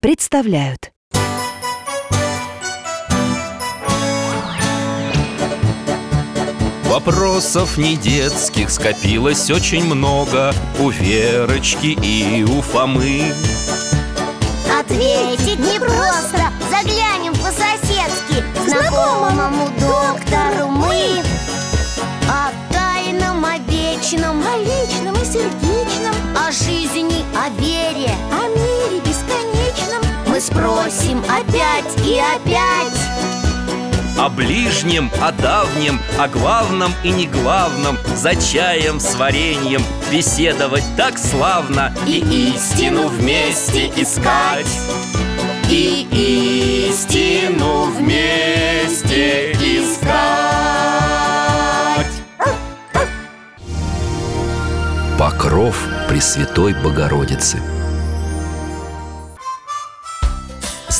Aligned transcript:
представляют. 0.00 0.92
Вопросов 6.84 7.76
не 7.76 7.96
детских 7.96 8.70
скопилось 8.70 9.50
очень 9.50 9.84
много 9.84 10.52
У 10.78 10.88
Верочки 10.88 11.98
и 12.02 12.44
у 12.44 12.60
Фомы. 12.62 13.32
Ответить 14.80 15.58
непросто 15.58 16.52
Заглянем 16.70 17.32
по-соседски. 17.34 18.44
Знакомому 18.66 19.68
Мы 30.38 30.42
спросим 30.42 31.18
опять 31.24 32.06
и 32.06 32.20
опять. 32.20 32.96
О 34.16 34.28
ближнем, 34.28 35.10
о 35.20 35.32
давнем, 35.32 36.00
о 36.16 36.28
главном 36.28 36.92
и 37.02 37.10
не 37.10 37.26
главном 37.26 37.98
За 38.14 38.36
чаем 38.36 39.00
с 39.00 39.16
вареньем 39.16 39.82
беседовать 40.12 40.84
так 40.96 41.18
славно 41.18 41.92
И 42.06 42.20
истину 42.54 43.08
вместе 43.08 43.88
искать. 43.96 44.70
И 45.68 46.06
истину 46.88 47.86
вместе 47.86 49.50
искать. 49.54 50.06
Покров 55.18 55.76
Пресвятой 56.06 56.74
Богородицы 56.74 57.60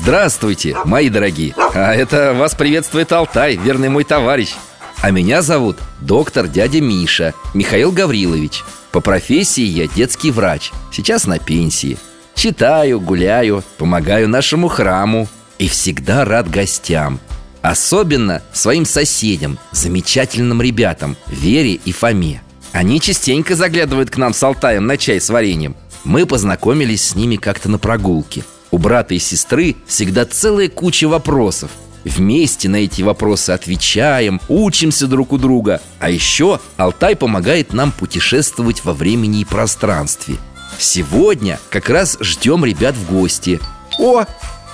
Здравствуйте, 0.00 0.76
мои 0.84 1.08
дорогие. 1.08 1.54
А 1.74 1.92
это 1.92 2.32
вас 2.32 2.54
приветствует 2.54 3.10
Алтай, 3.10 3.56
верный 3.56 3.88
мой 3.88 4.04
товарищ. 4.04 4.54
А 5.02 5.10
меня 5.10 5.42
зовут 5.42 5.76
доктор 6.00 6.46
дядя 6.46 6.80
Миша 6.80 7.34
Михаил 7.52 7.90
Гаврилович. 7.90 8.62
По 8.92 9.00
профессии 9.00 9.64
я 9.64 9.88
детский 9.88 10.30
врач 10.30 10.70
Сейчас 10.92 11.26
на 11.26 11.40
пенсии. 11.40 11.98
Читаю, 12.36 13.00
гуляю, 13.00 13.64
помогаю 13.76 14.28
нашему 14.28 14.68
храму 14.68 15.26
И 15.58 15.66
всегда 15.66 16.24
рад 16.24 16.48
гостям. 16.48 17.18
Особенно 17.60 18.40
своим 18.52 18.86
соседям, 18.86 19.58
замечательным 19.72 20.62
ребятам 20.62 21.16
Вере 21.26 21.72
и 21.72 21.90
Фоме. 21.90 22.40
Они 22.70 23.00
частенько 23.00 23.56
заглядывают 23.56 24.10
к 24.10 24.16
нам 24.16 24.32
с 24.32 24.40
Алтаем 24.44 24.86
на 24.86 24.96
чай 24.96 25.20
с 25.20 25.28
вареньем. 25.28 25.74
Мы 26.04 26.24
познакомились 26.24 27.02
с 27.02 27.14
ними 27.16 27.34
как-то 27.34 27.68
на 27.68 27.78
прогулке 27.78 28.44
У 28.70 28.78
брата 28.78 29.14
и 29.14 29.18
сестры 29.18 29.76
всегда 29.86 30.24
целая 30.24 30.68
куча 30.68 31.08
вопросов. 31.08 31.70
Вместе 32.04 32.68
на 32.68 32.76
эти 32.76 33.02
вопросы 33.02 33.50
отвечаем, 33.50 34.40
учимся 34.48 35.06
друг 35.06 35.32
у 35.32 35.38
друга. 35.38 35.80
А 36.00 36.10
еще 36.10 36.60
Алтай 36.76 37.16
помогает 37.16 37.72
нам 37.72 37.92
путешествовать 37.92 38.84
во 38.84 38.92
времени 38.92 39.40
и 39.40 39.44
пространстве. 39.44 40.36
Сегодня 40.78 41.58
как 41.70 41.88
раз 41.88 42.16
ждем 42.20 42.64
ребят 42.64 42.94
в 42.94 43.10
гости. 43.10 43.60
О, 43.98 44.24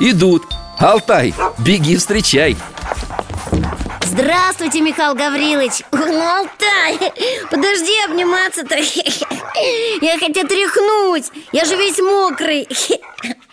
идут. 0.00 0.44
Алтай, 0.78 1.34
беги 1.58 1.96
встречай. 1.96 2.56
Здравствуйте, 4.04 4.80
Михаил 4.80 5.14
Гаврилович. 5.14 5.82
Ну, 5.90 6.20
Алтай, 6.20 6.98
подожди 7.50 7.92
обниматься-то. 8.06 8.76
Я 10.02 10.18
хотя 10.18 10.44
тряхнуть, 10.44 11.26
я 11.52 11.64
же 11.64 11.76
весь 11.76 11.98
мокрый 11.98 12.68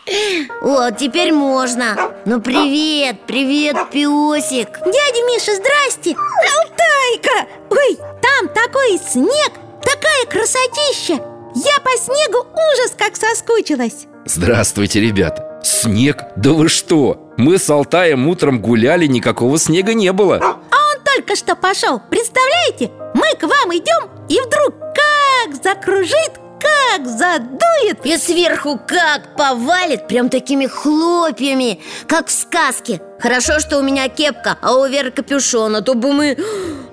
Вот, 0.62 0.98
теперь 0.98 1.32
можно. 1.32 2.14
Ну, 2.26 2.42
привет, 2.42 3.18
привет, 3.28 3.76
песик. 3.92 4.80
Дядя 4.86 5.26
Миша, 5.28 5.56
здрасте. 5.56 6.16
Алтайка. 6.16 7.50
Ой, 7.70 7.98
там 8.22 8.48
такой 8.50 8.98
снег 8.98 9.52
Такая 9.84 10.26
красотища. 10.30 11.14
Я 11.56 11.80
по 11.84 11.92
снегу 11.98 12.48
ужас 12.54 12.94
как 12.98 13.16
соскучилась. 13.16 14.08
Здравствуйте, 14.26 15.02
ребята 15.02 15.60
Снег? 15.64 16.24
Да 16.36 16.52
вы 16.52 16.70
что? 16.70 17.34
Мы 17.38 17.58
с 17.58 17.70
Алтаем 17.70 18.28
утром 18.28 18.62
гуляли, 18.62 19.08
никакого 19.08 19.58
снега 19.58 19.94
не 19.94 20.12
было. 20.14 20.38
А 20.38 20.54
он 20.54 21.04
только 21.04 21.36
что 21.36 21.56
пошел 21.56 22.00
Представляете, 22.10 22.92
мы 23.16 23.36
к 23.38 23.44
вам 23.44 23.76
идем 23.76 24.10
И 24.30 24.40
вдруг 24.40 24.76
как 24.80 25.64
закружит, 25.64 26.34
как 26.62 27.08
задует 27.08 28.06
И 28.06 28.18
сверху 28.18 28.80
как 28.88 29.36
повалит 29.36 30.08
Прям 30.08 30.30
такими 30.30 30.68
хлопьями 30.68 31.80
Как 32.08 32.28
в 32.28 32.32
сказке. 32.32 33.02
Хорошо, 33.20 33.60
что 33.60 33.80
у 33.80 33.82
меня 33.82 34.08
кепка, 34.10 34.58
а 34.62 34.76
у 34.76 34.88
Веры 34.88 35.12
капюшон 35.12 35.76
А 35.76 35.82
то 35.82 35.94
бы 35.94 36.14
мы 36.14 36.38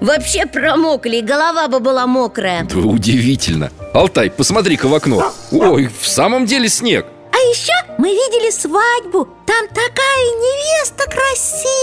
вообще 0.01 0.47
промокли 0.47 1.17
И 1.17 1.23
голова 1.23 1.69
бы 1.69 1.81
была 1.81 2.07
мокрая. 2.07 2.65
Да 2.65 2.79
удивительно. 2.79 3.71
Алтай, 3.95 4.31
посмотри-ка 4.31 4.87
в 4.89 4.95
окно. 4.95 5.33
Ой, 5.51 5.91
в 6.01 6.07
самом 6.07 6.47
деле 6.47 6.69
снег. 6.69 7.07
А 7.33 7.37
еще 7.37 7.73
мы 7.99 8.09
видели 8.09 8.51
свадьбу. 8.51 9.29
Там 9.47 9.67
такая 9.69 10.27
невеста 10.45 11.05
красивая 11.05 11.78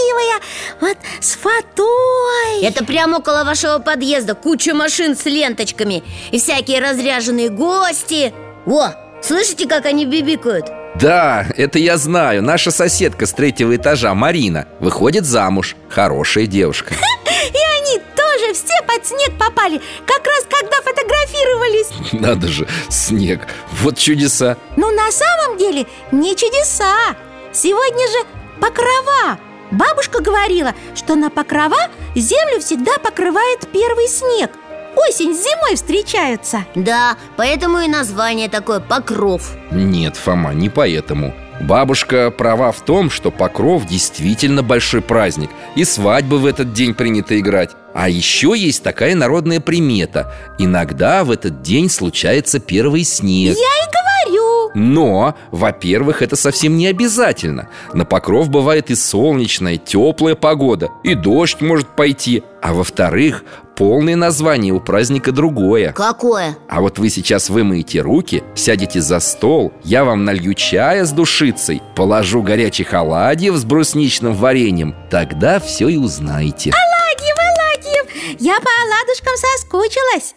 Вот 0.80 0.96
с 1.20 1.34
фатой. 1.34 2.62
Это 2.62 2.84
прямо 2.84 3.18
около 3.18 3.44
вашего 3.44 3.78
подъезда 3.78 4.34
Куча 4.34 4.74
машин 4.74 5.16
с 5.16 5.24
ленточками 5.24 6.02
И 6.30 6.38
всякие 6.38 6.80
разряженные 6.80 7.48
гости. 7.48 8.32
О, 8.66 8.90
слышите, 9.22 9.66
как 9.66 9.86
они 9.86 10.04
бибикают? 10.04 10.66
Да, 11.00 11.46
это 11.56 11.78
я 11.78 11.98
знаю. 11.98 12.42
Наша 12.42 12.70
соседка 12.70 13.26
с 13.26 13.32
третьего 13.32 13.76
этажа, 13.76 14.14
Марина 14.14 14.66
Выходит 14.80 15.24
замуж. 15.24 15.76
Хорошая 15.88 16.46
девушка. 16.46 16.94
И 17.26 17.80
они 17.80 18.00
тоже 18.16 18.54
все 18.54 18.82
под 18.86 19.06
снег 19.06 19.38
попали 19.38 19.80
Как 20.06 20.26
раз 20.26 20.44
когда 20.48 20.76
фотографировались. 20.76 22.12
Надо 22.12 22.48
же, 22.48 22.66
снег. 22.88 23.46
Вот 23.82 23.98
чудеса. 23.98 24.56
Но 24.76 24.90
на 24.90 25.10
самом 25.10 25.58
деле 25.58 25.86
не 26.12 26.34
чудеса. 26.36 27.14
Сегодня 27.52 28.06
же 28.08 28.26
покрова 28.60 29.38
Бабушка 29.70 30.22
говорила, 30.22 30.74
что 30.94 31.14
на 31.14 31.30
покрова 31.30 31.88
землю 32.14 32.60
всегда 32.60 32.98
покрывает 32.98 33.68
первый 33.72 34.08
снег. 34.08 34.50
Осень 34.96 35.34
с 35.34 35.42
зимой 35.42 35.76
встречаются 35.76 36.64
Да, 36.74 37.16
поэтому 37.36 37.80
и 37.80 37.88
название 37.88 38.48
такое 38.48 38.80
«Покров» 38.80 39.52
Нет, 39.70 40.16
Фома, 40.16 40.54
не 40.54 40.70
поэтому. 40.70 41.34
Бабушка 41.60 42.30
права 42.30 42.72
в 42.72 42.80
том, 42.80 43.10
что 43.10 43.30
Покров 43.30 43.86
действительно 43.86 44.62
большой 44.62 45.02
праздник 45.02 45.50
И 45.74 45.84
свадьбы 45.84 46.38
в 46.38 46.46
этот 46.46 46.72
день 46.72 46.94
принято 46.94 47.38
играть. 47.38 47.70
А 47.94 48.08
еще 48.08 48.54
есть 48.56 48.82
такая 48.82 49.14
народная 49.14 49.60
примета. 49.60 50.32
Иногда 50.58 51.24
в 51.24 51.30
этот 51.30 51.62
день 51.62 51.88
случается 51.90 52.58
первый 52.58 53.04
снег. 53.04 53.56
Я 53.56 53.62
и 53.62 54.30
говорю 54.30 54.55
Но, 54.74 55.34
во-первых, 55.50 56.22
это 56.22 56.36
совсем 56.36 56.76
не 56.76 56.86
обязательно. 56.86 57.68
На 57.92 58.04
Покров 58.04 58.48
бывает 58.50 58.90
и 58.90 58.94
солнечная, 58.94 59.76
теплая 59.76 60.34
погода 60.34 60.90
И 61.04 61.14
дождь 61.14 61.60
может 61.60 61.88
пойти. 61.96 62.42
А 62.62 62.74
во-вторых, 62.74 63.44
полное 63.76 64.16
название 64.16 64.72
у 64.72 64.80
праздника 64.80 65.32
другое. 65.32 65.92
Какое? 65.92 66.56
а 66.68 66.80
вот 66.80 66.98
вы 66.98 67.10
сейчас 67.10 67.48
вымоете 67.50 68.00
руки, 68.00 68.42
сядете 68.54 69.00
за 69.00 69.20
стол 69.20 69.72
Я 69.84 70.04
вам 70.04 70.24
налью 70.24 70.54
чая 70.54 71.04
с 71.04 71.12
душицей 71.12 71.82
Положу 71.94 72.42
горячих 72.42 72.92
оладьев 72.94 73.54
с 73.54 73.64
брусничным 73.64 74.34
вареньем 74.34 74.94
Тогда 75.10 75.60
все 75.60 75.88
и 75.88 75.96
узнаете. 75.96 76.72
Оладьев, 76.72 77.36
Оладьев! 77.38 78.40
Я 78.40 78.56
по 78.60 78.70
оладушкам 78.84 79.34
соскучилась 79.36 80.34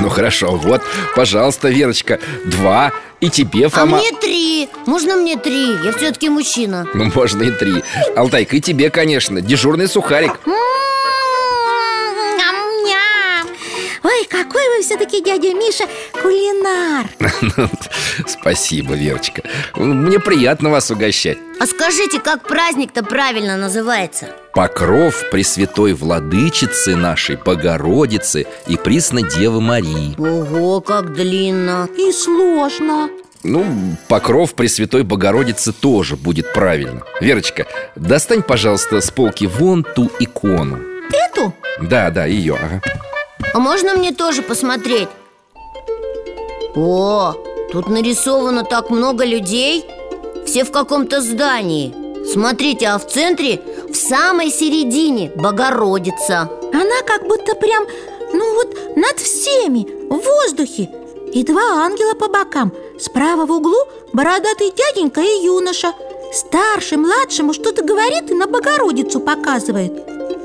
Ну 0.00 0.08
хорошо, 0.10 0.50
вот, 0.56 0.82
пожалуйста, 1.16 1.68
Верочка 1.68 2.18
Два, 2.44 2.92
и 3.20 3.30
тебе, 3.30 3.66
А 3.66 3.70
Фома. 3.70 3.96
мне 3.98 4.10
три. 4.20 4.68
Можно 4.86 5.16
мне 5.16 5.36
три? 5.36 5.76
Я 5.82 5.92
все-таки 5.92 6.28
мужчина. 6.28 6.86
Ну, 6.94 7.10
можно 7.14 7.42
и 7.44 7.50
три. 7.50 7.82
Алтайка, 8.16 8.56
и 8.56 8.60
тебе, 8.60 8.90
конечно, 8.90 9.40
дежурный 9.40 9.88
сухарик. 9.88 10.32
М-м-м, 10.44 10.54
все-таки 14.84 15.22
дядя 15.22 15.52
Миша 15.54 15.84
кулинар. 16.12 17.06
Спасибо, 18.26 18.94
Верочка. 18.94 19.42
Мне 19.74 20.20
приятно 20.20 20.70
вас 20.70 20.90
угощать. 20.90 21.38
А 21.58 21.66
скажите, 21.66 22.20
как 22.20 22.46
праздник-то 22.46 23.02
правильно 23.02 23.56
называется? 23.56 24.28
Покров 24.52 25.30
Пресвятой 25.30 25.94
Владычицы 25.94 26.96
нашей 26.96 27.36
Богородицы 27.36 28.46
и 28.66 28.76
Присно 28.76 29.22
Девы 29.22 29.60
Марии. 29.60 30.14
Ого, 30.18 30.80
как 30.80 31.14
длинно. 31.14 31.88
И 31.96 32.12
сложно. 32.12 33.08
Ну, 33.42 33.64
покров 34.08 34.54
Пресвятой 34.54 35.02
Богородицы 35.02 35.72
тоже 35.72 36.16
будет 36.16 36.52
правильно. 36.52 37.02
Верочка, 37.20 37.66
достань, 37.94 38.42
пожалуйста, 38.42 39.00
с 39.00 39.10
полки 39.10 39.46
вон 39.46 39.84
ту 39.84 40.10
икону. 40.18 40.80
Эту? 41.10 41.54
Да, 41.80 42.10
да, 42.10 42.24
ее, 42.26 42.54
ага. 42.54 42.80
А 43.52 43.58
можно 43.58 43.94
мне 43.94 44.12
тоже 44.12 44.42
посмотреть? 44.42 45.08
О, 46.76 47.34
тут 47.72 47.88
нарисовано 47.88 48.64
так 48.64 48.90
много 48.90 49.24
людей. 49.24 49.84
Все 50.46 50.64
в 50.64 50.72
каком-то 50.72 51.20
здании. 51.20 51.94
Смотрите, 52.30 52.86
а 52.86 52.98
в 52.98 53.06
центре, 53.06 53.62
в 53.88 53.94
самой 53.94 54.50
середине 54.50 55.30
Богородица. 55.36 56.50
Она 56.72 57.02
как 57.06 57.26
будто 57.28 57.54
прям, 57.54 57.84
ну 58.32 58.54
вот, 58.54 58.96
над 58.96 59.18
всеми, 59.18 59.86
в 60.08 60.18
воздухе. 60.18 60.90
И 61.32 61.44
два 61.44 61.84
ангела 61.84 62.14
по 62.14 62.28
бокам. 62.28 62.72
Справа 62.98 63.46
в 63.46 63.52
углу 63.52 63.78
бородатый 64.12 64.72
дяденька 64.72 65.20
и 65.20 65.44
юноша. 65.44 65.92
Старший, 66.32 66.98
младшему 66.98 67.52
что-то 67.52 67.84
говорит 67.84 68.30
и 68.30 68.34
на 68.34 68.46
Богородицу 68.46 69.20
показывает. 69.20 69.92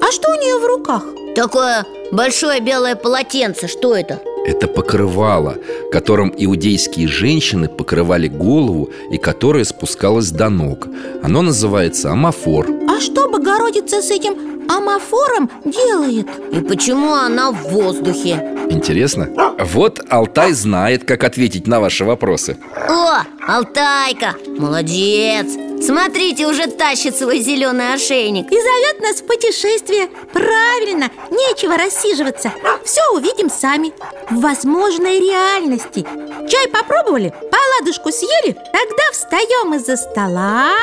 А 0.02 0.12
что 0.12 0.30
у 0.30 0.36
нее 0.36 0.58
в 0.58 0.66
руках? 0.66 1.04
Такое 1.36 1.86
большое 2.12 2.60
белое 2.62 2.96
полотенце, 2.96 3.68
что 3.68 3.96
это? 3.96 4.22
Это 4.46 4.68
покрывало, 4.68 5.58
которым 5.92 6.34
иудейские 6.36 7.08
женщины 7.08 7.68
покрывали 7.68 8.28
голову 8.28 8.90
и 9.12 9.18
которое 9.18 9.66
спускалось 9.66 10.32
до 10.32 10.50
ног 10.50 10.88
Оно 11.22 11.42
называется 11.42 12.12
амафор 12.12 12.68
А 12.90 13.00
что 13.02 13.30
Богородица 13.30 14.02
с 14.02 14.10
этим 14.10 14.70
амафором 14.70 15.52
делает? 15.66 16.28
И 16.52 16.62
почему 16.62 17.14
она 17.14 17.52
в 17.52 17.70
воздухе? 17.70 18.56
Интересно? 18.70 19.30
Вот 19.60 20.00
Алтай 20.10 20.54
знает, 20.54 21.04
как 21.04 21.24
ответить 21.24 21.68
на 21.68 21.80
ваши 21.80 22.06
вопросы 22.06 22.58
О, 22.88 23.20
Алтайка, 23.48 24.36
молодец 24.58 25.48
Смотрите, 25.82 26.46
уже 26.46 26.68
тащит 26.68 27.16
свой 27.16 27.40
зеленый 27.40 27.94
ошейник 27.94 28.52
И 28.52 28.56
зовет 28.56 29.02
нас 29.02 29.22
в 29.22 29.26
путешествие 29.26 30.08
Правильно, 30.34 31.10
нечего 31.32 31.78
рассиживаться 31.78 32.52
Все 32.84 33.02
увидим 33.14 33.50
сами 33.50 33.94
В 34.30 34.42
возможной 34.42 35.20
реальности 35.20 36.06
Чай 36.50 36.68
попробовали? 36.68 37.34
Поладушку 37.52 38.12
съели? 38.12 38.54
Тогда 38.54 39.04
встаем 39.14 39.74
из-за 39.76 39.96
стола 39.96 40.74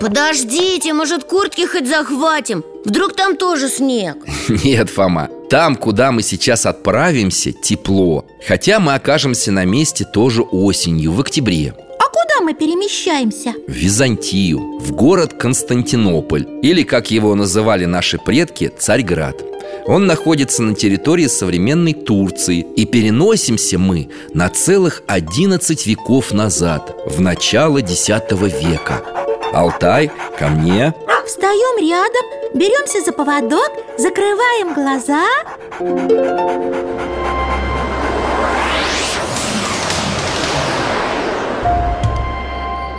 Подождите, 0.00 0.94
может 0.94 1.24
куртки 1.24 1.66
хоть 1.66 1.86
захватим? 1.86 2.64
Вдруг 2.84 3.14
там 3.14 3.36
тоже 3.36 3.68
снег? 3.68 4.16
Нет, 4.48 4.90
Фома, 4.90 5.28
там, 5.52 5.76
куда 5.76 6.12
мы 6.12 6.22
сейчас 6.22 6.64
отправимся, 6.64 7.52
тепло. 7.52 8.24
Хотя 8.48 8.80
мы 8.80 8.94
окажемся 8.94 9.52
на 9.52 9.66
месте 9.66 10.06
тоже 10.10 10.40
осенью, 10.40 11.12
в 11.12 11.20
октябре. 11.20 11.74
А 11.98 12.04
куда 12.04 12.40
мы 12.42 12.54
перемещаемся? 12.54 13.52
В 13.68 13.70
Византию, 13.70 14.78
в 14.80 14.92
город 14.92 15.34
Константинополь 15.34 16.46
Или, 16.62 16.84
как 16.84 17.10
его 17.10 17.34
называли 17.34 17.84
наши 17.84 18.16
предки, 18.16 18.72
Царьград. 18.78 19.44
Он 19.84 20.06
находится 20.06 20.62
на 20.62 20.74
территории 20.74 21.26
современной 21.26 21.92
Турции 21.92 22.64
И 22.74 22.86
переносимся 22.86 23.78
мы 23.78 24.08
на 24.32 24.48
целых 24.48 25.02
11 25.06 25.86
веков 25.86 26.32
назад 26.32 26.96
В 27.04 27.20
начало 27.20 27.76
X 27.76 28.08
века. 28.08 29.02
Алтай, 29.52 30.10
ко 30.38 30.48
мне 30.48 30.94
Встаем 31.32 31.78
рядом, 31.78 32.52
беремся 32.52 33.00
за 33.00 33.10
поводок, 33.10 33.70
закрываем 33.96 34.74
глаза. 34.74 35.24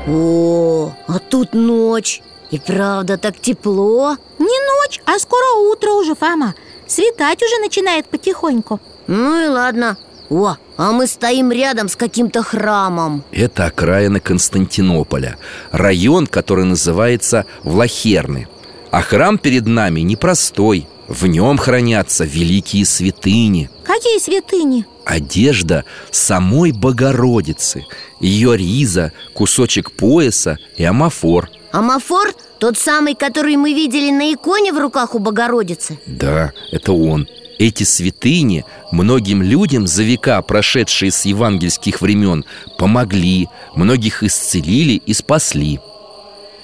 О, 0.07 0.91
а 1.07 1.19
тут 1.29 1.53
ночь. 1.53 2.23
И 2.49 2.59
правда 2.59 3.19
так 3.19 3.39
тепло. 3.39 4.17
Не 4.39 4.45
ночь, 4.47 4.99
а 5.05 5.19
скоро 5.19 5.69
утро 5.69 5.91
уже, 5.91 6.15
Фома. 6.15 6.55
Светать 6.87 7.43
уже 7.43 7.61
начинает 7.61 8.07
потихоньку. 8.07 8.79
Ну 9.05 9.45
и 9.45 9.47
ладно 9.47 9.95
О, 10.29 10.55
а 10.77 10.91
мы 10.91 11.07
стоим 11.07 11.51
рядом 11.51 11.89
с 11.89 11.95
каким-то 11.95 12.43
храмом. 12.43 13.23
Это 13.31 13.65
окраина 13.65 14.19
Константинополя. 14.19 15.37
Район, 15.71 16.27
который 16.27 16.65
называется 16.65 17.45
Влахерны. 17.63 18.47
А 18.91 19.01
храм 19.01 19.37
перед 19.37 19.65
нами 19.65 20.01
непростой. 20.01 20.87
В 21.07 21.27
нем 21.27 21.57
хранятся 21.57 22.23
великие 22.23 22.85
святыни. 22.85 23.69
Какие 23.83 24.19
святыни? 24.19 24.85
Одежда 25.05 25.83
самой 26.11 26.71
Богородицы. 26.71 27.85
Ее 28.19 28.55
риза, 28.55 29.11
кусочек 29.33 29.91
пояса 29.91 30.57
и 30.77 30.83
амафор. 30.83 31.49
Амафор– 31.71 32.33
тот 32.59 32.77
самый, 32.77 33.15
который 33.15 33.57
мы 33.57 33.73
видели 33.73 34.11
на 34.11 34.31
иконе 34.31 34.71
в 34.71 34.77
руках 34.77 35.15
у 35.15 35.19
Богородицы? 35.19 35.99
Да, 36.05 36.53
это 36.71 36.93
он 36.93 37.27
Эти 37.59 37.83
святыни 37.83 38.65
многим 38.91 39.41
людям 39.41 39.87
за 39.87 40.03
века, 40.03 40.41
прошедшие 40.41 41.11
с 41.11 41.25
евангельских 41.25 42.01
времен 42.01 42.45
Помогли, 42.77 43.47
многих 43.75 44.23
исцелили 44.23 44.93
и 44.93 45.13
спасли 45.13 45.79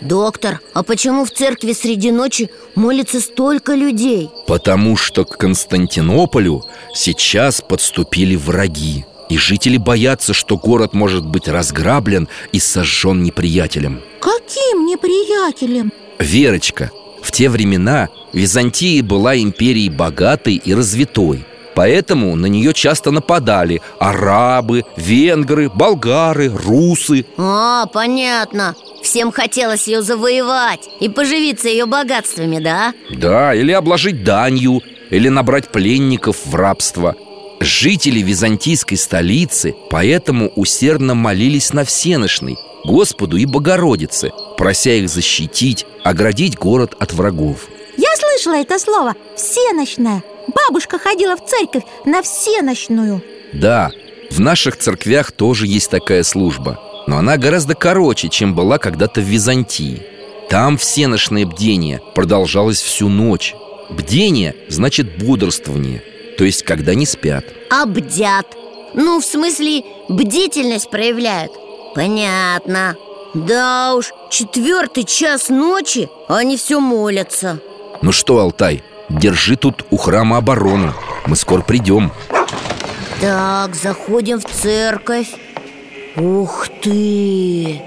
Доктор, 0.01 0.61
а 0.73 0.83
почему 0.83 1.25
в 1.25 1.31
церкви 1.31 1.73
среди 1.73 2.11
ночи 2.11 2.49
молится 2.75 3.19
столько 3.19 3.75
людей? 3.75 4.29
Потому 4.47 4.95
что 4.95 5.25
к 5.25 5.37
Константинополю 5.37 6.63
сейчас 6.93 7.61
подступили 7.61 8.35
враги 8.37 9.05
И 9.29 9.37
жители 9.37 9.75
боятся, 9.77 10.33
что 10.33 10.57
город 10.57 10.93
может 10.93 11.25
быть 11.25 11.49
разграблен 11.49 12.29
и 12.53 12.59
сожжен 12.59 13.23
неприятелем 13.23 14.01
Каким 14.21 14.85
неприятелем? 14.85 15.91
Верочка, 16.17 16.91
те 17.39 17.47
времена 17.47 18.09
Византия 18.33 19.01
была 19.01 19.37
империей 19.37 19.89
богатой 19.89 20.55
и 20.55 20.73
развитой. 20.73 21.45
Поэтому 21.73 22.35
на 22.35 22.47
нее 22.47 22.73
часто 22.73 23.11
нападали 23.11 23.81
арабы, 23.97 24.83
венгры, 24.97 25.69
болгары, 25.69 26.49
русы. 26.49 27.25
А, 27.37 27.85
понятно. 27.85 28.75
Всем 29.01 29.31
хотелось 29.31 29.87
ее 29.87 30.01
завоевать 30.01 30.89
и 30.99 31.07
поживиться 31.07 31.69
ее 31.69 31.85
богатствами, 31.85 32.59
да? 32.59 32.93
Да, 33.09 33.55
или 33.55 33.71
обложить 33.71 34.25
данью, 34.25 34.81
или 35.09 35.29
набрать 35.29 35.69
пленников 35.69 36.45
в 36.45 36.53
рабство 36.55 37.15
Жители 37.59 38.21
византийской 38.21 38.97
столицы 38.97 39.75
поэтому 39.89 40.49
усердно 40.55 41.13
молились 41.13 41.73
на 41.73 41.83
всеношной 41.83 42.57
Господу 42.85 43.37
и 43.37 43.45
Богородице, 43.45 44.31
прося 44.57 44.93
их 44.93 45.09
защитить, 45.09 45.85
оградить 46.03 46.55
город 46.55 46.95
от 46.99 47.13
врагов. 47.13 47.67
Я 47.97 48.09
слышала 48.15 48.55
это 48.55 48.79
слово 48.79 49.15
«всеночная» 49.35 50.23
Бабушка 50.53 50.97
ходила 50.97 51.35
в 51.35 51.45
церковь 51.45 51.83
на 52.05 52.21
всеночную. 52.21 53.21
Да, 53.53 53.91
в 54.31 54.39
наших 54.39 54.77
церквях 54.77 55.31
тоже 55.31 55.67
есть 55.67 55.89
такая 55.89 56.23
служба 56.23 56.79
Но 57.07 57.17
она 57.17 57.37
гораздо 57.37 57.75
короче, 57.75 58.29
чем 58.29 58.53
была 58.55 58.77
когда-то 58.77 59.21
в 59.21 59.25
Византии. 59.25 60.01
Там 60.49 60.77
всеношное 60.77 61.45
бдение 61.45 62.01
продолжалось 62.15 62.81
всю 62.81 63.09
ночь. 63.09 63.55
Бдение 63.89 64.55
значит 64.67 65.17
бодрствование 65.17 66.03
То 66.39 66.45
есть 66.45 66.63
когда 66.63 66.95
не 66.95 67.05
спят. 67.05 67.43
Обдят. 67.69 68.55
Ну, 68.93 69.19
в 69.19 69.25
смысле, 69.25 69.83
бдительность 70.07 70.89
проявляют. 70.89 71.51
Понятно. 71.95 72.95
Да 73.33 73.93
уж, 73.95 74.13
четвертый 74.31 75.03
час 75.03 75.49
ночи, 75.49 76.09
а 76.29 76.37
они 76.37 76.55
все 76.55 76.79
молятся. 76.79 77.59
Ну 78.01 78.13
что, 78.13 78.39
Алтай, 78.39 78.81
держи 79.09 79.57
тут 79.57 79.85
у 79.91 79.97
храма 79.97 80.37
оборону. 80.37 80.93
Мы 81.27 81.35
скоро 81.35 81.61
придем 81.61 82.09
Так, 83.19 83.75
заходим 83.75 84.39
в 84.39 84.45
церковь. 84.45 85.27
Ух 86.15 86.69
ты! 86.81 87.81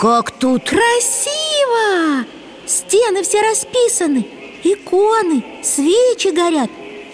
Как 0.00 0.30
тут 0.30 0.64
Красиво! 0.64 2.24
Стены 2.64 3.22
все 3.24 3.42
расписаны 3.42 4.26
Иконы, 4.64 5.44
свечи 5.62 6.34
горят 6.34 6.70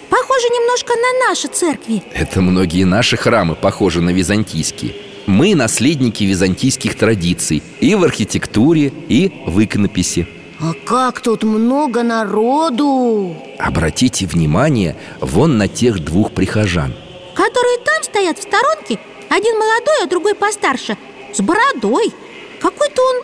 Похоже 0.09 0.47
немножко 0.49 0.93
на 0.95 1.29
наши 1.29 1.47
церкви. 1.47 2.03
Это 2.13 2.41
многие 2.41 2.83
наши 2.83 3.17
храмы 3.17 3.55
похожи 3.55 4.01
на 4.01 4.11
византийские. 4.11 4.95
Мы 5.25 5.55
наследники 5.55 6.23
византийских 6.23 6.95
традиций 6.97 7.61
И 7.81 7.95
в 7.95 8.03
архитектуре, 8.05 8.93
и 9.09 9.43
в 9.45 9.61
иконописи. 9.61 10.25
А 10.59 10.73
как 10.85 11.19
тут 11.19 11.43
много 11.43 12.01
народу! 12.01 13.35
Обратите 13.59 14.25
внимание 14.25 14.95
вон 15.19 15.57
на 15.57 15.67
тех 15.67 15.99
двух 15.99 16.31
прихожан. 16.31 16.93
Которые 17.35 17.77
там 17.85 18.03
стоят 18.03 18.39
в 18.39 18.43
сторонке. 18.43 18.99
Один 19.29 19.59
молодой, 19.59 20.03
а 20.03 20.07
другой 20.07 20.33
постарше. 20.33 20.97
С 21.33 21.41
бородой. 21.41 22.11
Какой-то 22.59 23.01
он 23.01 23.23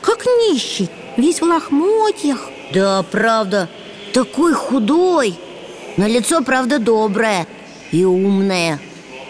как 0.00 0.24
нищий. 0.24 0.88
Весь 1.16 1.40
в 1.40 1.44
лохмотьях. 1.44 2.48
Да, 2.72 3.02
правда, 3.02 3.68
такой 4.12 4.54
худой 4.54 5.36
На 5.96 6.08
лицо, 6.08 6.42
правда, 6.42 6.78
доброе 6.78 7.46
и 7.92 8.04
умное. 8.04 8.80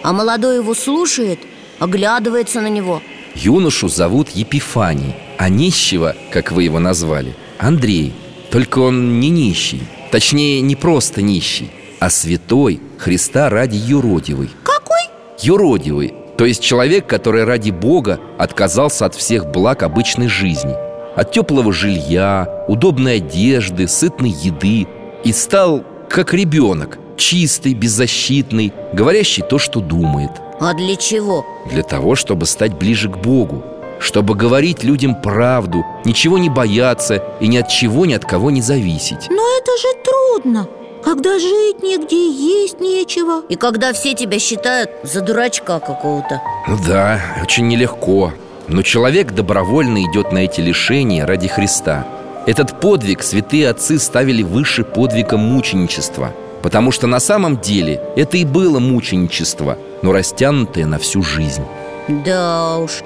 А 0.03 0.13
молодой 0.13 0.57
его 0.57 0.75
слушает, 0.75 1.41
оглядывается 1.79 2.61
на 2.61 2.69
него. 2.69 3.03
Юношу 3.35 3.89
зовут 3.89 4.29
Епифаний 4.31 5.15
А 5.39 5.49
нищего, 5.49 6.15
как 6.31 6.53
вы 6.53 6.63
его 6.63 6.79
назвали, 6.79 7.35
Андрей. 7.59 8.15
Только 8.51 8.79
он 8.79 9.19
не 9.19 9.31
нищий 9.31 9.83
Точнее, 10.13 10.61
не 10.61 10.77
просто 10.77 11.21
нищий 11.21 11.71
А 11.99 12.11
святой 12.11 12.81
Христа 12.99 13.51
ради 13.51 13.77
юродивый. 13.77 14.51
Какой? 14.63 15.11
Юродивый 15.41 16.15
То 16.39 16.45
есть 16.45 16.63
человек, 16.63 17.07
который 17.07 17.45
ради 17.45 17.71
Бога 17.71 18.21
Отказался 18.39 19.07
от 19.07 19.15
всех 19.15 19.51
благ 19.51 19.83
обычной 19.83 20.29
жизни. 20.29 20.75
От 21.17 21.33
теплого 21.33 21.73
жилья, 21.73 22.65
удобной 22.69 23.17
одежды, 23.17 23.89
сытной 23.89 24.31
еды 24.31 24.87
И 25.25 25.33
стал 25.33 25.85
как 26.09 26.35
ребенок 26.35 26.99
Чистый, 27.17 27.75
беззащитный, 27.75 28.73
говорящий 28.93 29.43
то, 29.43 29.59
что 29.59 29.81
думает. 29.81 30.31
А 30.61 30.75
для 30.75 30.97
чего? 30.97 31.45
Для 31.71 31.83
того, 31.83 32.15
чтобы 32.15 32.47
стать 32.47 32.75
ближе 32.75 33.09
к 33.09 33.17
Богу 33.19 33.63
Чтобы 33.99 34.35
говорить 34.35 34.85
людям 34.85 35.21
правду 35.21 35.85
Ничего 36.05 36.39
не 36.39 36.49
бояться 36.49 37.23
И 37.41 37.49
ни 37.49 37.57
от 37.57 37.69
чего, 37.69 38.07
ни 38.07 38.15
от 38.15 38.25
кого 38.25 38.51
не 38.51 38.63
зависеть. 38.63 39.29
Но 39.31 39.43
это 39.59 39.73
же 39.81 39.89
трудно 40.05 40.69
Когда 41.05 41.39
жить 41.39 41.83
негде, 41.83 42.31
есть 42.31 42.81
нечего. 42.81 43.43
И 43.49 43.57
когда 43.57 43.93
все 43.93 44.15
тебя 44.15 44.39
считают 44.39 44.91
за 45.03 45.21
дурачка 45.21 45.81
какого-то. 45.81 46.41
Ну 46.67 46.79
да, 46.87 47.21
очень 47.43 47.69
нелегко. 47.69 48.33
Но 48.69 48.83
человек 48.83 49.33
добровольно 49.33 50.03
идет 50.05 50.33
на 50.33 50.39
эти 50.39 50.61
лишения 50.61 51.27
ради 51.27 51.49
Христа 51.49 52.07
Этот 52.47 52.79
подвиг 52.79 53.23
святые 53.23 53.71
отцы 53.71 53.99
ставили 53.99 54.43
выше 54.43 54.85
подвига 54.85 55.37
мученичества 55.37 56.33
Потому 56.63 56.93
что 56.93 57.07
на 57.07 57.19
самом 57.21 57.59
деле 57.59 58.01
это 58.17 58.37
и 58.37 58.45
было 58.45 58.79
мученичество 58.81 59.79
Но 60.03 60.13
растянутое 60.13 60.85
на 60.87 60.99
всю 60.99 61.23
жизнь 61.23 61.65
Да 62.09 62.79
уж 62.79 63.03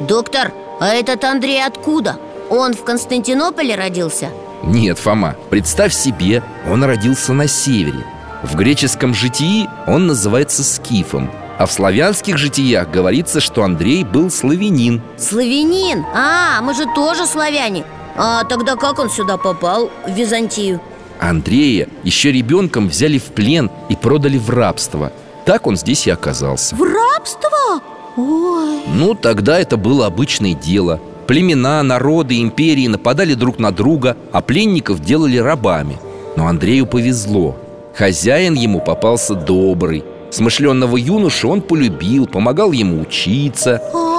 Доктор, 0.00 0.52
а 0.78 0.88
этот 0.88 1.24
Андрей 1.24 1.64
откуда? 1.64 2.16
Он 2.50 2.74
в 2.74 2.84
Константинополе 2.84 3.74
родился? 3.76 4.28
Нет, 4.62 4.98
Фома, 4.98 5.36
представь 5.48 5.94
себе, 5.94 6.42
он 6.70 6.84
родился 6.84 7.32
на 7.32 7.48
севере 7.48 8.04
В 8.42 8.56
греческом 8.56 9.14
житии 9.14 9.70
он 9.86 10.06
называется 10.06 10.62
Скифом 10.62 11.30
А 11.58 11.64
в 11.64 11.72
славянских 11.72 12.36
житиях 12.36 12.90
говорится, 12.90 13.40
что 13.40 13.64
Андрей 13.64 14.04
был 14.04 14.30
славянин 14.30 15.00
Славянин? 15.16 16.04
А, 16.14 16.60
мы 16.60 16.74
же 16.74 16.84
тоже 16.94 17.26
славяне 17.26 17.84
А 18.18 18.44
тогда 18.44 18.76
как 18.76 18.98
он 18.98 19.10
сюда 19.10 19.36
попал, 19.36 19.90
в 20.06 20.10
Византию? 20.10 20.80
Андрея 21.20 21.88
еще 22.02 22.32
ребенком 22.32 22.88
взяли 22.88 23.18
в 23.18 23.24
плен 23.24 23.70
и 23.88 23.96
продали 23.96 24.38
в 24.38 24.50
рабство. 24.50 25.12
Так 25.44 25.66
он 25.66 25.76
здесь 25.76 26.06
и 26.06 26.10
оказался. 26.10 26.74
В 26.74 26.82
рабство? 26.82 27.80
Ой, 28.16 28.80
Ну, 28.94 29.14
тогда 29.14 29.58
это 29.58 29.76
было 29.76 30.06
обычное 30.06 30.54
дело. 30.54 31.00
Племена, 31.26 31.82
народы, 31.82 32.40
империи 32.40 32.86
нападали 32.86 33.34
друг 33.34 33.58
на 33.58 33.72
друга 33.72 34.16
А 34.32 34.40
пленников 34.40 35.00
делали 35.00 35.38
рабами. 35.38 35.98
Но 36.36 36.46
Андрею 36.46 36.86
повезло. 36.86 37.56
Хозяин 37.94 38.54
ему 38.54 38.80
попался 38.80 39.34
добрый. 39.34 40.04
Смышленного 40.30 40.96
юношу 40.96 41.48
он 41.48 41.62
полюбил, 41.62 42.26
помогал 42.26 42.72
ему 42.72 43.00
учиться. 43.00 43.80
А, 43.94 44.15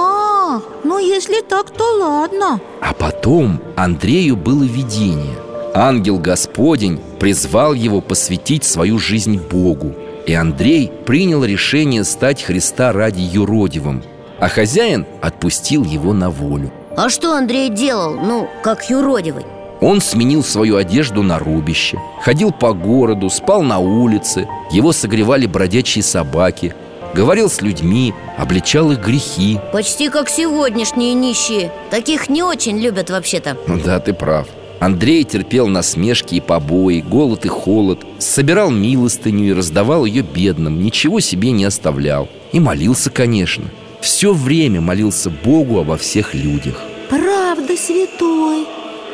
ну 0.84 0.98
если 0.98 1.40
так, 1.40 1.70
то 1.70 1.84
ладно. 1.98 2.60
А 2.80 2.92
потом 2.92 3.60
Андрею 3.76 4.36
было 4.36 4.64
видение. 4.64 5.36
Ангел 5.74 6.18
Господень 6.18 7.00
призвал 7.18 7.74
его 7.74 8.00
посвятить 8.00 8.64
свою 8.64 8.98
жизнь 8.98 9.38
Богу 9.38 9.94
И 10.26 10.32
Андрей 10.34 10.90
принял 11.06 11.44
решение 11.44 12.04
стать 12.04 12.42
Христа 12.42 12.92
ради 12.92 13.20
юродивым 13.20 14.02
А 14.40 14.48
хозяин 14.48 15.06
отпустил 15.20 15.84
его 15.84 16.12
на 16.12 16.30
волю. 16.30 16.72
А 16.96 17.08
что 17.08 17.34
Андрей 17.34 17.68
делал, 17.68 18.14
ну, 18.14 18.48
как 18.62 18.90
юродивый? 18.90 19.44
Он 19.80 20.00
сменил 20.00 20.42
свою 20.42 20.76
одежду 20.76 21.22
на 21.22 21.38
рубище 21.38 22.00
Ходил 22.22 22.50
по 22.50 22.72
городу, 22.72 23.30
спал 23.30 23.62
на 23.62 23.78
улице 23.78 24.48
Его 24.72 24.92
согревали 24.92 25.46
бродячие 25.46 26.02
собаки 26.02 26.74
Говорил 27.14 27.48
с 27.48 27.60
людьми, 27.62 28.14
обличал 28.36 28.92
их 28.92 29.00
грехи. 29.00 29.58
Почти 29.72 30.08
как 30.08 30.28
сегодняшние 30.28 31.14
нищие. 31.14 31.72
Таких 31.90 32.28
не 32.28 32.42
очень 32.42 32.78
любят 32.78 33.10
вообще-то. 33.10 33.56
Ну 33.66 33.80
Да, 33.82 33.98
ты 33.98 34.12
прав. 34.12 34.46
Андрей 34.80 35.24
терпел 35.24 35.66
насмешки 35.66 36.36
и 36.36 36.40
побои, 36.40 37.00
голод 37.00 37.44
и 37.44 37.48
холод 37.48 38.06
Собирал 38.20 38.70
милостыню 38.70 39.48
и 39.48 39.52
раздавал 39.52 40.04
ее 40.04 40.22
бедным 40.22 40.80
Ничего 40.80 41.18
себе 41.18 41.50
не 41.50 41.64
оставлял. 41.64 42.28
И 42.52 42.60
молился, 42.60 43.10
конечно. 43.10 43.64
Все 44.00 44.32
время 44.32 44.80
молился 44.80 45.30
Богу 45.30 45.80
обо 45.80 45.96
всех 45.96 46.34
людях. 46.34 46.80
Правда, 47.08 47.76
святой. 47.76 48.66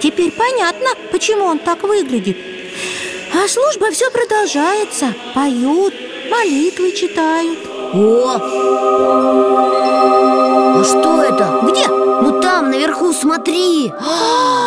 Теперь 0.03 0.33
понятно, 0.33 0.89
почему 1.11 1.45
он 1.45 1.59
так 1.59 1.83
выглядит. 1.83 2.37
А 3.33 3.49
служба 3.49 3.91
все 3.91 4.11
продолжается. 4.11 5.15
Поют, 5.35 5.95
молитвы 6.31 6.93
читают 6.93 7.59
О! 7.95 8.41
А 10.77 10.85
что 10.85 11.23
это? 11.23 11.61
Где? 11.63 11.87
Ну 11.89 12.41
там, 12.41 12.71
наверху, 12.71 13.13
смотри! 13.13 13.93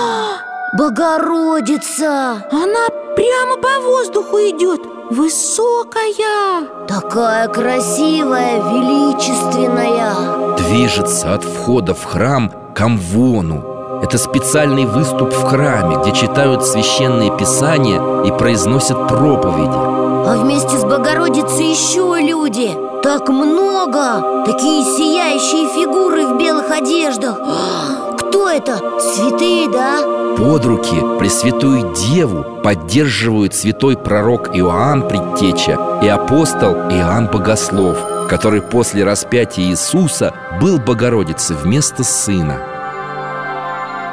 Богородица! 0.77 2.45
Она 2.51 2.87
прямо 3.15 3.57
по 3.57 3.81
воздуху 3.81 4.37
идет 4.37 4.81
Высокая. 5.09 6.67
Такая 6.87 7.47
красивая, 7.47 8.59
величественная. 8.59 10.55
Движется 10.57 11.33
от 11.33 11.43
входа 11.45 11.93
в 11.93 12.03
храм 12.03 12.51
к 12.75 12.81
амвону. 12.81 14.01
Это 14.03 14.17
специальный 14.17 14.85
выступ 14.85 15.33
в 15.33 15.43
храме, 15.43 15.97
где 16.01 16.11
читают 16.11 16.65
священные 16.65 17.35
писания 17.37 18.23
и 18.23 18.31
произносят 18.37 19.07
проповеди 19.07 20.06
А 20.29 20.35
вместе 20.35 20.77
с 20.77 20.83
Богородицей 20.83 21.71
еще 21.71 22.17
люди 22.19 22.77
Так 23.01 23.29
много! 23.29 24.43
Такие 24.45 24.83
сияющие 24.83 25.69
фигуры 25.69 26.25
в 26.25 26.37
белых 26.37 26.69
одеждах 26.69 27.37
Кто 28.19 28.49
это? 28.49 28.77
Святые, 28.99 29.69
да? 29.69 30.01
Под 30.35 30.65
руки 30.65 31.17
Пресвятую 31.17 31.93
Деву 31.93 32.43
поддерживают 32.61 33.55
святой 33.55 33.95
пророк 33.95 34.49
Иоанн 34.53 35.07
Предтеча 35.07 35.79
и 36.03 36.09
апостол 36.09 36.73
Иоанн 36.91 37.27
Богослов 37.27 38.27
Который 38.27 38.61
после 38.61 39.05
распятия 39.05 39.63
Иисуса 39.63 40.33
был 40.59 40.77
Богородице 40.77 41.53
вместо 41.53 42.03
сына 42.03 42.59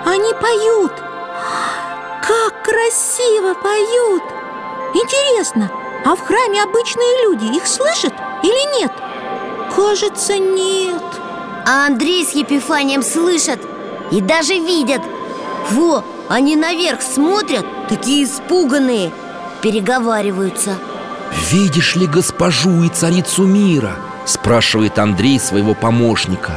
Они 0.06 0.32
поют 0.40 0.92
Как 2.22 2.62
красиво 2.62 3.54
поют 3.54 4.22
Интересно, 4.94 5.72
а 6.04 6.16
в 6.16 6.20
храме 6.20 6.62
обычные 6.62 7.24
люди 7.24 7.56
их 7.56 7.66
слышат 7.66 8.12
или 8.42 8.80
нет? 8.80 8.92
Кажется, 9.74 10.38
нет. 10.38 11.02
А 11.66 11.86
Андрей 11.86 12.24
с 12.24 12.32
Епифанием 12.32 13.02
слышат 13.02 13.60
и 14.10 14.20
даже 14.20 14.54
видят. 14.54 15.02
Во, 15.70 16.04
они 16.28 16.56
наверх 16.56 17.00
смотрят, 17.00 17.64
такие 17.88 18.24
испуганные 18.24 19.12
Переговариваются. 19.64 20.76
«Видишь 21.50 21.96
ли 21.96 22.06
госпожу 22.06 22.82
и 22.82 22.90
царицу 22.90 23.46
мира?» 23.46 23.96
Спрашивает 24.26 24.98
Андрей 24.98 25.40
своего 25.40 25.72
помощника. 25.72 26.52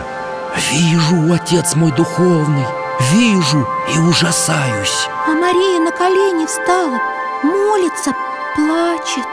«Вижу, 0.73 1.33
отец 1.33 1.75
мой 1.75 1.93
духовный, 1.93 2.65
вижу 3.13 3.65
и 3.95 3.97
ужасаюсь» 3.99 5.07
А 5.25 5.29
Мария 5.29 5.79
на 5.79 5.91
колени 5.91 6.45
встала, 6.45 6.99
молится, 7.43 8.13
плачет. 8.57 9.27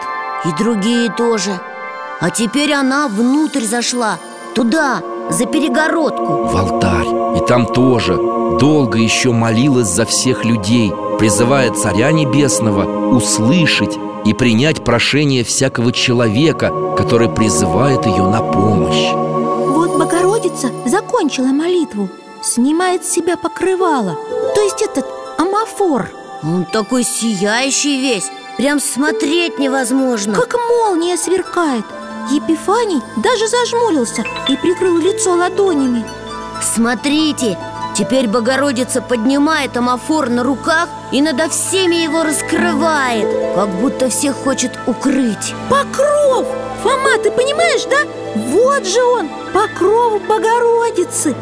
И 0.44 0.62
другие 0.62 1.10
тоже. 1.10 1.58
А 2.20 2.30
теперь 2.30 2.72
она 2.72 3.08
внутрь 3.08 3.64
зашла 3.64 4.18
Туда, 4.54 5.02
за 5.30 5.46
перегородку. 5.46 6.44
В 6.44 6.56
алтарь. 6.56 7.38
И 7.38 7.46
там 7.46 7.66
тоже. 7.66 8.16
Долго 8.60 8.98
еще 8.98 9.32
молилась 9.32 9.88
за 9.88 10.04
всех 10.04 10.44
людей 10.44 10.92
Призывая 11.18 11.72
Царя 11.72 12.12
Небесного 12.12 13.16
услышать 13.16 13.98
и 14.24 14.32
принять 14.32 14.84
прошение 14.84 15.42
всякого 15.42 15.90
человека 15.92 16.70
Который 16.96 17.28
призывает 17.28 18.06
ее 18.06 18.22
на 18.24 18.40
помощь. 18.40 19.10
Вот 19.12 19.98
Богородица 19.98 20.70
закончила 20.84 21.46
молитву 21.46 22.08
Снимает 22.42 23.04
с 23.04 23.10
себя 23.10 23.36
покрывало 23.36 24.16
То 24.54 24.60
есть 24.60 24.82
этот 24.82 25.06
амафор. 25.38 26.10
Он 26.44 26.64
такой 26.66 27.02
сияющий 27.02 28.00
весь 28.00 28.30
Прям 28.56 28.78
смотреть 28.78 29.58
невозможно. 29.58 30.34
Как 30.34 30.54
молния 30.54 31.16
сверкает. 31.16 31.84
Епифаний 32.30 33.02
даже 33.16 33.48
зажмурился 33.48 34.24
и 34.48 34.56
прикрыл 34.56 34.98
лицо 34.98 35.34
ладонями. 35.34 36.04
Смотрите, 36.62 37.58
теперь 37.96 38.28
Богородица 38.28 39.02
поднимает 39.02 39.76
амафор 39.76 40.30
на 40.30 40.42
руках 40.42 40.88
и 41.12 41.20
надо 41.20 41.48
всеми 41.50 41.96
его 41.96 42.22
раскрывает 42.22 43.28
Как 43.54 43.68
будто 43.68 44.08
всех 44.08 44.36
хочет 44.36 44.72
укрыть. 44.86 45.54
Покров! 45.68 46.46
Фома, 46.82 47.18
ты 47.22 47.30
понимаешь, 47.30 47.84
да? 47.84 47.98
Вот 48.34 48.86
же 48.86 49.02
он, 49.02 49.28
покров 49.52 50.22
Богородицы. 50.26 51.34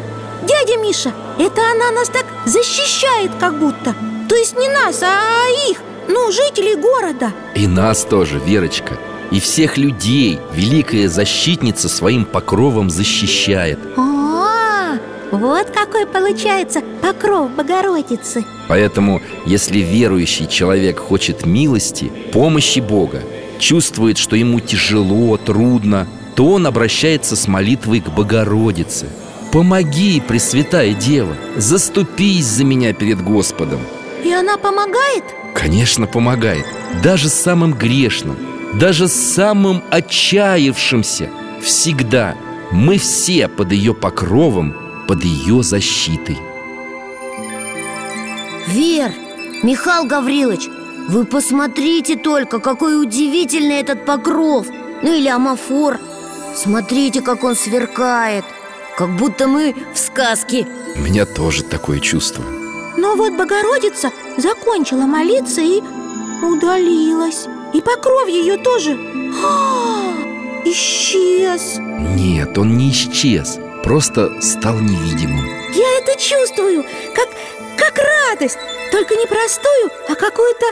Дядя 0.43 0.77
Миша, 0.77 1.13
это 1.39 1.61
она 1.71 1.91
нас 1.91 2.09
так 2.09 2.25
защищает 2.45 3.31
как 3.39 3.57
будто. 3.57 3.95
То 4.27 4.35
есть 4.35 4.57
не 4.57 4.67
нас, 4.67 5.01
а 5.03 5.69
их, 5.69 5.77
ну, 6.07 6.31
жителей 6.31 6.75
города. 6.75 7.31
И 7.55 7.67
нас 7.67 8.03
тоже, 8.03 8.39
Верочка. 8.39 8.97
И 9.31 9.39
всех 9.39 9.77
людей 9.77 10.39
Великая 10.53 11.09
защитница 11.09 11.89
своим 11.89 12.25
покровом 12.25 12.89
защищает. 12.89 13.79
А, 13.97 14.97
вот 15.31 15.69
какой 15.71 16.05
получается 16.05 16.81
покров 17.01 17.51
Богородицы. 17.51 18.45
Поэтому, 18.67 19.21
если 19.45 19.79
верующий 19.79 20.47
человек 20.47 20.99
хочет 20.99 21.45
милости, 21.45 22.11
помощи 22.31 22.79
Бога 22.79 23.21
Чувствует, 23.63 24.17
что 24.17 24.35
ему 24.35 24.59
тяжело, 24.59 25.37
трудно 25.37 26.07
То 26.35 26.51
он 26.51 26.67
обращается 26.67 27.37
с 27.37 27.47
молитвой 27.47 28.01
к 28.01 28.09
Богородице. 28.09 29.07
Помоги, 29.53 30.21
Пресвятая 30.27 30.93
Дева, 30.93 31.35
заступись 31.55 32.45
за 32.45 32.65
меня 32.65 32.91
перед 32.93 33.23
Господом! 33.23 33.79
И 34.21 34.31
она 34.33 34.57
помогает? 34.57 35.23
Конечно, 35.53 36.07
помогает. 36.07 36.65
Даже 37.03 37.29
самым 37.29 37.73
грешным 37.73 38.37
Даже 38.73 39.07
самым 39.07 39.83
отчаявшимся 39.89 41.29
Всегда. 41.61 42.35
Мы 42.71 42.97
все 42.97 43.47
под 43.47 43.71
ее 43.71 43.93
покровом 43.93 44.75
Под 45.07 45.23
ее 45.23 45.63
защитой. 45.63 46.37
Вер, 48.67 49.11
Михаил 49.61 50.05
Гаврилович, 50.05 50.69
вы 51.09 51.25
посмотрите 51.25 52.15
только, 52.15 52.59
какой 52.59 53.01
удивительный 53.01 53.75
этот 53.75 54.05
покров. 54.05 54.67
Ну 55.01 55.13
или 55.13 55.27
амафор. 55.27 55.99
Смотрите, 56.55 57.21
как 57.21 57.43
он 57.43 57.55
сверкает. 57.55 58.45
Как 58.97 59.15
будто 59.17 59.47
мы 59.47 59.75
в 59.93 59.99
сказке. 59.99 60.65
У 60.95 60.99
меня 60.99 61.25
тоже 61.25 61.63
такое 61.63 61.99
чувство 61.99 62.43
Но 62.97 63.15
вот 63.15 63.33
Богородица 63.33 64.11
закончила 64.37 65.01
молиться 65.01 65.61
и 65.61 65.81
удалилась 66.43 67.47
И 67.73 67.81
покров 67.81 68.27
ее 68.27 68.57
тоже 68.57 68.97
а, 69.43 70.13
исчез 70.65 71.77
Нет, 71.79 72.57
он 72.57 72.77
не 72.77 72.91
исчез 72.91 73.59
Просто 73.83 74.41
стал 74.41 74.75
невидимым 74.75 75.45
Я 75.73 75.99
это 75.99 76.19
чувствую, 76.19 76.83
как, 77.15 77.29
как 77.77 77.97
радость 77.97 78.57
Только 78.91 79.15
не 79.15 79.25
простую, 79.25 79.89
а 80.09 80.15
какую-то 80.15 80.65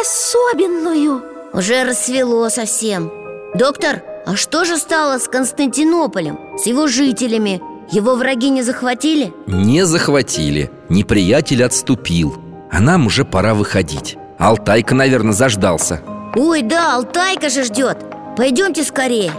особенную 0.00 1.22
Уже 1.52 1.84
рассвело 1.84 2.48
совсем 2.50 3.10
Доктор, 3.54 4.02
а 4.24 4.36
что 4.36 4.64
же 4.64 4.78
стало 4.78 5.18
с 5.18 5.28
Константинополем? 5.28 6.38
С 6.58 6.66
его 6.66 6.86
жителями? 6.86 7.60
Его 7.90 8.14
враги 8.14 8.48
не 8.48 8.62
захватили? 8.62 9.34
Не 9.46 9.84
захватили 9.84 10.70
Неприятель 10.92 11.64
отступил. 11.64 12.36
А 12.70 12.78
нам 12.78 13.06
уже 13.06 13.24
пора 13.24 13.54
выходить. 13.54 14.18
Алтайка, 14.38 14.94
наверное, 14.94 15.32
заждался. 15.32 16.02
Ой, 16.36 16.60
да, 16.60 16.96
Алтайка 16.96 17.48
же 17.48 17.64
ждет. 17.64 17.96
Пойдемте 18.36 18.84
скорее. 18.84 19.32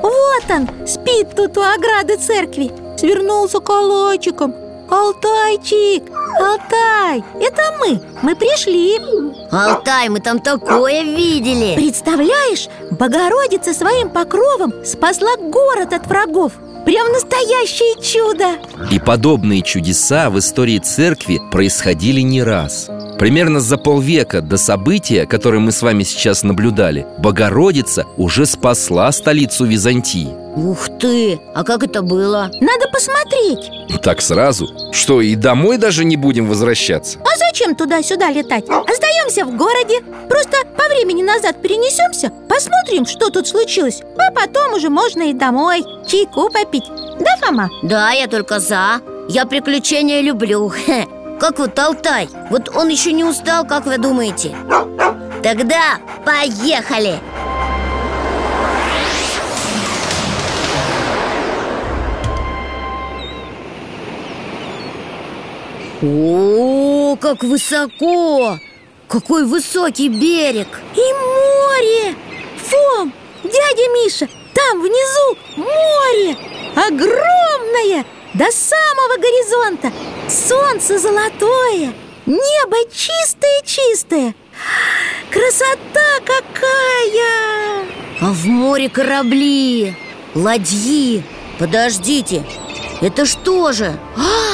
Вот 0.00 0.44
он, 0.48 0.86
спит 0.86 1.36
тут 1.36 1.58
у 1.58 1.60
ограды 1.60 2.16
церкви. 2.16 2.70
Свернулся 2.96 3.60
калачиком 3.60 4.54
Алтайчик, 4.92 6.02
Алтай, 6.38 7.24
это 7.40 7.62
мы, 7.80 7.98
мы 8.20 8.36
пришли! 8.36 8.98
Алтай, 9.50 10.10
мы 10.10 10.20
там 10.20 10.38
такое 10.38 11.02
видели! 11.02 11.76
Представляешь, 11.76 12.68
Богородица 12.90 13.72
своим 13.72 14.10
покровом 14.10 14.74
спасла 14.84 15.38
город 15.38 15.94
от 15.94 16.06
врагов! 16.06 16.52
Прям 16.84 17.10
настоящее 17.10 18.02
чудо! 18.02 18.58
И 18.90 18.98
подобные 18.98 19.62
чудеса 19.62 20.28
в 20.28 20.38
истории 20.38 20.78
церкви 20.78 21.40
происходили 21.50 22.20
не 22.20 22.42
раз. 22.42 22.90
Примерно 23.18 23.60
за 23.60 23.78
полвека 23.78 24.42
до 24.42 24.58
события, 24.58 25.24
которое 25.24 25.60
мы 25.60 25.72
с 25.72 25.80
вами 25.80 26.02
сейчас 26.02 26.42
наблюдали 26.42 27.06
Богородица 27.16 28.04
уже 28.18 28.44
спасла 28.44 29.10
столицу 29.10 29.64
Византии 29.64 30.41
Ух 30.54 30.88
ты, 31.00 31.40
а 31.54 31.64
как 31.64 31.82
это 31.82 32.02
было? 32.02 32.50
Надо 32.60 32.86
посмотреть 32.92 33.70
Так 34.02 34.20
сразу? 34.20 34.68
Что, 34.92 35.22
и 35.22 35.34
домой 35.34 35.78
даже 35.78 36.04
не 36.04 36.16
будем 36.16 36.46
возвращаться? 36.46 37.18
А 37.20 37.38
зачем 37.38 37.74
туда-сюда 37.74 38.30
летать? 38.30 38.64
Остаемся 38.68 39.46
в 39.46 39.56
городе 39.56 40.00
Просто 40.28 40.58
по 40.76 40.84
времени 40.88 41.22
назад 41.22 41.62
перенесемся 41.62 42.30
Посмотрим, 42.50 43.06
что 43.06 43.30
тут 43.30 43.48
случилось 43.48 44.02
А 44.18 44.30
потом 44.32 44.74
уже 44.74 44.90
можно 44.90 45.22
и 45.22 45.32
домой 45.32 45.84
Чайку 46.06 46.50
попить 46.50 46.84
Да, 47.18 47.36
Фома? 47.40 47.70
Да, 47.82 48.10
я 48.10 48.26
только 48.26 48.60
за 48.60 49.00
Я 49.30 49.46
приключения 49.46 50.20
люблю 50.20 50.68
Хе. 50.68 51.06
Как 51.40 51.58
вот 51.58 51.78
Алтай 51.78 52.28
Вот 52.50 52.76
он 52.76 52.88
еще 52.88 53.12
не 53.12 53.24
устал, 53.24 53.64
как 53.66 53.86
вы 53.86 53.96
думаете? 53.96 54.54
Тогда 55.42 55.98
поехали! 56.26 57.20
О, 66.02 67.16
как 67.20 67.44
высоко! 67.44 68.58
Какой 69.06 69.44
высокий 69.44 70.08
берег! 70.08 70.66
И 70.96 70.98
море! 70.98 72.16
Фом, 72.56 73.12
дядя 73.44 73.88
Миша, 73.94 74.28
там 74.52 74.80
внизу 74.80 75.38
море! 75.56 76.36
Огромное! 76.74 78.04
До 78.34 78.50
самого 78.50 79.16
горизонта 79.18 79.92
Солнце 80.28 80.98
золотое 80.98 81.92
Небо 82.24 82.76
чистое-чистое 82.90 84.34
Красота 85.30 86.18
какая! 86.24 87.86
А 88.20 88.32
в 88.32 88.46
море 88.46 88.88
корабли, 88.88 89.94
ладьи 90.34 91.22
Подождите, 91.58 92.44
это 93.02 93.26
что 93.26 93.70
же? 93.72 93.96
А, 94.16 94.51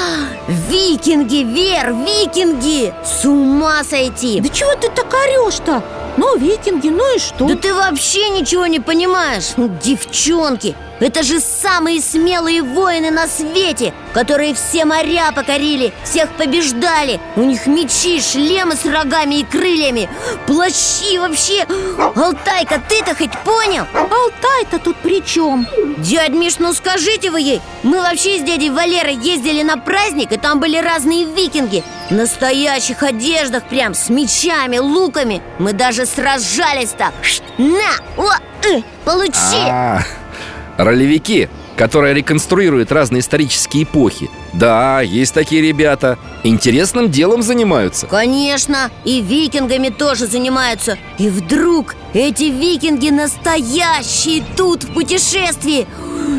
викинги, 0.48 1.44
Вер, 1.44 1.92
викинги! 1.92 2.92
С 3.04 3.24
ума 3.24 3.84
сойти! 3.84 4.40
Да 4.40 4.48
чего 4.48 4.72
ты 4.74 4.88
так 4.88 5.12
орешь-то? 5.12 5.82
Ну, 6.16 6.36
викинги, 6.36 6.88
ну 6.88 7.14
и 7.14 7.18
что? 7.18 7.46
Да 7.46 7.54
ты 7.54 7.72
вообще 7.72 8.28
ничего 8.30 8.66
не 8.66 8.80
понимаешь 8.80 9.54
Девчонки, 9.82 10.74
это 11.00 11.22
же 11.22 11.40
самые 11.40 12.00
смелые 12.00 12.62
воины 12.62 13.10
на 13.10 13.26
свете 13.28 13.94
Которые 14.12 14.54
все 14.54 14.84
моря 14.84 15.30
покорили, 15.32 15.92
всех 16.04 16.30
побеждали. 16.30 17.20
У 17.36 17.42
них 17.42 17.66
мечи, 17.66 18.20
шлемы 18.20 18.74
с 18.74 18.84
рогами 18.84 19.36
и 19.36 19.44
крыльями. 19.44 20.08
Плащи 20.46 21.18
вообще. 21.18 21.66
Алтайка, 22.16 22.82
ты-то 22.88 23.14
хоть 23.14 23.36
понял? 23.44 23.86
Алтай-то 23.94 24.78
тут 24.78 24.96
при 24.96 25.24
чем? 25.24 25.66
Дядь 25.98 26.30
Миш, 26.30 26.58
ну 26.58 26.72
скажите 26.72 27.30
вы 27.30 27.40
ей. 27.40 27.60
Мы 27.82 28.00
вообще 28.00 28.38
с 28.38 28.42
дядей 28.42 28.70
Валерой 28.70 29.14
ездили 29.14 29.62
на 29.62 29.76
праздник 29.76 30.32
И 30.32 30.36
там 30.36 30.58
были 30.58 30.78
разные 30.78 31.24
викинги. 31.24 31.84
В 32.10 32.12
настоящих 32.14 33.02
одеждах 33.02 33.64
прям 33.64 33.94
С 33.94 34.08
мечами, 34.08 34.78
луками. 34.78 35.42
Мы 35.58 35.72
даже 35.72 36.06
сражались 36.06 36.90
так 36.90 37.12
На, 37.58 37.92
о, 38.16 38.32
э, 38.66 38.82
получи. 39.04 39.68
А, 39.70 40.00
ролевики, 40.78 41.48
которые 41.76 42.14
реконструируют 42.14 42.90
разные 42.90 43.20
исторические 43.20 43.82
эпохи. 43.82 44.30
Да, 44.54 45.02
есть 45.02 45.34
такие 45.34 45.60
ребята. 45.60 46.18
Интересным 46.44 47.10
делом 47.10 47.42
занимаются. 47.42 48.06
Конечно, 48.06 48.90
и 49.04 49.20
викингами 49.20 49.90
тоже 49.90 50.26
занимаются. 50.26 50.96
И 51.18 51.28
вдруг 51.28 51.94
эти 52.14 52.44
викинги 52.44 53.10
настоящие 53.10 54.42
тут 54.56 54.84
в 54.84 54.94
путешествии. 54.94 55.86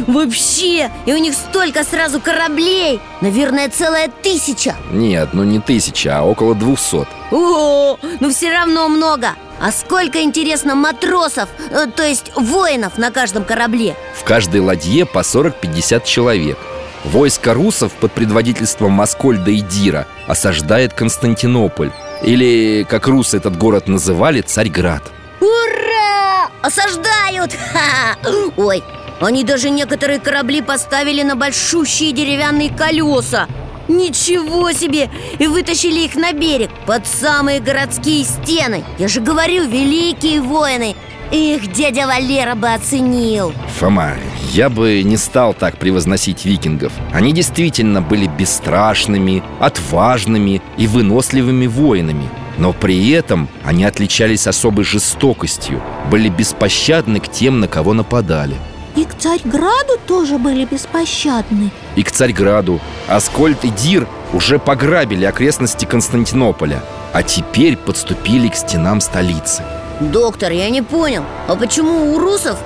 Вообще, 0.07 0.89
и 1.05 1.13
у 1.13 1.17
них 1.17 1.33
столько 1.33 1.83
сразу 1.83 2.19
кораблей. 2.19 2.99
Наверное, 3.21 3.69
целая 3.69 4.09
тысяча. 4.09 4.75
Нет, 4.91 5.29
ну 5.33 5.43
не 5.43 5.59
тысяча, 5.59 6.17
а 6.17 6.23
около 6.23 6.55
двухсот. 6.55 7.07
О, 7.31 7.97
ну 8.19 8.29
все 8.31 8.51
равно 8.51 8.87
много 8.87 9.35
А 9.59 9.71
сколько, 9.71 10.21
интересно, 10.21 10.73
матросов, 10.75 11.49
э, 11.69 11.87
то 11.93 12.03
есть 12.03 12.31
воинов 12.35 12.97
на 12.97 13.11
каждом 13.11 13.43
корабле? 13.43 13.95
В 14.15 14.23
каждой 14.23 14.61
ладье 14.61 15.05
по 15.05 15.19
40-50 15.19 16.05
человек 16.05 16.57
Войско 17.03 17.53
русов 17.53 17.93
под 17.93 18.11
предводительством 18.11 18.91
Маскольда 18.91 19.51
и 19.51 19.61
Дира 19.61 20.07
осаждает 20.27 20.93
Константинополь 20.93 21.91
Или, 22.23 22.85
как 22.89 23.07
русы 23.07 23.37
этот 23.37 23.57
город 23.57 23.87
называли, 23.87 24.41
Царьград 24.41 25.03
Ура! 25.41 26.49
осаждают 26.61 27.53
Ха-ха. 27.73 28.17
Ой, 28.55 28.83
они 29.19 29.43
даже 29.43 29.69
некоторые 29.69 30.19
корабли 30.19 30.61
поставили 30.61 31.23
на 31.23 31.35
большущие 31.35 32.13
деревянные 32.13 32.69
колеса 32.69 33.47
Ничего 33.89 34.71
себе! 34.71 35.09
И 35.39 35.47
вытащили 35.47 36.05
их 36.05 36.15
на 36.15 36.31
берег, 36.31 36.69
под 36.85 37.07
самые 37.07 37.59
городские 37.59 38.23
стены. 38.23 38.83
Я 38.99 39.07
же 39.07 39.19
говорю, 39.19 39.67
великие 39.67 40.41
воины. 40.41 40.95
Их 41.31 41.71
дядя 41.73 42.07
Валера 42.07 42.55
бы 42.55 42.71
оценил. 42.73 43.51
Фома, 43.79 44.13
я 44.51 44.69
бы 44.69 45.03
не 45.03 45.17
стал 45.17 45.53
так 45.53 45.77
превозносить 45.77 46.45
викингов. 46.45 46.93
Они 47.11 47.33
действительно 47.33 48.01
были 48.01 48.27
бесстрашными, 48.27 49.43
отважными 49.59 50.61
и 50.77 50.87
выносливыми 50.87 51.67
воинами. 51.67 52.29
Но 52.57 52.73
при 52.73 53.09
этом 53.11 53.47
они 53.63 53.85
отличались 53.85 54.45
особой 54.45 54.83
жестокостью 54.83 55.81
Были 56.11 56.27
беспощадны 56.27 57.21
к 57.21 57.31
тем, 57.31 57.61
на 57.61 57.69
кого 57.69 57.93
нападали 57.93 58.55
И 58.99 59.05
к 59.05 59.17
Царьграду 59.17 59.97
тоже 60.05 60.37
были 60.37 60.65
беспощадны. 60.65 61.71
И 61.95 62.03
к 62.03 62.11
Царьграду. 62.11 62.81
Аскольд 63.07 63.63
и 63.63 63.69
Дир 63.69 64.05
уже 64.33 64.59
пограбили 64.59 65.23
окрестности 65.23 65.85
Константинополя 65.85 66.83
А 67.13 67.23
теперь 67.23 67.77
подступили 67.77 68.49
к 68.49 68.55
стенам 68.55 68.99
столицы. 68.99 69.63
Доктор, 70.01 70.51
я 70.51 70.69
не 70.69 70.81
понял, 70.81 71.23
а 71.47 71.55
почему 71.55 72.13
у 72.13 72.19
русов, 72.19 72.57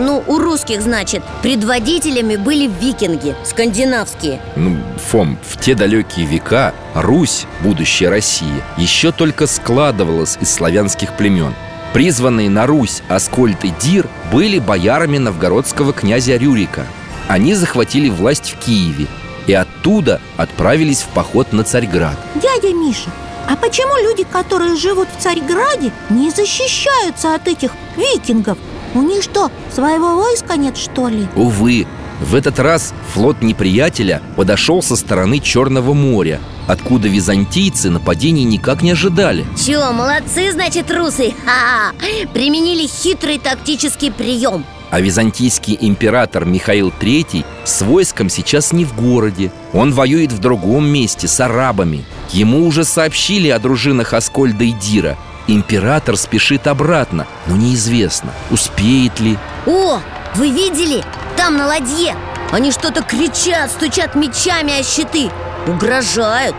ну, 0.00 0.24
у 0.26 0.38
русских, 0.38 0.80
значит, 0.80 1.22
предводителями 1.42 2.36
были 2.36 2.68
викинги, 2.80 3.34
скандинавские? 3.44 4.40
Ну, 4.56 4.78
Фом, 5.10 5.38
в 5.46 5.60
те 5.60 5.74
далекие 5.74 6.24
века 6.24 6.72
Русь, 6.94 7.44
будущая 7.60 8.08
Россия, 8.08 8.64
еще 8.78 9.12
только 9.12 9.46
складывалась 9.46 10.38
из 10.40 10.50
славянских 10.54 11.18
племен 11.18 11.54
Призванные 11.92 12.48
на 12.48 12.66
Русь 12.66 13.02
Аскольд 13.08 13.64
и 13.64 13.72
Дир 13.80 14.08
были 14.32 14.58
боярами 14.58 15.18
новгородского 15.18 15.92
князя 15.92 16.36
Рюрика 16.36 16.86
Они 17.28 17.54
захватили 17.54 18.08
власть 18.08 18.50
в 18.50 18.64
Киеве 18.64 19.06
и 19.46 19.52
оттуда 19.52 20.20
отправились 20.36 21.02
в 21.02 21.08
поход 21.08 21.52
на 21.52 21.64
Царьград 21.64 22.16
Дядя 22.36 22.72
Миша, 22.72 23.10
а 23.48 23.56
почему 23.56 23.96
люди, 24.02 24.24
которые 24.24 24.76
живут 24.76 25.08
в 25.08 25.20
Царьграде, 25.20 25.92
не 26.10 26.30
защищаются 26.30 27.34
от 27.34 27.48
этих 27.48 27.72
викингов? 27.96 28.56
У 28.94 29.02
них 29.02 29.22
что, 29.22 29.50
своего 29.72 30.16
войска 30.16 30.56
нет, 30.56 30.76
что 30.76 31.08
ли? 31.08 31.26
Увы, 31.34 31.86
в 32.22 32.34
этот 32.34 32.58
раз 32.58 32.94
флот 33.12 33.42
неприятеля 33.42 34.22
подошел 34.36 34.82
со 34.82 34.96
стороны 34.96 35.38
Черного 35.38 35.92
моря 35.92 36.40
Откуда 36.68 37.08
византийцы 37.08 37.90
нападений 37.90 38.44
никак 38.44 38.82
не 38.82 38.92
ожидали 38.92 39.44
Чё, 39.56 39.92
молодцы, 39.92 40.52
значит, 40.52 40.90
русы? 40.90 41.34
Ха-ха! 41.44 41.92
Применили 42.32 42.86
хитрый 42.86 43.38
тактический 43.38 44.12
прием 44.12 44.64
А 44.90 45.00
византийский 45.00 45.76
император 45.80 46.44
Михаил 46.44 46.90
III 46.90 47.44
с 47.64 47.82
войском 47.82 48.28
сейчас 48.28 48.72
не 48.72 48.84
в 48.84 48.94
городе 48.94 49.52
Он 49.72 49.92
воюет 49.92 50.32
в 50.32 50.38
другом 50.38 50.86
месте, 50.86 51.26
с 51.26 51.40
арабами 51.40 52.04
Ему 52.30 52.66
уже 52.66 52.84
сообщили 52.84 53.48
о 53.48 53.58
дружинах 53.58 54.12
Аскольда 54.12 54.64
и 54.64 54.72
Дира 54.72 55.18
Император 55.48 56.16
спешит 56.16 56.68
обратно, 56.68 57.26
но 57.48 57.56
неизвестно, 57.56 58.30
успеет 58.50 59.18
ли 59.18 59.36
О, 59.66 59.98
вы 60.36 60.50
видели? 60.50 61.02
Там 61.42 61.56
на 61.56 61.66
ладье. 61.66 62.16
Они 62.52 62.70
что-то 62.70 63.02
кричат, 63.02 63.72
стучат 63.72 64.14
мечами 64.14 64.78
о 64.78 64.84
щиты 64.84 65.28
Угрожают. 65.66 66.54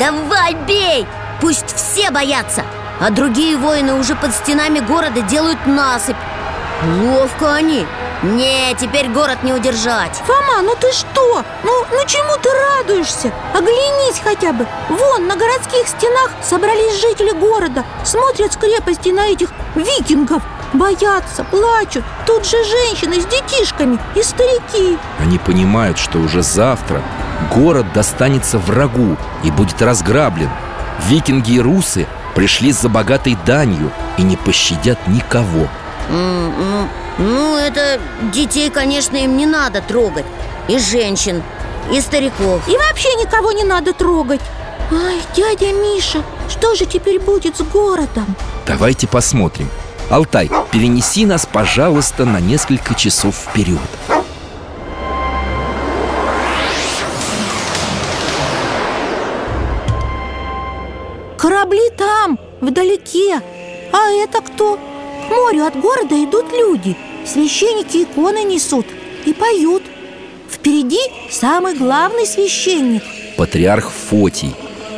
Давай, 0.00 0.54
бей! 0.66 1.06
Пусть 1.40 1.72
все 1.76 2.10
боятся. 2.10 2.64
А 3.00 3.10
другие 3.10 3.56
воины 3.56 3.94
уже 3.94 4.16
под 4.16 4.34
стенами 4.34 4.80
города 4.80 5.20
делают 5.20 5.64
насыпь. 5.64 6.16
Ловко 7.04 7.54
они. 7.54 7.86
Не, 8.24 8.74
теперь 8.74 9.08
город 9.10 9.44
не 9.44 9.52
удержать. 9.52 10.20
Фома, 10.26 10.60
ну 10.62 10.74
ты 10.74 10.90
что? 10.90 11.44
Ну, 11.62 11.84
ну 11.92 12.06
чему 12.08 12.36
ты 12.42 12.48
радуешься? 12.50 13.30
Оглянись 13.54 14.20
хотя 14.24 14.52
бы. 14.52 14.66
Вон, 14.88 15.28
на 15.28 15.36
городских 15.36 15.86
стенах 15.86 16.32
собрались 16.42 17.00
жители 17.00 17.30
города. 17.30 17.84
Смотрят 18.04 18.52
с 18.52 18.56
крепости 18.56 19.10
на 19.10 19.28
этих 19.28 19.50
викингов 19.76 20.42
Боятся, 20.72 21.44
плачут. 21.44 22.04
Тут 22.26 22.44
же 22.44 22.56
женщины 22.64 23.20
с 23.20 23.26
детишками 23.26 23.98
и 24.14 24.22
старики. 24.22 24.98
Они 25.18 25.38
понимают, 25.38 25.98
что 25.98 26.18
уже 26.18 26.42
завтра 26.42 27.02
город 27.54 27.86
достанется 27.94 28.58
врагу 28.58 29.16
и 29.44 29.50
будет 29.50 29.80
разграблен. 29.80 30.50
Викинги 31.06 31.52
и 31.52 31.60
русы 31.60 32.06
пришли 32.34 32.72
за 32.72 32.88
богатой 32.88 33.36
данью 33.46 33.90
и 34.18 34.22
не 34.22 34.36
пощадят 34.36 34.98
никого. 35.06 35.68
Ну, 36.10 36.88
ну, 37.18 37.56
это 37.56 38.00
детей, 38.32 38.70
конечно, 38.70 39.16
им 39.16 39.36
не 39.36 39.46
надо 39.46 39.80
трогать. 39.80 40.26
И 40.68 40.78
женщин, 40.78 41.42
и 41.92 42.00
стариков. 42.00 42.66
И 42.68 42.76
вообще 42.76 43.14
никого 43.14 43.52
не 43.52 43.64
надо 43.64 43.92
трогать. 43.92 44.40
Ай, 44.90 45.20
дядя 45.34 45.72
Миша, 45.72 46.22
что 46.48 46.74
же 46.74 46.86
теперь 46.86 47.18
будет 47.18 47.56
с 47.56 47.62
городом? 47.62 48.36
Давайте 48.66 49.06
посмотрим 49.06 49.68
Алтай, 50.08 50.48
перенеси 50.70 51.26
нас, 51.26 51.48
пожалуйста, 51.52 52.24
на 52.24 52.38
несколько 52.38 52.94
часов 52.94 53.34
вперед. 53.34 53.80
Корабли 61.36 61.90
там, 61.98 62.38
вдалеке. 62.60 63.40
А 63.92 64.10
это 64.12 64.42
кто? 64.42 64.76
К 64.76 65.30
морю 65.30 65.64
от 65.66 65.74
города 65.80 66.14
идут 66.22 66.52
люди. 66.52 66.96
Священники 67.24 68.04
иконы 68.04 68.44
несут 68.44 68.86
и 69.24 69.32
поют. 69.32 69.82
Впереди 70.48 71.00
самый 71.32 71.74
главный 71.74 72.26
священник. 72.26 73.02
Патриарх 73.36 73.90
Фотий. 73.90 74.54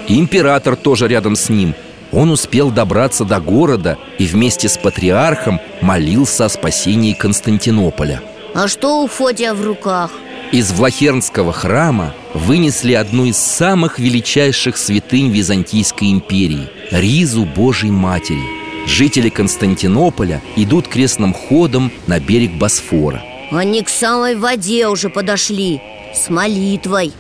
И 0.06 0.18
император 0.20 0.76
тоже 0.76 1.08
рядом 1.08 1.34
с 1.34 1.48
ним 1.48 1.74
Он 2.12 2.30
успел 2.30 2.70
добраться 2.70 3.24
до 3.24 3.40
города 3.40 3.98
И 4.18 4.26
вместе 4.26 4.68
с 4.68 4.76
патриархом 4.76 5.60
молился 5.80 6.46
о 6.46 6.48
спасении 6.48 7.12
Константинополя 7.12 8.22
А 8.54 8.68
что 8.68 9.02
у 9.02 9.06
Фотия 9.06 9.54
в 9.54 9.64
руках? 9.64 10.10
Из 10.50 10.72
Влахернского 10.72 11.52
храма 11.52 12.14
вынесли 12.32 12.94
одну 12.94 13.26
из 13.26 13.36
самых 13.36 13.98
величайших 13.98 14.78
святынь 14.78 15.30
Византийской 15.30 16.10
империи– 16.10 16.70
Ризу 16.90 17.44
Божьей 17.44 17.90
Матери. 17.90 18.40
Жители 18.86 19.28
Константинополя 19.28 20.40
идут 20.56 20.88
крестным 20.88 21.34
ходом 21.34 21.92
на 22.06 22.18
берег 22.18 22.52
Босфора. 22.52 23.22
Они 23.50 23.82
к 23.82 23.90
самой 23.90 24.36
воде 24.36 24.88
уже 24.88 25.10
подошли 25.10 25.80
С 26.14 26.30
молитвой 26.30 27.12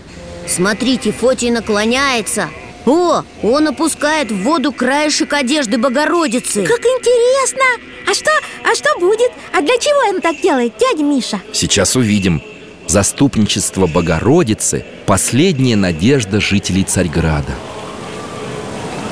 Смотрите, 0.46 1.12
Фотий 1.12 1.50
наклоняется 1.50 2.48
О, 2.88 3.22
он 3.42 3.68
опускает 3.68 4.32
в 4.32 4.42
воду 4.42 4.72
краешек 4.72 5.34
одежды 5.34 5.76
Богородицы 5.76 6.64
Как 6.64 6.80
интересно! 6.80 7.62
А 8.10 8.14
что, 8.14 8.30
а 8.64 8.74
что 8.74 8.98
будет? 8.98 9.30
А 9.52 9.60
для 9.60 9.76
чего 9.76 10.14
он 10.14 10.22
так 10.22 10.40
делает, 10.40 10.72
дядя 10.78 11.02
Миша? 11.02 11.40
Сейчас 11.52 11.96
увидим. 11.96 12.42
Заступничество 12.86 13.86
Богородицы– 13.86 14.86
последняя 15.06 15.76
надежда 15.76 16.40
жителей 16.40 16.84
Царьграда. 16.84 17.52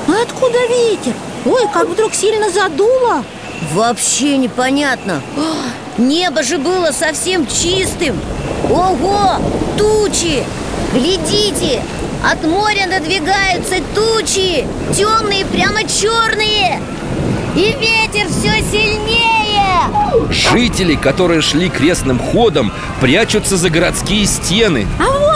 А 0.07 0.23
откуда 0.23 0.57
ветер? 0.67 1.13
Ой, 1.45 1.67
как 1.71 1.87
вдруг 1.87 2.15
сильно 2.15 2.49
задуло 2.49 3.23
Вообще 3.73 4.37
непонятно 4.37 5.21
Небо 5.97 6.41
же 6.43 6.57
было 6.57 6.91
совсем 6.91 7.45
чистым 7.45 8.19
Ого, 8.69 9.35
тучи! 9.77 10.43
Глядите, 10.93 11.83
от 12.23 12.43
моря 12.43 12.87
надвигаются 12.87 13.75
тучи 13.93 14.67
Темные, 14.93 15.45
прямо 15.45 15.83
черные. 15.83 16.81
И 17.55 17.75
ветер 17.79 18.27
все 18.29 18.61
сильнее. 18.71 19.47
Жители, 20.29 20.95
которые 20.95 21.41
шли 21.41 21.69
крестным 21.69 22.19
ходом, 22.19 22.71
прячутся 23.01 23.57
за 23.57 23.69
городские 23.69 24.25
стены. 24.25 24.87
А 24.99 25.26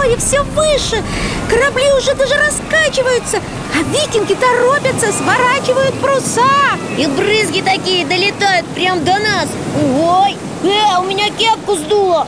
море 0.00 0.16
все 0.16 0.42
выше! 0.42 1.02
Корабли 1.48 1.84
уже 1.98 2.14
даже 2.14 2.34
раскачиваются 2.36 3.40
А 3.74 3.82
викинги 3.82 4.34
торопятся, 4.34 5.12
сворачивают 5.12 5.94
паруса! 6.00 6.78
И 6.96 7.06
брызги 7.06 7.60
такие 7.60 8.06
долетают 8.06 8.66
прям 8.68 9.04
до 9.04 9.12
нас! 9.12 9.48
Ой, 10.00 10.36
э, 10.64 11.00
у 11.00 11.04
меня 11.04 11.28
кепку 11.30 11.76
сдуло! 11.76 12.26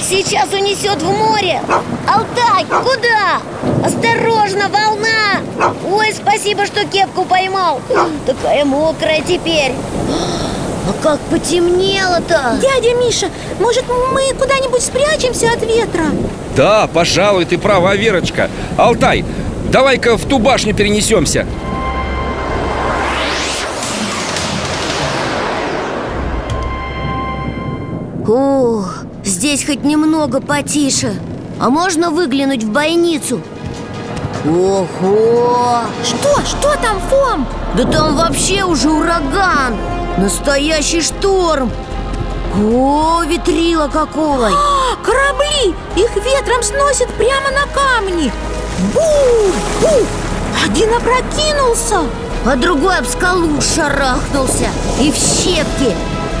Сейчас 0.00 0.52
унесет 0.52 1.02
в 1.02 1.10
море! 1.10 1.62
Алтай, 2.06 2.64
куда? 2.66 3.40
Осторожно, 3.84 4.68
волна! 4.68 5.72
Ой, 5.90 6.12
спасибо, 6.12 6.66
что 6.66 6.84
кепку 6.86 7.24
поймал! 7.24 7.80
Такая 8.26 8.64
мокрая 8.64 9.22
теперь! 9.22 9.72
А 10.88 11.02
как 11.02 11.20
потемнело-то! 11.30 12.58
Дядя 12.60 12.94
Миша, 12.94 13.30
может 13.58 13.84
мы 13.88 14.34
куда-нибудь 14.34 14.82
спрячемся 14.82 15.52
от 15.52 15.62
ветра? 15.62 16.04
Да, 16.56 16.88
пожалуй, 16.92 17.44
ты 17.44 17.58
права, 17.58 17.94
Верочка. 17.96 18.50
Алтай, 18.76 19.24
давай-ка 19.70 20.16
в 20.16 20.24
ту 20.24 20.38
башню 20.38 20.74
перенесемся. 20.74 21.46
Ух, 28.26 29.04
здесь 29.24 29.64
хоть 29.64 29.82
немного 29.82 30.40
потише 30.40 31.14
А 31.58 31.70
можно 31.70 32.10
выглянуть 32.10 32.62
в 32.62 32.70
бойницу? 32.70 33.40
Ого! 34.44 35.80
Что? 36.04 36.40
Что 36.46 36.76
там, 36.80 37.00
Фом? 37.08 37.46
Да 37.76 37.84
там 37.84 38.16
вообще 38.16 38.64
уже 38.64 38.88
ураган 38.90 39.76
Настоящий 40.18 41.00
шторм 41.00 41.70
О, 42.56 43.22
ветрила 43.24 43.88
какого 43.88 44.48
А, 44.48 44.79
корабли! 45.10 45.74
Их 45.96 46.14
ветром 46.16 46.62
сносит 46.62 47.08
прямо 47.14 47.50
на 47.50 47.66
камни! 47.72 48.32
Бу! 48.94 49.00
Бу! 49.80 50.06
Один 50.64 50.94
опрокинулся! 50.94 52.00
А 52.46 52.56
другой 52.56 52.96
об 52.96 53.06
скалу 53.06 53.60
шарахнулся! 53.60 54.68
И 55.00 55.10
в 55.10 55.16
щепки! 55.16 55.94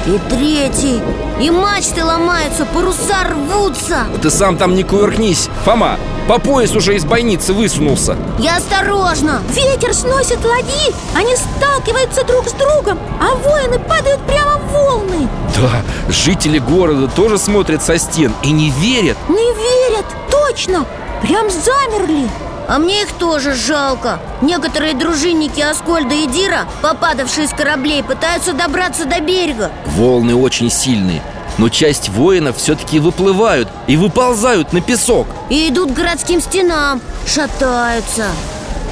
И 0.06 0.18
третий! 0.30 1.02
И 1.40 1.50
мачты 1.50 2.04
ломаются, 2.04 2.64
паруса 2.64 3.24
рвутся! 3.24 4.06
Ты 4.22 4.30
сам 4.30 4.56
там 4.56 4.74
не 4.74 4.82
кувыркнись, 4.82 5.50
Фома 5.64 5.98
По 6.30 6.38
пояс 6.38 6.76
уже 6.76 6.94
из 6.94 7.04
бойницы 7.04 7.52
высунулся. 7.52 8.16
Я 8.38 8.58
осторожно. 8.58 9.42
Ветер 9.48 9.92
сносит 9.92 10.44
ладьи, 10.44 10.94
они 11.12 11.34
сталкиваются 11.34 12.22
друг 12.24 12.48
с 12.48 12.52
другом 12.52 13.00
А 13.20 13.34
воины 13.34 13.80
падают 13.80 14.20
прямо 14.28 14.58
в 14.58 14.72
волны. 14.72 15.28
Да, 15.56 15.82
жители 16.08 16.60
города 16.60 17.08
тоже 17.08 17.36
смотрят 17.36 17.82
со 17.82 17.98
стен 17.98 18.32
и 18.44 18.52
не 18.52 18.70
верят. 18.70 19.16
Не 19.28 19.34
верят, 19.34 20.04
точно, 20.30 20.86
прям 21.20 21.50
замерли. 21.50 22.28
А 22.68 22.78
мне 22.78 23.02
их 23.02 23.08
тоже 23.14 23.52
жалко. 23.52 24.20
Некоторые 24.40 24.94
дружинники 24.94 25.60
Аскольда 25.60 26.14
и 26.14 26.28
Дира, 26.28 26.68
попадавшие 26.80 27.48
с 27.48 27.50
кораблей, 27.50 28.04
пытаются 28.04 28.52
добраться 28.52 29.04
до 29.04 29.18
берега. 29.18 29.72
Волны 29.96 30.36
очень 30.36 30.70
сильные 30.70 31.24
Но 31.60 31.68
часть 31.68 32.08
воинов 32.08 32.56
все-таки 32.56 32.98
выплывают 32.98 33.68
и 33.86 33.94
выползают 33.98 34.72
на 34.72 34.80
песок. 34.80 35.26
И 35.50 35.68
идут 35.68 35.90
к 35.90 35.94
городским 35.94 36.40
стенам, 36.40 37.02
шатаются. 37.26 38.28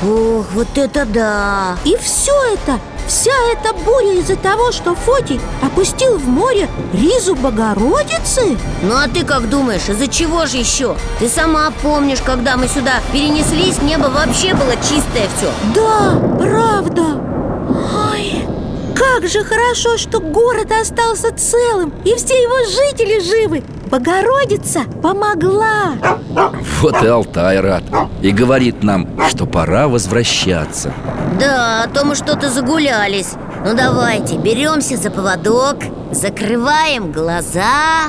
Ох, 0.03 0.45
вот 0.53 0.77
это 0.77 1.07
да! 1.07 1.79
И 1.87 1.97
все 1.97 2.35
это, 2.53 2.79
вся 3.07 3.33
эта 3.55 3.73
буря 3.73 4.21
из-за 4.21 4.37
того, 4.37 4.71
что 4.71 4.95
Фотий 4.95 5.41
опустил 5.63 6.19
в 6.19 6.29
море 6.29 6.69
ризу 6.93 7.35
Богородицы? 7.37 8.59
Ну 8.83 8.95
а 8.95 9.09
ты 9.09 9.25
как 9.25 9.49
думаешь, 9.49 9.89
из-за 9.89 10.07
чего 10.07 10.45
же 10.45 10.59
еще? 10.59 10.95
Ты 11.21 11.31
сама 11.31 11.73
помнишь, 11.83 12.21
когда 12.23 12.59
мы 12.59 12.69
сюда 12.69 13.01
перенеслись, 13.15 13.81
небо 13.81 14.09
вообще 14.11 14.53
было 14.53 14.75
чистое 14.75 15.27
все 15.39 15.51
Да, 15.75 16.21
правда 16.39 17.28
как 18.99 19.29
же 19.29 19.45
хорошо, 19.45 19.97
что 19.97 20.21
город 20.21 20.73
остался 20.73 21.33
целым 21.35 21.93
И 22.05 22.15
все 22.17 22.35
его 22.35 22.59
жители 22.65 23.21
живы. 23.21 23.63
Богородица 23.87 24.81
помогла. 25.03 25.95
Вот 26.81 27.03
и 27.03 27.07
Алтай 27.07 27.61
рад 27.61 27.85
И 28.23 28.33
говорит 28.33 28.83
нам, 28.83 29.09
что 29.29 29.47
пора 29.47 29.89
возвращаться. 29.89 30.93
Да, 31.39 31.85
а 31.85 31.89
то 31.89 32.05
мы 32.05 32.15
что-то 32.15 32.51
загулялись. 32.51 33.35
Ну 33.65 33.75
давайте, 33.75 34.37
беремся 34.37 34.97
за 34.97 35.11
поводок 35.11 35.77
Закрываем 36.11 37.13
глаза 37.13 38.07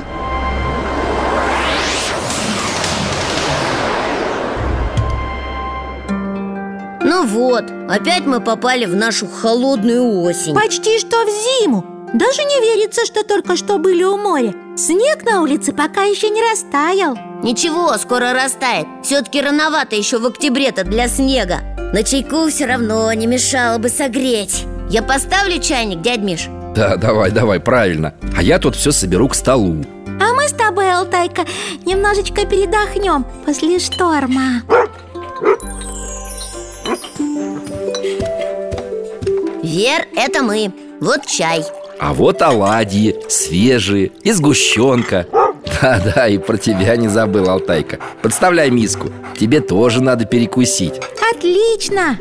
Ну 7.11 7.25
вот, 7.25 7.63
опять 7.89 8.27
мы 8.27 8.39
попали 8.39 8.85
в 8.85 8.95
нашу 8.95 9.25
холодную 9.25 10.21
осень. 10.21 10.53
Почти 10.53 10.99
что 10.99 11.25
в 11.25 11.29
зиму. 11.63 11.83
Даже 12.13 12.43
не 12.43 12.61
верится, 12.61 13.03
что 13.03 13.23
только 13.23 13.57
что 13.57 13.79
были 13.79 14.03
у 14.03 14.15
моря. 14.15 14.53
Снег 14.77 15.23
на 15.23 15.41
улице 15.41 15.73
пока 15.73 16.03
еще 16.03 16.29
не 16.29 16.39
растаял. 16.43 17.17
Ничего, 17.41 17.97
скоро 17.97 18.33
растает. 18.33 18.85
Все-таки 19.03 19.41
рановато 19.41 19.95
еще 19.95 20.19
в 20.19 20.25
октябре-то 20.27 20.83
для 20.83 21.07
снега. 21.07 21.61
Но 21.95 22.03
чайку 22.03 22.47
все 22.47 22.67
равно 22.67 23.11
не 23.13 23.25
мешало 23.25 23.79
бы 23.79 23.89
согреть. 23.89 24.65
Я 24.91 25.01
поставлю 25.01 25.59
чайник, 25.59 26.01
дядь 26.01 26.21
Миш? 26.21 26.47
Да, 26.75 26.95
давай, 26.95 27.31
давай, 27.31 27.59
правильно. 27.59 28.13
А 28.37 28.43
я 28.43 28.59
тут 28.59 28.75
все 28.75 28.91
соберу 28.91 29.29
к 29.29 29.33
столу. 29.33 29.83
А 30.21 30.33
мы 30.35 30.47
с 30.47 30.53
тобой, 30.53 30.93
Алтайка, 30.93 31.45
немножечко 31.87 32.45
передохнем 32.45 33.25
после 33.47 33.79
шторма 33.79 34.61
Вер, 39.79 40.09
это 40.13 40.43
мы. 40.43 40.73
Вот 40.99 41.25
чай. 41.25 41.63
А 42.01 42.13
вот 42.13 42.41
оладьи, 42.41 43.15
свежие 43.29 44.11
и 44.23 44.33
сгущенка 44.33 45.25
Да-да, 45.81 46.27
и 46.27 46.37
про 46.37 46.57
тебя 46.57 46.97
не 46.97 47.07
забыл, 47.07 47.49
Алтайка. 47.49 47.97
Подставляй 48.21 48.71
миску, 48.71 49.09
тебе 49.39 49.61
тоже 49.61 50.03
надо 50.03 50.25
перекусить. 50.25 50.95
Отлично! 51.33 52.17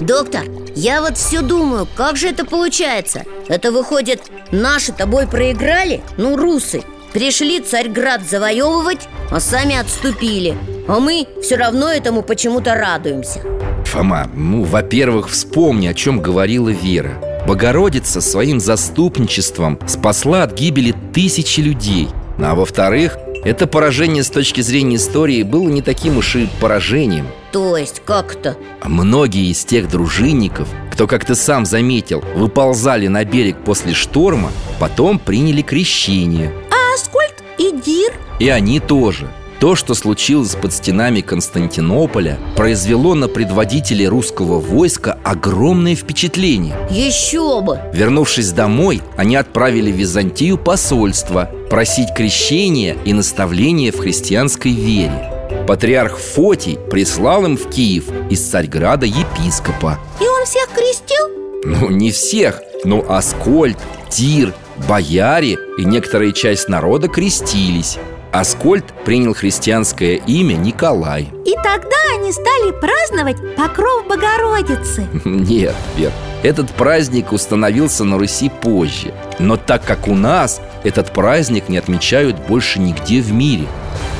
Доктор, 0.00 0.46
я 0.74 1.00
вот 1.00 1.16
все 1.16 1.42
думаю, 1.42 1.86
как 1.94 2.16
же 2.16 2.26
это 2.26 2.44
получается? 2.44 3.22
Это 3.46 3.70
выходит, 3.70 4.22
наши 4.50 4.90
тобой 4.92 5.28
проиграли? 5.28 6.02
Ну, 6.16 6.36
русы 6.36 6.82
Пришли 7.12 7.60
Царьград 7.60 8.22
завоевывать, 8.28 9.08
а 9.30 9.38
сами 9.38 9.76
отступили 9.76 10.56
А 10.88 11.00
мы 11.00 11.26
все 11.42 11.56
равно 11.56 11.88
этому 11.88 12.22
почему-то 12.22 12.74
радуемся. 12.74 13.40
Фома, 13.86 14.30
ну, 14.34 14.62
во-первых, 14.62 15.28
вспомни, 15.28 15.86
о 15.86 15.94
чем 15.94 16.20
говорила 16.20 16.68
Вера. 16.68 17.20
Богородица 17.46 18.20
своим 18.20 18.60
заступничеством 18.60 19.78
спасла 19.86 20.42
от 20.44 20.54
гибели 20.54 20.94
тысячи 21.12 21.60
людей. 21.60 22.08
А 22.38 22.54
во-вторых, 22.54 23.18
это 23.44 23.66
поражение 23.66 24.22
с 24.22 24.30
точки 24.30 24.60
зрения 24.60 24.96
истории 24.96 25.42
было 25.42 25.68
не 25.68 25.82
таким 25.82 26.18
уж 26.18 26.36
и 26.36 26.48
поражением. 26.60 27.26
То 27.52 27.76
есть, 27.76 28.02
как-то? 28.04 28.56
Многие 28.84 29.50
из 29.50 29.64
тех 29.64 29.88
дружинников, 29.88 30.68
кто, 30.92 31.06
как 31.06 31.24
ты 31.24 31.34
сам 31.34 31.64
заметил, 31.64 32.22
выползали 32.34 33.06
на 33.06 33.24
берег 33.24 33.56
после 33.64 33.94
шторма 33.94 34.50
Потом 34.78 35.18
приняли 35.18 35.62
крещение. 35.62 36.52
А 36.70 36.94
Аскольд 36.94 37.34
и 37.58 37.72
Дир? 37.72 38.12
И 38.38 38.48
они 38.48 38.80
тоже 38.80 39.28
то, 39.58 39.74
что 39.74 39.94
случилось 39.94 40.54
под 40.54 40.72
стенами 40.72 41.20
Константинополя, 41.20 42.38
произвело 42.56 43.14
на 43.14 43.28
предводителей 43.28 44.06
русского 44.06 44.60
войска 44.60 45.18
огромное 45.24 45.94
впечатление. 45.94 46.76
Еще 46.90 47.60
бы! 47.60 47.80
Вернувшись 47.92 48.52
домой, 48.52 49.02
они 49.16 49.36
отправили 49.36 49.90
в 49.90 49.96
Византию 49.96 50.58
посольство 50.58 51.50
просить 51.70 52.14
крещения 52.14 52.96
и 53.04 53.12
наставления 53.12 53.92
в 53.92 53.98
христианской 53.98 54.72
вере. 54.72 55.32
Патриарх 55.66 56.18
Фотий 56.18 56.78
прислал 56.90 57.44
им 57.44 57.56
в 57.56 57.68
Киев 57.68 58.04
из 58.30 58.46
Царьграда 58.48 59.06
епископа. 59.06 59.98
И 60.20 60.24
он 60.24 60.44
всех 60.44 60.68
крестил? 60.68 61.26
Ну, 61.64 61.90
не 61.90 62.12
всех, 62.12 62.62
но 62.84 63.04
Аскольд, 63.08 63.78
Тир, 64.08 64.54
бояре 64.88 65.58
и 65.78 65.84
некоторая 65.84 66.32
часть 66.32 66.68
народа 66.68 67.08
крестились. 67.08 67.98
Аскольд 68.38 68.84
принял 69.06 69.34
христианское 69.34 70.16
имя 70.16 70.56
Николай. 70.56 71.30
И 71.46 71.54
тогда 71.54 71.96
они 72.14 72.30
стали 72.32 72.70
праздновать 72.78 73.56
покров 73.56 74.06
Богородицы. 74.06 75.06
Нет, 75.24 75.74
Вер, 75.96 76.12
этот 76.42 76.70
праздник 76.72 77.32
установился 77.32 78.04
на 78.04 78.18
Руси 78.18 78.50
позже. 78.50 79.14
Но 79.38 79.56
так 79.56 79.84
как 79.84 80.06
у 80.06 80.14
нас 80.14 80.60
этот 80.84 81.12
праздник 81.12 81.70
не 81.70 81.78
отмечают 81.78 82.36
больше 82.46 82.78
нигде 82.78 83.22
в 83.22 83.32
мире. 83.32 83.66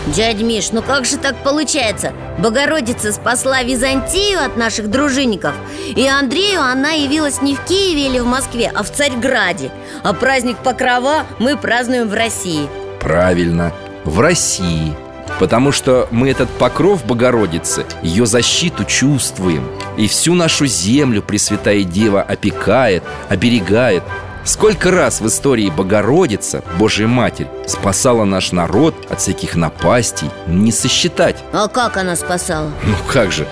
Дядь 0.07 0.41
Миш, 0.41 0.71
ну 0.73 0.81
как 0.81 1.05
же 1.05 1.19
так 1.19 1.37
получается? 1.43 2.13
Богородица 2.39 3.13
спасла 3.13 3.63
Византию 3.65 4.43
от 4.43 4.57
наших 4.57 4.89
дружинников. 4.89 5.53
И 5.95 6.07
Андрею 6.09 6.63
она 6.63 6.93
явилась 6.93 7.43
не 7.43 7.55
в 7.55 7.61
Киеве 7.65 8.07
или 8.07 8.19
в 8.21 8.27
Москве, 8.27 8.73
а 8.75 8.83
в 8.83 8.91
Царьграде. 8.91 9.71
А 10.05 10.15
праздник 10.15 10.57
Покрова 10.59 11.27
мы 11.39 11.59
празднуем 11.59 12.09
в 12.09 12.15
России. 12.15 12.67
Правильно, 13.01 13.73
в 14.07 14.21
России. 14.21 14.95
Потому 15.39 15.73
что 15.73 16.09
мы 16.11 16.31
этот 16.31 16.49
покров 16.49 17.05
Богородицы, 17.05 17.85
ее 18.03 18.25
защиту 18.25 18.85
чувствуем. 18.85 19.69
И 19.99 20.09
всю 20.09 20.35
нашу 20.35 20.67
землю 20.67 21.21
Пресвятая 21.21 21.83
Дева 21.83 22.23
опекает, 22.23 23.03
оберегает. 23.29 24.03
Сколько 24.45 24.93
раз 24.93 25.21
в 25.21 25.27
истории 25.27 25.69
Богородица, 25.69 26.63
Божья 26.79 27.09
Матерь, 27.09 27.49
спасала 27.67 28.25
наш 28.25 28.53
народ 28.53 28.95
от 29.11 29.21
всяких 29.21 29.57
напастей, 29.57 30.31
не 30.47 30.71
сосчитать. 30.71 31.43
А 31.53 31.67
как 31.67 31.97
она 31.97 32.15
спасала? 32.15 32.71
Ну 32.85 32.95
как 33.13 33.33
же, 33.33 33.47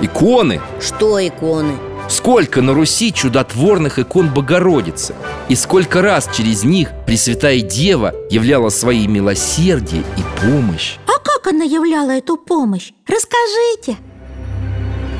иконы. 0.00 0.60
Что 0.80 1.24
иконы? 1.24 1.74
Сколько 2.08 2.62
на 2.62 2.72
Руси 2.72 3.12
чудотворных 3.12 3.98
икон 3.98 4.32
Богородицы? 4.32 5.14
И 5.48 5.54
сколько 5.54 6.00
раз 6.00 6.28
через 6.34 6.64
них 6.64 6.90
Пресвятая 7.06 7.60
Дева 7.60 8.14
являла 8.30 8.70
свои 8.70 9.06
милосердие 9.06 10.02
и 10.16 10.40
помощь? 10.40 10.96
А 11.06 11.18
как 11.22 11.52
она 11.52 11.64
являла 11.64 12.12
эту 12.12 12.38
помощь? 12.38 12.92
Расскажите. 13.06 13.98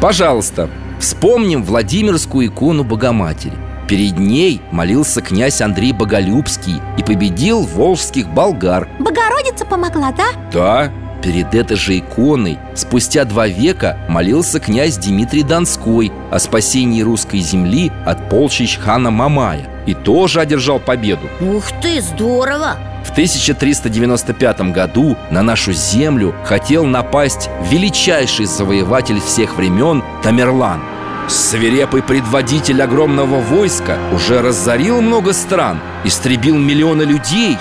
Пожалуйста, 0.01 0.71
вспомним 0.99 1.63
Владимирскую 1.63 2.47
икону 2.47 2.85
Богоматери. 2.85 3.57
Перед 3.87 4.19
ней 4.19 4.61
молился 4.71 5.21
князь 5.21 5.61
Андрей 5.61 5.93
Боголюбский 5.93 6.81
и 6.99 7.03
победил 7.03 7.63
волжских 7.63 8.29
болгар. 8.29 8.89
Богородица 8.99 9.65
помогла, 9.67 10.13
да? 10.13 10.27
Да, 10.53 10.93
перед 11.23 11.55
этой 11.55 11.77
же 11.77 11.99
иконой 11.99 12.59
спустя 12.75 13.25
два 13.25 13.47
века 13.47 13.97
молился 14.09 14.61
князь 14.61 14.97
Дмитрий 14.97 15.43
Донской 15.43 16.13
о 16.31 16.39
спасении 16.39 17.03
русской 17.03 17.41
земли 17.41 17.91
от 18.07 18.29
полчищ 18.29 18.79
хана 18.79 19.11
Мамая 19.11 19.67
и 19.87 19.95
тоже 19.95 20.41
одержал 20.41 20.79
победу. 20.79 21.29
Ух 21.41 21.65
ты, 21.81 22.01
здорово! 22.01 22.77
В 23.05 23.11
1395 23.11 24.61
году 24.73 25.17
на 25.31 25.43
нашу 25.43 25.73
землю 25.73 26.35
хотел 26.45 26.85
напасть 26.85 27.49
величайший 27.71 28.45
завоеватель 28.47 29.21
всех 29.21 29.57
времен 29.57 30.03
Тамерлан. 30.23 30.83
Свирепый 31.29 32.03
предводитель 32.03 32.83
огромного 32.83 33.41
войска 33.41 33.99
уже 34.13 34.41
разорил 34.41 35.01
много 35.01 35.33
стран, 35.33 35.79
истребил 36.05 36.57
миллионы 36.57 37.03
людей. 37.03 37.57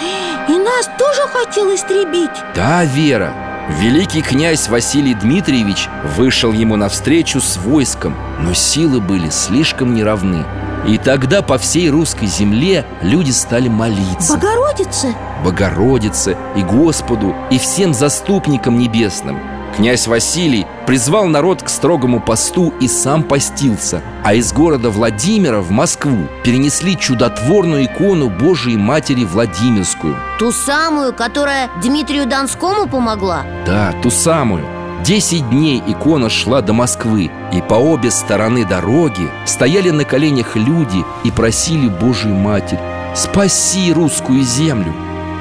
И 0.47 0.51
нас 0.51 0.89
тоже 0.97 1.21
хотел 1.33 1.73
истребить 1.75 2.31
Да, 2.55 2.85
Вера, 2.85 3.33
великий 3.69 4.21
князь 4.21 4.67
Василий 4.69 5.13
Дмитриевич 5.13 5.89
вышел 6.15 6.51
ему 6.51 6.75
навстречу 6.75 7.41
с 7.41 7.57
войском, 7.57 8.15
но 8.39 8.53
силы 8.53 8.99
были 8.99 9.29
слишком 9.29 9.93
неравны. 9.93 10.45
И 10.87 10.97
тогда 10.97 11.41
по 11.41 11.57
всей 11.57 11.89
русской 11.89 12.27
земле 12.27 12.85
люди 13.01 13.31
стали 13.31 13.67
молиться. 13.67 14.33
Богородице? 14.35 15.15
Богородице 15.43 16.37
и 16.55 16.61
Господу 16.61 17.35
и 17.51 17.59
всем 17.59 17.93
заступникам 17.93 18.77
небесным. 18.77 19.56
Князь 19.77 20.07
Василий 20.07 20.65
призвал 20.87 21.27
народ 21.27 21.61
к 21.61 21.69
строгому 21.69 22.19
посту 22.19 22.73
и 22.79 22.87
сам 22.87 23.21
постился, 23.21 24.01
а 24.23 24.33
из 24.33 24.51
города 24.51 24.89
Владимира 24.89 25.59
в 25.59 25.69
Москву 25.69 26.27
перенесли 26.43 26.97
чудотворную 26.97 27.85
икону 27.85 28.27
Божией 28.27 28.77
Матери 28.77 29.23
Владимирскую. 29.23 30.15
Ту 30.39 30.51
самую, 30.51 31.13
которая 31.13 31.69
Дмитрию 31.79 32.25
Донскому 32.25 32.87
помогла? 32.87 33.43
Да, 33.67 33.93
ту 34.01 34.09
самую. 34.09 34.65
Десять 35.05 35.47
дней 35.51 35.83
икона 35.85 36.31
шла 36.31 36.61
до 36.61 36.73
Москвы, 36.73 37.29
и 37.53 37.61
по 37.61 37.75
обе 37.75 38.09
стороны 38.09 38.65
дороги 38.65 39.29
стояли 39.45 39.91
на 39.91 40.05
коленях 40.05 40.55
люди 40.55 41.05
и 41.23 41.29
просили 41.29 41.87
Божию 41.87 42.33
Матерь 42.33 42.79
«Спаси 43.15 43.93
русскую 43.93 44.41
землю!» 44.41 44.91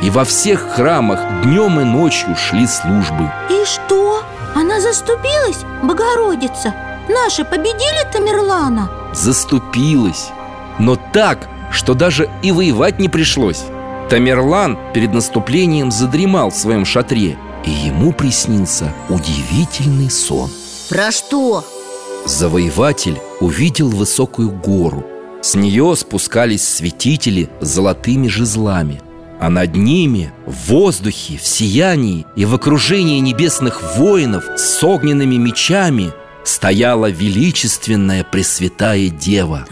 И 0.03 0.11
во 0.11 0.25
всех 0.25 0.61
храмах 0.75 1.21
днем 1.43 1.81
и 1.81 1.85
ночью 1.85 2.37
шли 2.37 2.67
службы 2.67 3.31
И 3.51 3.65
что? 3.65 4.23
Она 4.55 4.81
заступилась, 4.81 5.65
Богородица? 5.83 6.75
Наши 7.09 7.45
победили 7.45 8.07
Тамерлана? 8.13 8.91
Заступилась 9.15 10.29
Но 10.79 10.97
так, 10.97 11.49
что 11.71 11.95
даже 11.95 12.29
и 12.43 12.53
воевать 12.53 12.99
не 12.99 13.09
пришлось 13.09 13.65
Тамерлан 14.11 14.79
перед 14.93 15.13
наступлением 15.13 15.91
задремал 15.91 16.51
в 16.51 16.57
своем 16.57 16.85
шатре 16.85 17.39
И 17.65 17.71
ему 17.71 18.13
приснился 18.13 18.93
удивительный 19.09 20.11
сон 20.11 20.51
Про 20.89 21.11
что? 21.11 21.65
Завоеватель 22.27 23.19
увидел 23.41 23.89
высокую 23.89 24.51
гору 24.51 25.05
С 25.43 25.55
нее 25.55 25.95
спускались 25.97 26.67
светители 26.67 27.49
с 27.61 27.69
золотыми 27.69 28.29
жезлами 28.29 29.01
А 29.39 29.51
над 29.51 29.77
ними, 29.77 30.33
в 30.47 30.71
воздухе, 30.71 31.39
в 31.39 31.47
сиянии 31.47 32.27
и 32.37 32.45
в 32.45 32.55
окружении 32.55 33.19
небесных 33.19 33.97
воинов 33.97 34.45
С 34.57 34.83
огненными 34.83 35.37
мечами 35.37 36.13
стояла 36.45 37.11
величественная 37.11 38.25
Пресвятая 38.25 39.09
Дева. 39.09 39.67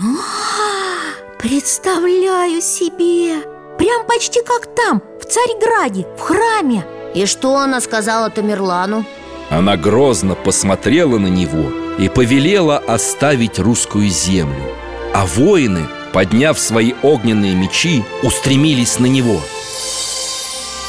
Представляю 1.38 2.60
себе! 2.60 3.42
Прям 3.78 4.06
почти 4.06 4.40
как 4.42 4.74
там, 4.74 5.02
в 5.20 5.24
Царьграде, 5.24 6.06
в 6.16 6.20
храме. 6.20 6.86
И 7.14 7.26
что 7.26 7.56
она 7.56 7.80
сказала 7.80 8.30
Тамерлану? 8.30 9.04
Она 9.50 9.76
грозно 9.76 10.34
посмотрела 10.34 11.18
на 11.18 11.26
него 11.26 11.70
и 11.98 12.08
повелела 12.08 12.78
оставить 12.78 13.58
русскую 13.58 14.08
землю. 14.08 14.74
А 15.12 15.26
воины, 15.26 15.86
подняв 16.14 16.60
свои 16.60 16.94
огненные 17.02 17.56
мечи, 17.56 18.04
устремились 18.22 19.00
на 19.00 19.06
него 19.06 19.42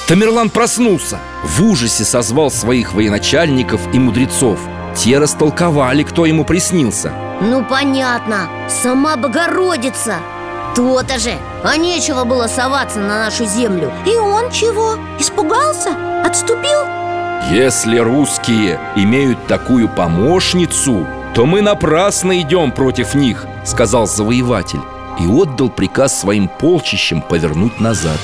Тамерлан 0.07 0.51
проснулся 0.51 1.17
В 1.43 1.63
ужасе 1.63 2.05
созвал 2.05 2.51
своих 2.51 2.93
военачальников 2.93 3.81
и 3.91 3.97
мудрецов 3.97 4.59
Те 4.95 5.17
растолковали, 5.17 6.03
кто 6.03 6.27
ему 6.27 6.45
приснился 6.45 7.11
Ну, 7.41 7.65
понятно, 7.65 8.47
сама 8.69 9.17
Богородица 9.17 10.17
То-то 10.75 11.17
же, 11.17 11.33
а 11.63 11.75
нечего 11.75 12.23
было 12.23 12.45
соваться 12.45 12.99
на 12.99 13.25
нашу 13.25 13.45
землю 13.45 13.91
И 14.05 14.15
он 14.15 14.51
чего? 14.51 14.99
Испугался? 15.19 15.89
Отступил? 16.23 16.81
Если 17.49 17.97
русские 17.97 18.79
имеют 18.95 19.47
такую 19.47 19.89
помощницу, 19.89 21.07
то 21.33 21.47
мы 21.47 21.61
напрасно 21.61 22.39
идем 22.39 22.71
против 22.71 23.15
них, 23.15 23.47
сказал 23.65 24.07
завоеватель 24.07 24.81
и 25.19 25.27
отдал 25.27 25.69
приказ 25.69 26.19
своим 26.19 26.47
полчищам 26.47 27.21
повернуть 27.21 27.79
назад. 27.79 28.17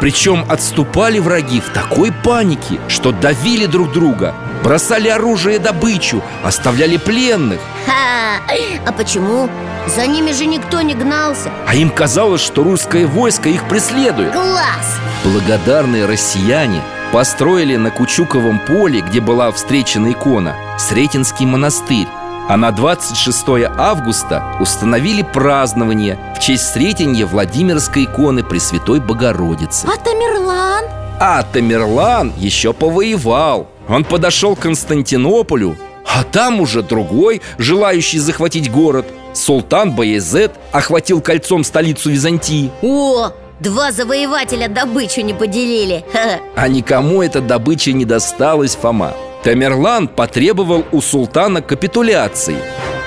Причем 0.00 0.44
отступали 0.48 1.20
враги 1.20 1.60
в 1.60 1.68
такой 1.68 2.10
панике, 2.10 2.80
что 2.88 3.12
давили 3.12 3.66
друг 3.66 3.92
друга, 3.92 4.34
бросали 4.64 5.08
оружие 5.08 5.56
и 5.56 5.58
добычу, 5.60 6.22
оставляли 6.42 6.96
пленных. 6.96 7.60
Ха! 7.86 8.40
А 8.84 8.92
почему? 8.92 9.48
За 9.86 10.06
ними 10.06 10.32
же 10.32 10.46
никто 10.46 10.80
не 10.80 10.94
гнался 10.94 11.50
А 11.66 11.74
им 11.74 11.90
казалось, 11.90 12.40
что 12.40 12.62
русское 12.62 13.06
войско 13.06 13.48
их 13.48 13.68
преследует. 13.68 14.32
Класс! 14.32 14.98
Благодарные 15.24 16.06
россияне 16.06 16.82
построили 17.12 17.76
на 17.76 17.90
Кучуковом 17.90 18.58
поле, 18.58 19.00
где 19.00 19.20
была 19.20 19.52
встречена 19.52 20.12
икона, 20.12 20.56
Сретенский 20.78 21.46
монастырь. 21.46 22.08
А 22.48 22.56
на 22.56 22.72
26 22.72 23.44
августа 23.78 24.56
установили 24.60 25.22
празднование 25.22 26.18
в 26.36 26.40
честь 26.40 26.72
Сретенья 26.72 27.24
Владимирской 27.24 28.04
иконы 28.04 28.42
Пресвятой 28.42 29.00
Богородицы. 29.00 29.86
А 29.86 29.96
Тамерлан? 29.96 30.84
А 31.20 31.42
Тамерлан 31.44 32.32
еще 32.36 32.72
повоевал. 32.72 33.68
Он 33.88 34.04
подошел 34.04 34.56
к 34.56 34.60
Константинополю, 34.60 35.76
а 36.04 36.24
там 36.24 36.60
уже 36.60 36.82
другой, 36.82 37.42
желающий 37.58 38.18
захватить 38.18 38.70
город 38.70 39.06
Султан 39.34 39.92
Баязет 39.92 40.52
охватил 40.72 41.20
кольцом 41.20 41.64
столицу 41.64 42.10
Византии 42.10 42.70
О, 42.82 43.30
два 43.60 43.92
завоевателя 43.92 44.68
добычу 44.68 45.22
не 45.22 45.32
поделили. 45.32 46.04
А 46.56 46.68
никому 46.68 47.22
эта 47.22 47.40
добыча 47.40 47.92
не 47.92 48.04
досталась, 48.04 48.74
Фома 48.76 49.14
Тамерлан 49.42 50.06
потребовал 50.08 50.84
у 50.92 51.00
султана 51.00 51.62
капитуляции. 51.62 52.56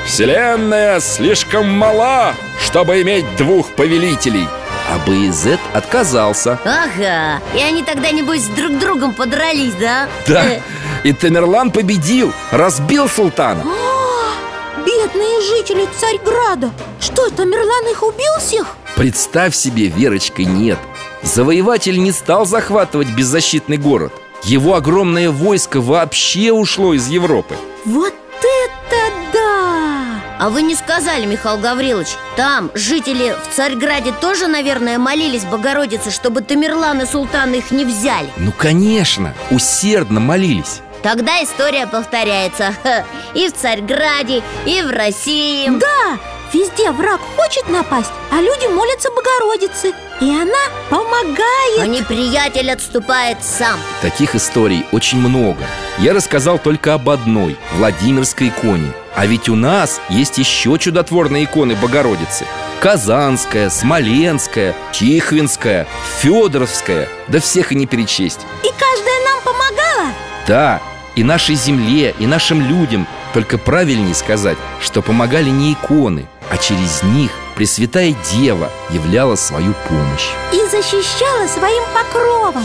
Вселенная 0.05 0.99
слишком 0.99 1.67
мала, 1.69 2.33
чтобы 2.61 3.01
иметь 3.01 3.25
двух 3.37 3.69
повелителей 3.69 4.47
А 4.91 4.99
Баязет 5.07 5.59
отказался. 5.73 6.59
Ага, 6.63 7.41
и 7.55 7.59
они 7.59 7.81
тогда, 7.83 8.11
небось, 8.11 8.43
с 8.43 8.47
друг 8.49 8.77
другом 8.77 9.13
подрались, 9.13 9.73
да? 9.79 10.07
Да, 10.27 10.45
Э, 10.45 10.59
и 11.03 11.11
Тамерлан 11.13 11.71
победил, 11.71 12.31
разбил 12.51 13.07
султана. 13.09 13.63
А, 13.65 14.77
бедные 14.85 15.41
жители 15.41 15.87
Царьграда! 15.97 16.69
Что, 16.99 17.29
Тамерлан 17.31 17.91
их 17.91 18.03
убил 18.03 18.33
всех? 18.39 18.75
Представь 18.95 19.55
себе, 19.55 19.87
Верочка, 19.87 20.43
нет. 20.43 20.77
Завоеватель 21.23 21.97
не 21.97 22.11
стал 22.11 22.45
захватывать 22.45 23.09
беззащитный 23.09 23.77
город 23.77 24.13
Его 24.45 24.75
огромное 24.75 25.31
войско 25.31 25.81
вообще 25.81 26.51
ушло 26.51 26.93
из 26.93 27.07
Европы 27.07 27.55
Вот 27.83 28.13
это 28.13 29.13
да! 29.33 30.21
А 30.37 30.49
вы 30.51 30.61
не 30.61 30.75
сказали, 30.75 31.25
Михаил 31.25 31.57
Гаврилович 31.57 32.09
Там 32.35 32.69
жители 32.75 33.35
в 33.43 33.55
Царьграде 33.55 34.13
тоже, 34.21 34.45
наверное, 34.45 34.99
молились 34.99 35.45
Богородице 35.45 36.11
Чтобы 36.11 36.41
Тамерлан 36.41 37.01
и 37.01 37.05
Султан 37.07 37.55
их 37.55 37.71
не 37.71 37.85
взяли 37.85 38.29
Ну, 38.37 38.51
конечно, 38.51 39.33
усердно 39.49 40.19
молились 40.19 40.81
Тогда 41.01 41.43
история 41.43 41.85
повторяется. 41.85 42.73
И 43.33 43.47
в 43.47 43.53
Царьграде, 43.53 44.41
и 44.65 44.81
в 44.81 44.89
России 44.89 45.69
Да, 45.69 46.19
везде 46.55 46.91
враг 46.91 47.19
хочет 47.35 47.69
напасть, 47.69 48.11
а 48.31 48.41
люди 48.41 48.67
молятся 48.67 49.09
Богородице 49.11 49.93
И 50.21 50.29
она 50.29 50.53
помогает. 50.89 51.79
А 51.79 51.87
неприятель 51.87 52.71
отступает 52.71 53.37
сам. 53.43 53.79
Таких 54.01 54.35
историй 54.35 54.85
очень 54.91 55.19
много. 55.19 55.63
Я 55.97 56.13
рассказал 56.13 56.57
только 56.57 56.93
об 56.93 57.09
одной, 57.09 57.57
Владимирской 57.73 58.49
иконе. 58.49 58.91
А 59.15 59.25
ведь 59.25 59.49
у 59.49 59.55
нас 59.55 60.01
есть 60.09 60.37
еще 60.37 60.77
чудотворные 60.77 61.45
иконы 61.45 61.75
Богородицы. 61.75 62.45
Казанская, 62.79 63.69
Смоленская, 63.69 64.75
Тихвинская, 64.91 65.87
Федоровская. 66.19 67.07
Да 67.27 67.39
всех 67.39 67.71
и 67.71 67.75
не 67.75 67.85
перечесть. 67.87 68.41
И 68.63 68.67
каждая 68.67 69.19
нам 69.25 69.41
помогала. 69.43 70.13
Да, 70.47 70.81
и 71.15 71.23
нашей 71.23 71.55
земле, 71.55 72.13
и 72.19 72.27
нашим 72.27 72.61
людям 72.61 73.07
Только 73.35 73.57
правильнее 73.57 74.15
сказать, 74.15 74.57
что 74.79 75.01
помогали 75.01 75.49
не 75.49 75.73
иконы, 75.73 76.25
а 76.49 76.55
через 76.55 77.03
них 77.03 77.31
Пресвятая 77.57 78.15
Дева 78.31 78.69
являла 78.91 79.35
свою 79.35 79.73
помощь. 79.89 80.29
И 80.53 80.57
защищала 80.71 81.45
своим 81.45 81.83
покровом. 81.93 82.63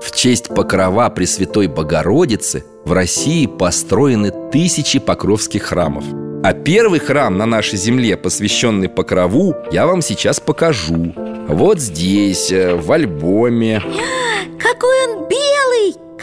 В 0.00 0.16
честь 0.16 0.48
покрова 0.48 1.10
Пресвятой 1.10 1.66
Богородицы 1.66 2.64
в 2.86 2.92
России 2.92 3.44
построены 3.44 4.32
тысячи 4.50 4.98
покровских 4.98 5.64
храмов. 5.64 6.04
А 6.42 6.54
первый 6.54 7.00
храм 7.00 7.36
на 7.36 7.44
нашей 7.44 7.76
земле, 7.76 8.16
посвященный 8.16 8.88
покрову, 8.88 9.54
я 9.70 9.86
вам 9.86 10.00
сейчас 10.00 10.40
покажу. 10.40 11.14
Вот 11.48 11.80
здесь, 11.80 12.50
э, 12.50 12.74
в 12.74 12.90
альбоме. 12.90 13.82
Какой 14.58 15.06
он 15.06 15.28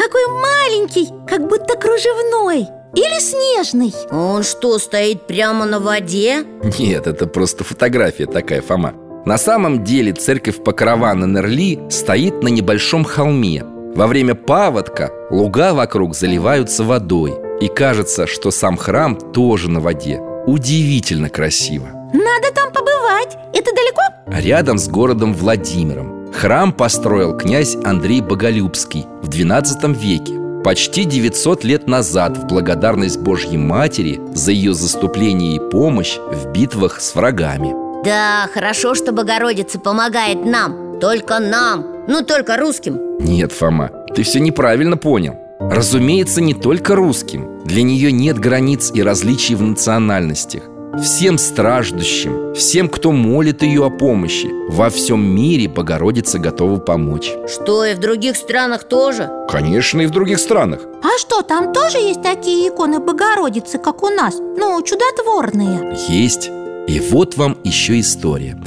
какой 0.09 0.27
маленький, 0.41 1.09
как 1.27 1.47
будто 1.47 1.77
кружевной. 1.77 2.67
Или 2.95 3.19
снежный. 3.19 3.93
Он 4.11 4.43
что, 4.43 4.79
стоит 4.79 5.27
прямо 5.27 5.65
на 5.65 5.79
воде? 5.79 6.43
Нет, 6.79 7.05
это 7.05 7.27
просто 7.27 7.63
фотография 7.63 8.25
такая, 8.25 8.61
Фома. 8.61 8.93
На 9.25 9.37
самом 9.37 9.83
деле 9.83 10.13
церковь 10.13 10.63
Покрова 10.63 11.13
на 11.13 11.25
Нерли 11.25 11.79
стоит 11.89 12.41
на 12.41 12.47
небольшом 12.47 13.03
холме. 13.03 13.63
Во 13.95 14.07
время 14.07 14.33
паводка 14.33 15.11
луга 15.29 15.73
вокруг 15.73 16.15
заливаются 16.15 16.83
водой. 16.83 17.35
И 17.61 17.67
кажется, 17.67 18.25
что 18.25 18.49
сам 18.49 18.77
храм 18.77 19.15
тоже 19.15 19.69
на 19.69 19.79
воде. 19.81 20.19
Удивительно 20.47 21.29
красиво. 21.29 21.89
Надо 22.13 22.51
там 22.55 22.71
побывать. 22.71 23.37
Это 23.53 23.69
далеко? 23.75 24.01
Рядом 24.41 24.79
с 24.79 24.87
городом 24.87 25.33
Владимиром 25.33 26.18
Храм 26.33 26.71
построил 26.71 27.35
князь 27.37 27.75
Андрей 27.83 28.21
Боголюбский 28.21 29.05
в 29.21 29.29
XII 29.29 29.93
веке. 29.93 30.39
Почти 30.63 31.05
900 31.05 31.63
лет 31.63 31.87
назад 31.87 32.37
в 32.37 32.45
благодарность 32.45 33.19
Божьей 33.19 33.57
Матери 33.57 34.21
за 34.33 34.51
ее 34.51 34.73
заступление 34.73 35.55
и 35.55 35.69
помощь 35.71 36.17
в 36.17 36.51
битвах 36.51 37.01
с 37.01 37.15
врагами. 37.15 37.73
Да, 38.03 38.47
хорошо, 38.53 38.95
что 38.95 39.11
Богородица 39.11 39.79
помогает 39.79 40.45
нам 40.45 40.99
Только 40.99 41.39
нам, 41.39 41.85
ну 42.07 42.23
только 42.23 42.57
русским. 42.57 43.17
Нет, 43.19 43.51
Фома, 43.51 43.89
ты 44.15 44.23
все 44.23 44.39
неправильно 44.39 44.97
понял. 44.97 45.35
Разумеется, 45.59 46.41
не 46.41 46.53
только 46.53 46.95
русским. 46.95 47.63
Для 47.65 47.83
нее 47.83 48.11
нет 48.11 48.39
границ 48.39 48.91
и 48.93 49.01
различий 49.03 49.55
в 49.55 49.61
национальностях 49.61 50.63
Всем 51.03 51.37
страждущим, 51.37 52.53
всем, 52.53 52.89
кто 52.89 53.11
молит 53.11 53.63
ее 53.63 53.85
о 53.85 53.89
помощи. 53.89 54.49
Во 54.69 54.89
всем 54.89 55.23
мире 55.23 55.69
Богородица 55.69 56.39
готова 56.39 56.77
помочь. 56.79 57.31
Что, 57.47 57.85
и 57.85 57.95
в 57.95 57.99
других 57.99 58.35
странах 58.35 58.83
тоже? 58.83 59.29
Конечно, 59.49 60.01
и 60.01 60.07
в 60.07 60.11
других 60.11 60.39
странах. 60.39 60.81
А 61.01 61.17
что, 61.17 61.41
там 61.41 61.71
тоже 61.71 61.99
есть 61.99 62.21
такие 62.21 62.67
иконы 62.67 62.99
Богородицы, 62.99 63.77
как 63.77 64.03
у 64.03 64.09
нас? 64.09 64.35
Ну, 64.39 64.81
чудотворные. 64.81 65.97
Есть. 66.09 66.49
И 66.87 66.99
вот 66.99 67.37
вам 67.37 67.57
еще 67.63 67.99
история 67.99 68.57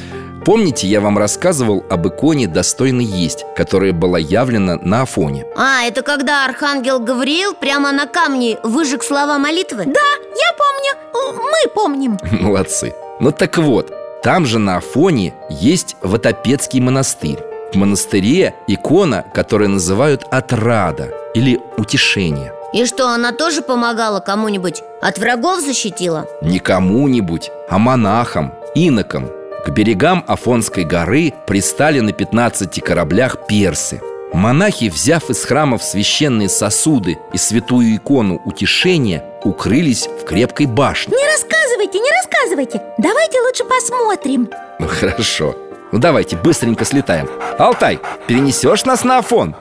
Помните, 0.45 0.89
я 0.89 1.01
вам 1.01 1.19
рассказывал 1.19 1.85
об 1.89 2.09
иконе 2.09 2.49
«Достойно 2.49 3.01
есть», 3.01 3.47
которая 3.55 3.93
была 3.93 4.19
явлена 4.19 4.77
на 4.83 5.03
Афоне? 5.03 5.47
А, 5.57 5.85
это 5.85 6.03
когда 6.03 6.45
архангел 6.45 6.99
Гавриил 6.99 7.55
прямо 7.55 7.93
на 7.93 8.07
камне 8.07 8.59
выжег 8.65 9.05
слова 9.05 9.39
молитвы? 9.39 9.85
Да, 9.87 10.01
я 10.01 10.53
помню, 10.59 11.39
мы 11.45 11.71
помним. 11.73 12.19
Молодцы. 12.41 12.93
Ну 13.21 13.31
так 13.31 13.57
вот, 13.59 13.93
там 14.25 14.45
же 14.45 14.59
на 14.59 14.79
Афоне 14.79 15.33
есть 15.49 15.97
Ватопецкий 16.03 16.81
монастырь. 16.81 17.39
В 17.73 17.77
монастыре 17.77 18.55
икона, 18.67 19.25
которую 19.33 19.71
называют 19.71 20.25
«Отрада» 20.31 21.11
или 21.35 21.61
«Утешение» 21.77 22.53
И 22.73 22.87
что, 22.87 23.09
она 23.09 23.33
тоже 23.33 23.61
помогала 23.61 24.21
кому-нибудь? 24.21 24.83
От 25.03 25.19
врагов 25.19 25.61
защитила? 25.61 26.27
Не 26.41 26.59
кому-нибудь, 26.59 27.51
а 27.69 27.79
монахам, 27.79 28.55
инокам 28.75 29.31
К 29.65 29.69
берегам 29.69 30.25
Афонской 30.27 30.83
горы 30.85 31.33
пристали 31.47 32.01
на 32.01 32.13
15 32.13 32.83
кораблях 32.83 33.47
персы. 33.47 34.01
Монахи, 34.33 34.89
взяв 34.89 35.31
из 35.31 35.45
храмов 35.45 35.85
священные 35.85 36.49
сосуды 36.49 37.19
и 37.33 37.39
святую 37.39 37.95
икону 37.95 38.41
утешения, 38.45 39.23
укрылись 39.45 40.09
в 40.09 40.25
крепкой 40.25 40.67
башне. 40.67 41.17
Не 41.17 41.27
рассказывайте, 41.31 42.01
не 42.01 42.11
рассказывайте. 42.11 42.83
Давайте 42.99 43.41
лучше 43.41 43.65
посмотрим. 43.65 44.49
Ну 44.81 44.89
хорошо. 44.89 45.55
Ну 45.93 45.99
давайте 45.99 46.37
быстренько 46.37 46.85
слетаем. 46.85 47.29
Алтай, 47.59 48.01
перенесешь 48.27 48.85
нас 48.85 49.05
на 49.05 49.19
Афон? 49.19 49.55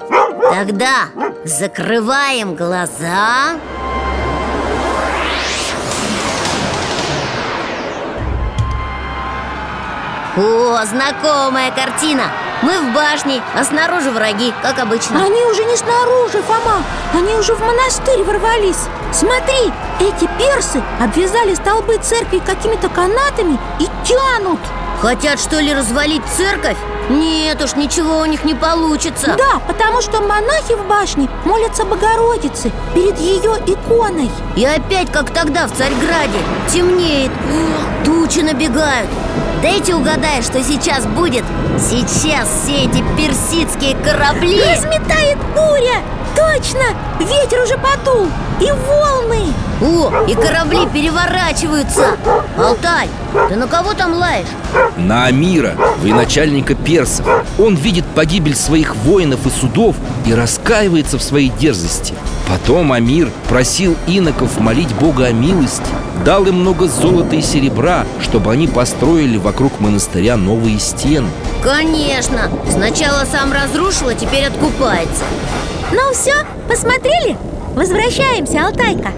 Тогда 0.52 1.10
закрываем 1.44 2.56
глаза 2.56 3.60
О, 10.38 10.86
знакомая 10.86 11.72
картина. 11.72 12.24
Мы 12.62 12.80
в 12.80 12.94
башне, 12.94 13.42
а 13.54 13.66
снаружи 13.66 14.12
враги, 14.12 14.54
как 14.62 14.80
обычно. 14.80 15.22
Они 15.22 15.44
уже 15.44 15.66
не 15.66 15.76
снаружи, 15.76 16.42
Фома. 16.44 16.84
Они 17.14 17.36
уже 17.36 17.54
в 17.54 17.60
монастырь 17.60 18.24
ворвались. 18.24 18.88
Смотри, 19.12 19.74
эти 20.00 20.30
персы 20.38 20.82
обвязали 21.02 21.54
столбы 21.56 21.98
церкви 21.98 22.42
какими-то 22.46 22.88
канатами 22.88 23.60
и 23.80 23.88
тянут 24.06 24.60
Хотят, 25.02 25.40
что 25.40 25.60
ли, 25.60 25.74
развалить 25.74 26.22
церковь? 26.38 26.78
Нет 27.10 27.60
уж, 27.64 27.76
ничего 27.76 28.20
у 28.20 28.26
них 28.26 28.44
не 28.44 28.54
получится 28.54 29.36
Да, 29.36 29.60
потому 29.68 30.00
что 30.00 30.22
монахи 30.22 30.76
в 30.76 30.88
башне 30.88 31.28
молятся 31.44 31.86
Богородице 31.86 32.72
перед 32.94 33.20
ее 33.20 33.56
иконой 33.66 34.30
И 34.56 34.64
опять, 34.64 35.12
как 35.12 35.32
тогда 35.32 35.66
в 35.66 35.72
Царьграде 35.72 36.38
Темнеет, 36.72 37.32
тучи 38.06 38.42
набегают 38.42 39.10
Дайте 39.64 39.96
угадаю, 39.96 40.44
что 40.44 40.64
сейчас 40.64 41.08
будет 41.08 41.44
Сейчас 41.80 42.48
все 42.64 42.86
эти 42.86 43.04
персидские 43.18 43.96
корабли 43.96 44.62
Разметает 44.62 45.40
буря! 45.56 45.98
Точно! 46.42 46.84
Ветер 47.20 47.62
уже 47.64 47.78
подул! 47.78 48.28
И 48.60 48.72
волны! 48.72 49.54
О, 49.82 50.26
и 50.28 50.36
корабли 50.36 50.88
переворачиваются 50.94 52.18
Алтай, 52.58 53.10
ты 53.50 53.56
на 53.56 53.68
кого 53.68 53.94
там 53.94 54.14
лаешь? 54.14 54.48
На 54.98 55.26
Амира, 55.26 55.76
военачальника 56.02 56.76
персов 56.76 57.26
Он 57.58 57.76
видит 57.76 58.06
погибель 58.06 58.56
своих 58.56 58.96
воинов 58.96 59.46
и 59.46 59.50
судов 59.50 59.96
И 60.26 60.34
раскаивается 60.34 61.18
в 61.18 61.24
своей 61.24 61.50
дерзости 61.50 62.14
Потом 62.48 62.92
Амир 62.92 63.32
просил 63.50 63.96
иноков 64.06 64.60
молить 64.60 64.94
Бога 64.96 65.26
о 65.26 65.32
милости 65.32 65.90
Дал 66.24 66.46
им 66.46 66.60
много 66.60 66.88
золота 66.88 67.36
и 67.36 67.42
серебра 67.42 68.06
Чтобы 68.22 68.52
они 68.52 68.68
построили 68.68 69.38
вокруг 69.38 69.80
монастыря 69.80 70.38
новые 70.38 70.80
стены 70.80 71.28
Конечно, 71.64 72.52
сначала 72.70 73.26
сам 73.26 73.52
разрушил, 73.52 74.10
а 74.10 74.16
теперь 74.16 74.46
откупается 74.46 75.24
Ну 75.92 76.14
все, 76.14 76.34
посмотрели? 76.70 77.36
Возвращаемся, 77.76 78.66
Алтайка 78.66 79.12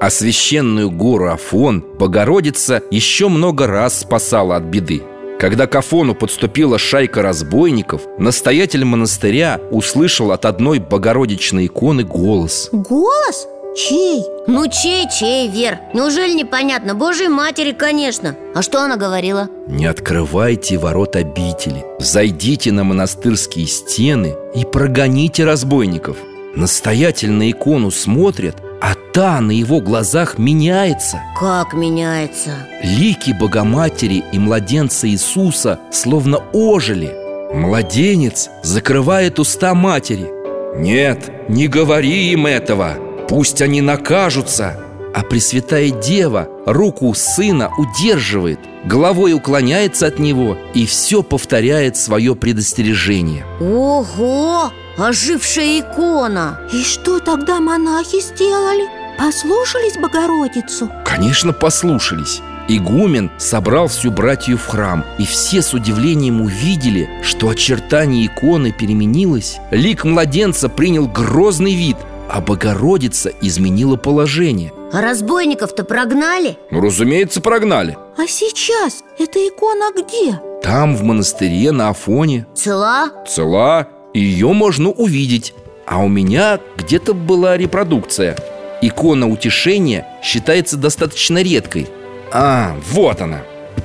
А 0.00 0.10
священную 0.10 0.90
гору 0.90 1.30
Афон 1.30 1.84
Богородица 1.98 2.82
еще 2.90 3.28
много 3.28 3.68
раз 3.68 4.00
спасала 4.00 4.56
от 4.56 4.64
беды 4.64 5.02
когда 5.42 5.66
к 5.66 5.74
Афону 5.74 6.14
подступила 6.14 6.78
шайка 6.78 7.20
разбойников, 7.20 8.02
настоятель 8.16 8.84
монастыря 8.84 9.60
услышал 9.72 10.30
от 10.30 10.44
одной 10.44 10.78
богородичной 10.78 11.66
иконы 11.66 12.04
голос. 12.04 12.68
Голос? 12.70 13.48
Чей? 13.74 14.26
Ну 14.46 14.66
чей, 14.68 15.08
чей, 15.08 15.48
Вер? 15.48 15.78
Неужели 15.94 16.34
непонятно? 16.34 16.94
Божьей 16.94 17.28
матери, 17.28 17.72
конечно 17.72 18.36
А 18.54 18.60
что 18.60 18.82
она 18.82 18.96
говорила? 18.96 19.48
Не 19.66 19.86
открывайте 19.86 20.76
ворот 20.76 21.16
обители 21.16 21.82
Зайдите 21.98 22.70
на 22.70 22.84
монастырские 22.84 23.66
стены 23.66 24.36
и 24.54 24.66
прогоните 24.66 25.44
разбойников 25.44 26.18
Настоятель 26.54 27.30
на 27.30 27.50
икону 27.50 27.90
смотрит, 27.90 28.56
а 28.82 28.92
та 29.14 29.40
на 29.40 29.52
его 29.52 29.80
глазах 29.80 30.36
меняется 30.36 31.22
Как 31.40 31.72
меняется? 31.72 32.50
Лики 32.82 33.34
Богоматери 33.40 34.22
и 34.32 34.38
младенца 34.38 35.08
Иисуса 35.08 35.80
словно 35.90 36.42
ожили 36.52 37.10
Младенец 37.54 38.50
закрывает 38.62 39.38
уста 39.38 39.74
матери 39.74 40.30
Нет, 40.76 41.48
не 41.48 41.68
говори 41.68 42.32
им 42.32 42.44
этого 42.44 43.11
Пусть 43.32 43.62
они 43.62 43.80
накажутся 43.80 44.78
А 45.14 45.22
Пресвятая 45.22 45.88
Дева 45.88 46.50
руку 46.66 47.14
сына 47.14 47.70
удерживает 47.78 48.60
Головой 48.84 49.32
уклоняется 49.32 50.08
от 50.08 50.18
него 50.18 50.58
И 50.74 50.84
все 50.84 51.22
повторяет 51.22 51.96
свое 51.96 52.36
предостережение 52.36 53.46
Ого! 53.58 54.70
Ожившая 54.98 55.80
икона! 55.80 56.60
И 56.74 56.82
что 56.82 57.20
тогда 57.20 57.58
монахи 57.60 58.20
сделали? 58.20 58.86
Послушались 59.18 59.96
Богородицу? 59.96 60.90
Конечно, 61.06 61.54
послушались 61.54 62.42
Игумен 62.68 63.30
собрал 63.38 63.88
всю 63.88 64.10
братью 64.10 64.58
в 64.58 64.66
храм 64.66 65.06
И 65.18 65.24
все 65.24 65.62
с 65.62 65.72
удивлением 65.72 66.42
увидели, 66.42 67.08
что 67.22 67.48
очертание 67.48 68.26
иконы 68.26 68.72
переменилось 68.72 69.56
Лик 69.70 70.04
младенца 70.04 70.68
принял 70.68 71.08
грозный 71.08 71.74
вид 71.74 71.96
А 72.32 72.40
Богородица 72.40 73.30
изменила 73.42 73.96
положение. 73.96 74.72
А 74.90 75.02
разбойников-то 75.02 75.84
прогнали? 75.84 76.56
Ну, 76.70 76.80
разумеется, 76.80 77.42
прогнали. 77.42 77.98
А 78.16 78.26
сейчас 78.26 79.04
эта 79.18 79.38
икона 79.46 79.90
где? 79.94 80.40
Там, 80.62 80.96
в 80.96 81.02
монастыре, 81.02 81.72
на 81.72 81.90
Афоне. 81.90 82.46
Цела? 82.54 83.10
Цела, 83.28 83.86
ее 84.14 84.50
можно 84.54 84.88
увидеть. 84.88 85.52
А 85.86 86.02
у 86.02 86.08
меня 86.08 86.58
где-то 86.78 87.12
была 87.12 87.58
репродукция. 87.58 88.34
Икона 88.80 89.28
утешения 89.28 90.08
считается 90.22 90.78
достаточно 90.78 91.42
редкой. 91.42 91.86
А, 92.32 92.74
вот 92.92 93.20
она. 93.20 93.42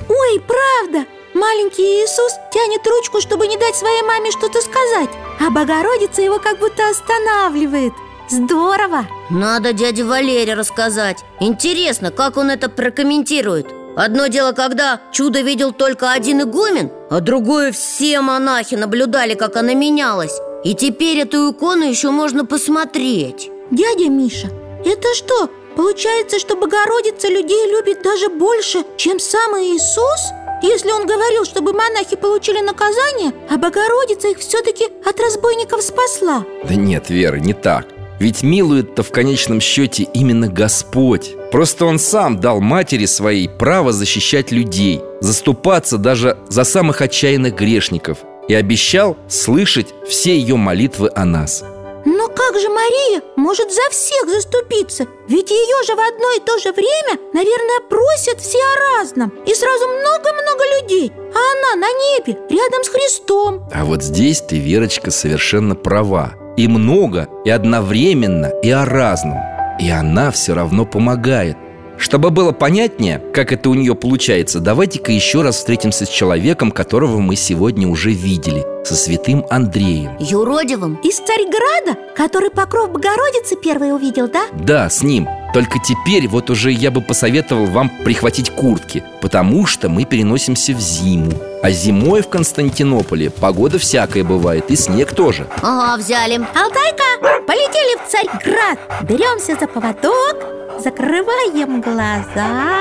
Ой, 0.08 0.40
правда! 0.40 1.06
Маленький 1.34 1.82
Иисус 1.82 2.32
тянет 2.50 2.86
ручку, 2.86 3.20
чтобы 3.20 3.46
не 3.46 3.58
дать 3.58 3.76
своей 3.76 4.02
маме 4.04 4.30
что-то 4.30 4.62
сказать. 4.62 5.10
А 5.38 5.50
Богородица 5.50 6.22
его 6.22 6.38
как 6.38 6.58
будто 6.58 6.88
останавливает 6.88 7.92
Здорово! 8.30 9.06
Надо 9.30 9.72
дяде 9.72 10.04
Валере 10.04 10.54
рассказать. 10.54 11.18
Интересно, 11.40 12.10
как 12.10 12.36
он 12.36 12.50
это 12.50 12.68
прокомментирует. 12.68 13.66
Одно 13.96 14.26
дело, 14.26 14.52
когда 14.52 15.00
чудо 15.12 15.40
видел 15.40 15.72
только 15.72 16.12
один 16.12 16.42
игумен 16.42 16.92
А 17.10 17.20
другое 17.20 17.72
все 17.72 18.20
монахи 18.20 18.76
наблюдали, 18.76 19.34
как 19.34 19.56
она 19.56 19.74
менялась. 19.74 20.38
И 20.62 20.74
теперь 20.74 21.18
эту 21.18 21.50
икону 21.50 21.84
еще 21.84 22.10
можно 22.10 22.44
посмотреть. 22.44 23.50
Дядя 23.70 24.08
Миша, 24.08 24.48
это 24.84 25.14
что, 25.14 25.50
получается, 25.76 26.38
что 26.38 26.54
Богородица 26.54 27.28
людей 27.28 27.70
любит 27.72 28.02
даже 28.02 28.28
больше, 28.28 28.84
чем 28.96 29.18
сам 29.18 29.54
Иисус? 29.56 30.20
Если 30.62 30.90
он 30.90 31.06
говорил, 31.06 31.44
чтобы 31.44 31.72
монахи 31.72 32.16
получили 32.16 32.60
наказание, 32.60 33.32
а 33.48 33.56
Богородица 33.56 34.28
их 34.28 34.38
все-таки 34.38 34.84
от 35.04 35.18
разбойников 35.18 35.82
спасла. 35.82 36.44
Да 36.64 36.74
нет, 36.74 37.08
Вера, 37.08 37.36
не 37.36 37.54
так 37.54 37.97
Ведь 38.18 38.42
милует-то 38.42 39.02
в 39.02 39.10
конечном 39.10 39.60
счете 39.60 40.02
именно 40.14 40.48
Господь. 40.48 41.36
Просто 41.52 41.86
Он 41.86 41.98
сам 41.98 42.40
дал 42.40 42.60
матери 42.60 43.06
своей 43.06 43.48
право 43.48 43.92
защищать 43.92 44.52
людей 44.52 45.00
Заступаться 45.20 45.96
даже 45.96 46.36
за 46.48 46.64
самых 46.64 47.00
отчаянных 47.00 47.54
грешников 47.54 48.18
И 48.48 48.54
обещал 48.54 49.16
слышать 49.28 49.94
все 50.08 50.36
ее 50.36 50.56
молитвы 50.56 51.10
о 51.14 51.24
нас. 51.24 51.64
Но 52.04 52.28
как 52.28 52.58
же 52.58 52.68
Мария 52.68 53.22
может 53.36 53.72
за 53.72 53.82
всех 53.90 54.28
заступиться? 54.28 55.06
Ведь 55.28 55.50
ее 55.50 55.84
же 55.86 55.94
в 55.94 56.00
одно 56.00 56.32
и 56.36 56.40
то 56.40 56.58
же 56.58 56.72
время, 56.72 57.18
наверное, 57.34 57.80
просят 57.88 58.40
все 58.40 58.58
о 58.58 58.98
разном. 58.98 59.30
И 59.44 59.54
сразу 59.54 59.86
много-много 59.88 60.64
людей. 60.80 61.12
А 61.12 61.74
она 61.74 61.86
на 61.86 61.90
небе, 61.90 62.38
рядом 62.48 62.84
с 62.84 62.88
Христом. 62.88 63.68
А 63.74 63.84
вот 63.84 64.02
здесь 64.02 64.40
ты, 64.40 64.58
Верочка, 64.58 65.10
совершенно 65.10 65.74
права 65.74 66.34
И 66.58 66.66
много, 66.66 67.28
и 67.44 67.50
одновременно, 67.50 68.46
и 68.64 68.70
о 68.70 68.84
разном 68.84 69.38
И 69.80 69.88
она 69.88 70.32
все 70.32 70.54
равно 70.54 70.84
помогает 70.84 71.56
Чтобы 71.98 72.30
было 72.30 72.50
понятнее, 72.50 73.22
как 73.32 73.52
это 73.52 73.70
у 73.70 73.74
нее 73.74 73.94
получается 73.94 74.58
Давайте-ка 74.58 75.12
еще 75.12 75.42
раз 75.42 75.54
встретимся 75.54 76.04
с 76.04 76.08
человеком, 76.08 76.72
которого 76.72 77.20
мы 77.20 77.36
сегодня 77.36 77.86
уже 77.86 78.10
видели 78.10 78.64
Со 78.84 78.96
святым 78.96 79.46
Андреем 79.50 80.16
Юродивым? 80.18 80.96
Из 81.04 81.18
Царьграда, 81.18 81.96
который 82.16 82.50
покров 82.50 82.90
Богородицы 82.90 83.54
первый 83.54 83.94
увидел, 83.94 84.26
да? 84.28 84.46
Да, 84.52 84.90
с 84.90 85.04
ним 85.04 85.28
Только 85.54 85.78
теперь 85.78 86.26
вот 86.26 86.50
уже 86.50 86.72
я 86.72 86.90
бы 86.90 87.02
посоветовал 87.02 87.66
вам 87.66 87.88
прихватить 88.04 88.50
куртки 88.50 89.04
Потому 89.20 89.64
что 89.66 89.88
мы 89.88 90.04
переносимся 90.06 90.74
в 90.74 90.80
зиму 90.80 91.30
А 91.60 91.70
зимой 91.70 92.22
в 92.22 92.28
Константинополе 92.28 93.30
погода 93.30 93.78
всякая 93.78 94.22
бывает 94.22 94.70
И 94.70 94.76
снег 94.76 95.12
тоже. 95.12 95.46
Ага, 95.60 95.96
взяли. 96.00 96.34
Алтайка, 96.34 97.42
полетели 97.46 97.98
в 97.98 98.08
Царьград. 98.08 98.78
Беремся 99.02 99.56
за 99.58 99.66
поводок, 99.66 100.36
закрываем 100.82 101.80
глаза. 101.80 102.78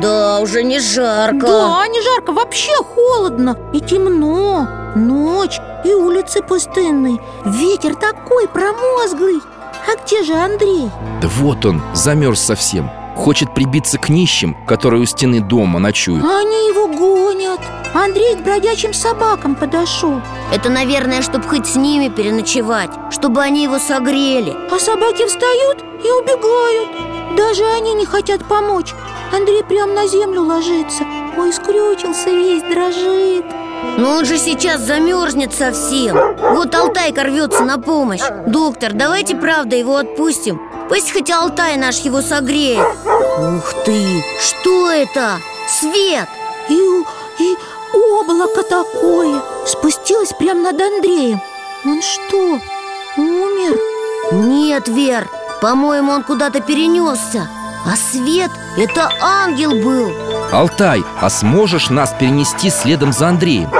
Да, 0.00 0.40
уже 0.40 0.62
не 0.62 0.80
жарко. 0.80 1.46
Да, 1.46 1.86
не 1.88 2.00
жарко, 2.00 2.32
вообще 2.32 2.72
холодно 2.76 3.58
и 3.72 3.80
темно 3.80 4.79
Ночь 4.96 5.60
и 5.84 5.94
улицы 5.94 6.42
пустынные. 6.42 7.20
Ветер 7.44 7.94
такой 7.94 8.48
промозглый. 8.48 9.40
А 9.86 10.02
где 10.02 10.24
же 10.24 10.34
Андрей? 10.34 10.90
Да 11.22 11.28
вот 11.28 11.64
он, 11.64 11.80
замерз 11.94 12.40
совсем. 12.40 12.90
Хочет 13.16 13.54
прибиться 13.54 13.98
к 13.98 14.08
нищим, 14.08 14.56
которые 14.66 15.02
у 15.02 15.04
стены 15.04 15.40
дома 15.40 15.78
ночуют. 15.78 16.24
Они 16.24 16.68
его 16.68 16.88
гонят. 16.88 17.60
Андрей 17.94 18.34
к 18.34 18.42
бродячим 18.42 18.92
собакам 18.92 19.54
подошел. 19.54 20.20
Это, 20.52 20.70
наверное, 20.70 21.22
чтобы 21.22 21.44
хоть 21.44 21.66
с 21.66 21.76
ними 21.76 22.08
переночевать 22.08 22.90
Чтобы 23.10 23.42
они 23.42 23.62
его 23.62 23.78
согрели. 23.78 24.56
А 24.72 24.78
собаки 24.78 25.26
встают 25.26 25.84
и 26.04 26.10
убегают. 26.10 27.36
Даже 27.36 27.64
они 27.64 27.94
не 27.94 28.06
хотят 28.06 28.44
помочь. 28.44 28.94
Андрей 29.32 29.62
прям 29.62 29.94
на 29.94 30.08
землю 30.08 30.42
ложится. 30.42 31.04
Ой, 31.36 31.52
скрючился 31.52 32.30
весь, 32.30 32.62
дрожит 32.62 33.44
Но 33.98 34.16
он 34.16 34.24
же 34.24 34.38
сейчас 34.38 34.80
замерзнет 34.80 35.52
совсем. 35.52 36.16
Вот 36.38 36.74
Алтайка 36.74 37.24
рвется 37.24 37.64
на 37.64 37.78
помощь. 37.78 38.22
Доктор, 38.46 38.92
давайте 38.94 39.36
правда 39.36 39.76
его 39.76 39.96
отпустим. 39.96 40.60
Пусть 40.88 41.12
хоть 41.12 41.30
Алтай 41.30 41.76
наш 41.76 41.98
его 42.00 42.22
согреет. 42.22 42.86
Ух 43.04 43.84
ты, 43.84 44.24
что 44.40 44.90
это? 44.90 45.38
Свет! 45.68 46.28
И, 46.68 46.74
и 47.38 47.56
облако 47.92 48.62
такое! 48.62 49.42
Спустилось 49.66 50.32
прямо 50.32 50.72
над 50.72 50.80
Андреем. 50.80 51.40
Он 51.84 52.02
что, 52.02 52.58
умер? 53.16 53.78
Нет, 54.32 54.88
Вер, 54.88 55.28
по-моему, 55.60 56.12
он 56.12 56.22
куда-то 56.22 56.60
перенесся 56.60 57.48
А 57.86 57.96
свет– 57.96 58.50
это 58.78 59.10
ангел 59.20 59.70
был 59.72 60.10
Алтай, 60.52 61.04
а 61.20 61.30
сможешь 61.30 61.90
нас 61.90 62.12
перенести 62.18 62.70
следом 62.70 63.12
за 63.12 63.28
Андреем? 63.28 63.70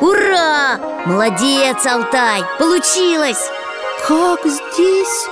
Ура! 0.00 0.78
Молодец, 1.04 1.84
Алтай! 1.86 2.44
Получилось! 2.60 3.50
Как 4.06 4.40
здесь 4.44 5.26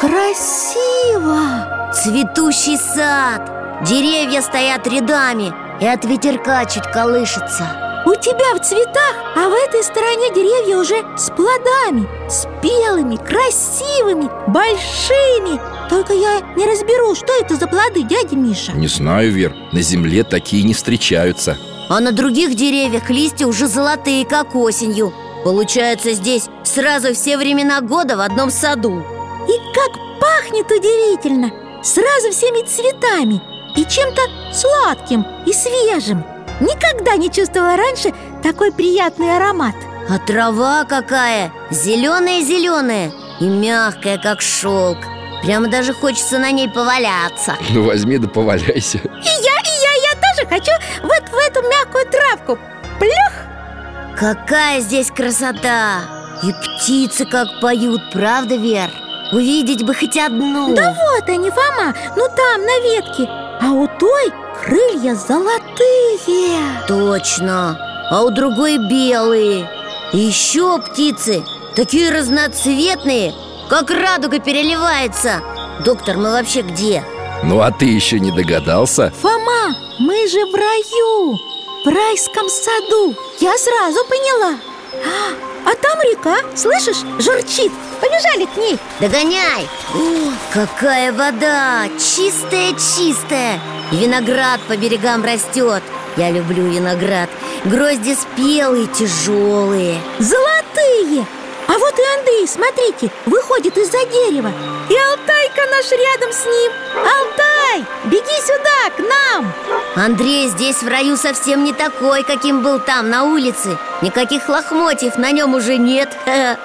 красиво! 0.00 1.90
Цветущий 1.92 2.78
сад 2.78 3.82
Деревья 3.84 4.40
стоят 4.40 4.86
рядами 4.86 5.52
И 5.80 5.86
от 5.86 6.04
ветерка 6.04 6.64
чуть 6.64 6.90
колышется 6.90 7.81
У 8.04 8.14
тебя 8.16 8.56
в 8.56 8.60
цветах, 8.66 9.14
а 9.36 9.48
в 9.48 9.52
этой 9.52 9.84
стороне 9.84 10.34
деревья 10.34 10.78
уже 10.78 10.96
с 11.16 11.30
плодами 11.30 12.08
Спелыми, 12.28 13.16
красивыми, 13.16 14.28
большими. 14.50 15.60
Только 15.88 16.12
я 16.12 16.40
не 16.56 16.66
разберу, 16.66 17.14
что 17.14 17.32
это 17.40 17.54
за 17.54 17.68
плоды, 17.68 18.02
дядя 18.02 18.34
Миша. 18.34 18.72
Не 18.72 18.88
знаю, 18.88 19.30
Вер, 19.30 19.54
на 19.70 19.82
земле 19.82 20.24
такие 20.24 20.64
не 20.64 20.74
встречаются. 20.74 21.56
А 21.88 22.00
на 22.00 22.10
других 22.10 22.56
деревьях 22.56 23.08
листья 23.08 23.46
уже 23.46 23.68
золотые, 23.68 24.26
как 24.26 24.56
осенью. 24.56 25.12
Получается, 25.44 26.12
здесь 26.12 26.48
сразу 26.64 27.14
все 27.14 27.36
времена 27.36 27.80
года 27.82 28.16
в 28.16 28.20
одном 28.20 28.50
саду. 28.50 29.04
И 29.46 29.52
как 29.74 30.20
пахнет 30.20 30.66
удивительно! 30.70 31.52
Сразу 31.84 32.30
всеми 32.32 32.66
цветами! 32.66 33.40
И 33.76 33.84
чем-то 33.84 34.22
сладким 34.52 35.24
и 35.46 35.52
свежим 35.52 36.24
Никогда 36.62 37.16
не 37.16 37.28
чувствовала 37.28 37.76
раньше 37.76 38.14
такой 38.40 38.70
приятный 38.70 39.36
аромат 39.36 39.74
А 40.08 40.18
трава 40.20 40.84
какая! 40.84 41.52
Зеленая-зеленая 41.70 43.10
И 43.40 43.48
мягкая, 43.48 44.16
как 44.16 44.40
шелк 44.40 44.98
Прямо 45.42 45.66
даже 45.66 45.92
хочется 45.92 46.38
на 46.38 46.52
ней 46.52 46.68
поваляться 46.68 47.56
Ну 47.70 47.82
возьми 47.82 48.16
да 48.16 48.28
поваляйся 48.28 48.98
И 48.98 49.00
я, 49.02 49.10
и 49.10 49.74
я, 49.82 49.92
я 50.04 50.14
тоже 50.14 50.48
хочу 50.48 50.72
вот 51.02 51.28
в 51.28 51.36
эту 51.36 51.68
мягкую 51.68 52.06
травку 52.06 52.58
Плюх! 53.00 54.16
Какая 54.16 54.80
здесь 54.80 55.10
красота! 55.10 56.02
И 56.44 56.52
птицы 56.52 57.24
как 57.24 57.60
поют, 57.60 58.02
правда, 58.12 58.54
Вер? 58.54 58.90
Увидеть 59.32 59.82
бы 59.82 59.94
хоть 59.94 60.16
одну 60.16 60.74
Да 60.76 60.94
вот 60.94 61.28
они, 61.28 61.50
Фома, 61.50 61.92
ну 62.16 62.28
там, 62.36 62.60
на 62.60 62.80
ветке 62.82 63.28
А 63.60 63.72
у 63.72 63.88
той 63.98 64.32
крылья 64.62 65.14
золотые. 65.14 66.58
Точно, 66.86 67.76
а 68.10 68.22
у 68.22 68.30
другой 68.30 68.78
белые. 68.78 69.68
И 70.12 70.18
еще 70.18 70.78
птицы, 70.78 71.44
такие 71.74 72.10
разноцветные 72.10 73.34
как 73.68 73.90
радуга 73.90 74.38
переливается. 74.38 75.40
Доктор, 75.84 76.18
мы 76.18 76.32
вообще 76.32 76.60
где? 76.60 77.02
Ну 77.42 77.60
а 77.60 77.70
ты 77.70 77.86
еще 77.86 78.20
не 78.20 78.30
догадался? 78.30 79.12
Фома, 79.20 79.74
мы 79.98 80.28
же 80.28 80.44
в 80.46 80.54
раю 80.54 81.38
В 81.84 81.88
райском 81.88 82.48
саду. 82.48 83.16
Я 83.40 83.56
сразу 83.56 84.04
поняла. 84.04 84.58
А, 84.94 85.70
а 85.70 85.74
там 85.74 85.98
река, 86.02 86.36
слышишь, 86.54 87.02
журчит. 87.18 87.72
Побежали 88.00 88.44
к 88.44 88.56
ней. 88.58 88.78
Догоняй! 89.00 89.66
О, 89.94 90.32
какая 90.52 91.12
вода! 91.12 91.88
Чистая-чистая 91.98 93.58
виноград 93.92 94.60
по 94.68 94.76
берегам 94.76 95.24
растет. 95.24 95.82
Я 96.16 96.30
люблю 96.30 96.64
виноград. 96.64 97.30
Грозди 97.64 98.14
спелые, 98.14 98.86
тяжелые. 98.86 100.00
Золотые! 100.18 101.26
А 101.68 101.78
вот 101.78 101.94
и 101.98 102.18
Андрей, 102.18 102.46
смотрите, 102.46 103.10
выходит 103.24 103.78
из-за 103.78 104.04
дерева. 104.06 104.50
И 104.90 104.94
Алтайка 104.94 105.62
наш 105.70 105.90
рядом 105.90 106.32
с 106.32 106.44
ним. 106.44 106.72
Алтай, 106.96 107.84
беги 108.04 108.40
сюда, 108.42 108.90
к 108.96 108.98
нам! 108.98 109.52
Андрей 109.94 110.48
здесь 110.48 110.82
в 110.82 110.88
раю 110.88 111.16
совсем 111.16 111.64
не 111.64 111.72
такой, 111.72 112.24
каким 112.24 112.62
был 112.62 112.78
там, 112.78 113.08
на 113.08 113.24
улице. 113.24 113.78
Никаких 114.02 114.48
лохмотьев 114.48 115.16
на 115.16 115.30
нем 115.30 115.54
уже 115.54 115.78
нет. 115.78 116.10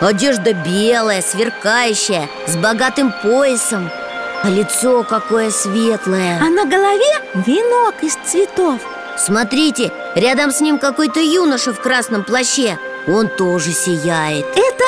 Одежда 0.00 0.52
белая, 0.54 1.20
сверкающая, 1.20 2.28
с 2.46 2.56
богатым 2.56 3.12
поясом 3.22 3.90
А 4.44 4.50
лицо 4.50 5.02
какое 5.08 5.50
светлое. 5.50 6.38
А 6.38 6.50
на 6.50 6.66
голове 6.66 7.00
венок 7.34 8.02
из 8.02 8.14
цветов. 8.26 8.78
Смотрите, 9.16 9.90
рядом 10.14 10.50
с 10.50 10.60
ним 10.60 10.78
какой-то 10.78 11.18
юноша 11.18 11.72
в 11.72 11.80
красном 11.80 12.24
плаще. 12.24 12.78
Он 13.08 13.28
тоже 13.28 13.72
сияет. 13.72 14.44
Это 14.54 14.84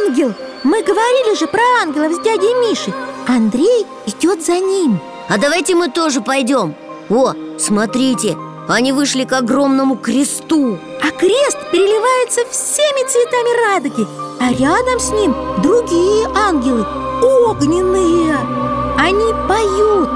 ангел! 0.00 0.34
Мы 0.64 0.82
говорили 0.82 1.38
же 1.38 1.46
про 1.46 1.60
ангелов 1.80 2.12
с 2.12 2.18
дядей 2.24 2.52
Мишей. 2.68 2.92
Андрей 3.28 3.86
идет 4.06 4.44
за 4.44 4.58
ним. 4.58 4.98
А 5.28 5.38
давайте 5.38 5.76
мы 5.76 5.90
тоже 5.90 6.20
пойдем. 6.20 6.74
О, 7.08 7.34
смотрите, 7.56 8.36
они 8.68 8.90
вышли 8.90 9.22
к 9.22 9.32
огромному 9.32 9.94
кресту. 9.94 10.76
А 11.00 11.10
крест 11.12 11.58
переливается 11.70 12.40
всеми 12.50 13.08
цветами 13.08 13.74
радуги. 13.74 14.08
А 14.40 14.50
рядом 14.50 14.98
с 14.98 15.10
ним 15.12 15.36
другие 15.62 16.26
ангелы 16.34 16.84
Огненные 17.22 18.67
Они 18.98 19.32
поют. 19.48 20.10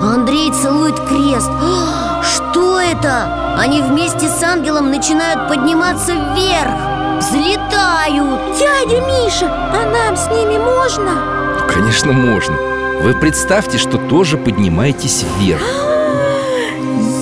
Андрей 0.00 0.52
целует 0.52 0.98
крест. 1.00 1.50
А, 1.60 2.22
Что 2.22 2.78
это? 2.80 3.56
Они 3.58 3.82
вместе 3.82 4.28
с 4.28 4.42
ангелом 4.42 4.90
начинают 4.90 5.48
подниматься 5.48 6.12
вверх. 6.12 7.18
Взлетают. 7.18 8.56
Дядя 8.56 9.00
Миша, 9.00 9.46
а 9.50 9.90
нам 9.90 10.16
с 10.16 10.28
ними 10.30 10.56
можно? 10.56 11.56
Ну, 11.58 11.66
конечно, 11.66 12.12
можно. 12.12 12.54
Вы 13.02 13.14
представьте, 13.14 13.76
что 13.76 13.98
тоже 13.98 14.36
поднимаетесь 14.38 15.24
вверх. 15.38 15.62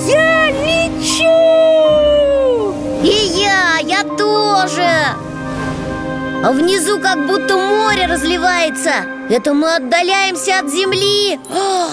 Я 0.07 0.51
лечу! 0.51 1.33
И 3.03 3.41
я, 3.41 3.79
я 3.81 4.03
тоже 4.03 4.87
А 6.47 6.51
внизу 6.53 6.97
как 7.01 7.27
будто 7.27 7.57
море 7.57 8.05
разливается. 8.05 8.91
Это 9.29 9.53
мы 9.53 9.75
отдаляемся 9.75 10.59
от 10.59 10.69
земли. 10.69 11.37
А! 11.49 11.89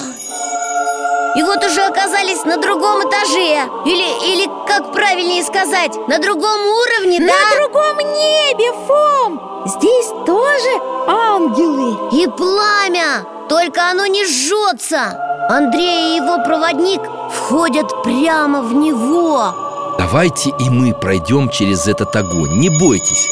И 1.37 1.43
вот 1.43 1.65
уже 1.65 1.81
оказались 1.81 2.45
на 2.45 2.59
другом 2.59 3.01
этаже. 3.01 3.69
Или, 3.85 4.33
или 4.33 4.49
как 4.69 4.93
правильнее 4.93 5.43
сказать, 5.43 5.97
на 6.07 6.21
другом 6.21 6.61
уровне, 6.69 7.19
На 7.19 7.33
да? 7.33 7.57
другом 7.57 7.99
небе, 7.99 8.73
Фом! 8.87 9.65
Здесь 9.67 10.11
тоже 10.25 10.71
ангелы. 11.09 12.11
И 12.13 12.29
пламя, 12.29 13.27
только 13.49 13.91
оно 13.91 14.07
не 14.07 14.25
жжется. 14.25 15.47
Андрей 15.51 16.13
и 16.13 16.17
его 16.23 16.45
проводник 16.45 17.01
входят 17.33 18.05
прямо 18.05 18.61
в 18.61 18.73
него. 18.73 19.97
Давайте 19.99 20.51
и 20.61 20.71
мы 20.71 20.95
пройдем 20.95 21.49
через 21.49 21.89
этот 21.89 22.15
огонь. 22.15 22.53
Не 22.61 22.69
бойтесь 22.69 23.29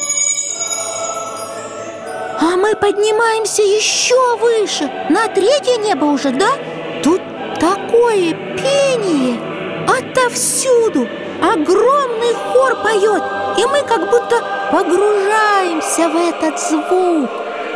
А 2.43 2.57
мы 2.57 2.74
поднимаемся 2.74 3.62
еще 3.62 4.36
выше. 4.36 4.90
На 5.09 5.28
третье 5.28 5.76
небо 5.76 6.07
уже, 6.07 6.30
да? 6.30 6.49
Тут 7.01 7.20
такое 7.61 8.34
пение. 8.57 9.38
Отовсюду 9.86 11.07
Огромный 11.40 12.34
хор 12.34 12.76
поет 12.82 13.22
И 13.59 13.66
мы 13.66 13.82
как 13.86 14.11
будто 14.11 14.43
погружаемся 14.72 16.09
в 16.09 16.16
этот 16.16 16.59
звук. 16.59 17.30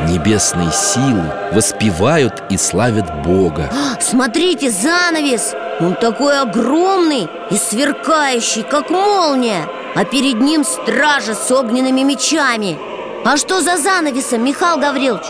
Небесные 0.08 0.72
силы 0.72 1.30
воспевают 1.52 2.42
и 2.50 2.56
славят 2.56 3.22
Бога. 3.22 3.70
А, 3.72 4.00
Смотрите, 4.00 4.70
занавес! 4.70 5.54
Он 5.78 5.94
такой 5.94 6.40
огромный 6.40 7.28
и 7.50 7.56
сверкающий, 7.56 8.64
как 8.64 8.90
молния. 8.90 9.68
А 9.94 10.04
перед 10.04 10.40
ним 10.40 10.64
стража 10.64 11.34
с 11.34 11.50
огненными 11.52 12.00
мечами 12.00 12.76
А 13.28 13.36
что 13.36 13.60
за 13.60 13.76
занавесом, 13.76 14.44
Михаил 14.44 14.78
Гаврилович? 14.78 15.24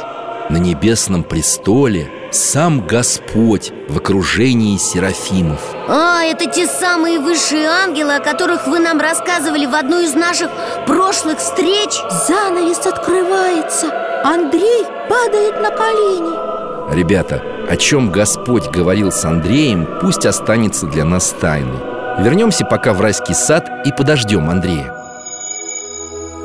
На 0.50 0.58
небесном 0.58 1.24
престоле 1.24 2.10
сам 2.30 2.86
Господь 2.86 3.72
в 3.88 3.96
окружении 3.96 4.76
серафимов. 4.76 5.62
А, 5.88 6.22
это 6.22 6.44
те 6.44 6.66
самые 6.66 7.18
высшие 7.18 7.66
ангелы, 7.66 8.16
о 8.16 8.20
которых 8.20 8.66
вы 8.66 8.80
нам 8.80 9.00
рассказывали 9.00 9.64
в 9.64 9.74
одну 9.74 9.98
из 10.02 10.12
наших 10.12 10.50
прошлых 10.86 11.38
встреч. 11.38 11.94
Занавес 12.28 12.86
открывается. 12.86 13.90
Андрей 14.22 14.84
падает 15.08 15.58
на 15.62 15.70
колени. 15.70 16.94
Ребята, 16.94 17.42
о 17.66 17.78
чем 17.78 18.12
Господь 18.12 18.68
говорил 18.68 19.10
с 19.10 19.24
Андреем, 19.24 19.88
пусть 20.02 20.26
останется 20.26 20.84
для 20.84 21.06
нас 21.06 21.34
тайной. 21.40 21.78
Вернемся 22.18 22.66
пока 22.66 22.92
в 22.92 23.00
райский 23.00 23.32
сад 23.32 23.70
и 23.86 23.90
подождем 23.90 24.50
Андрея 24.50 25.05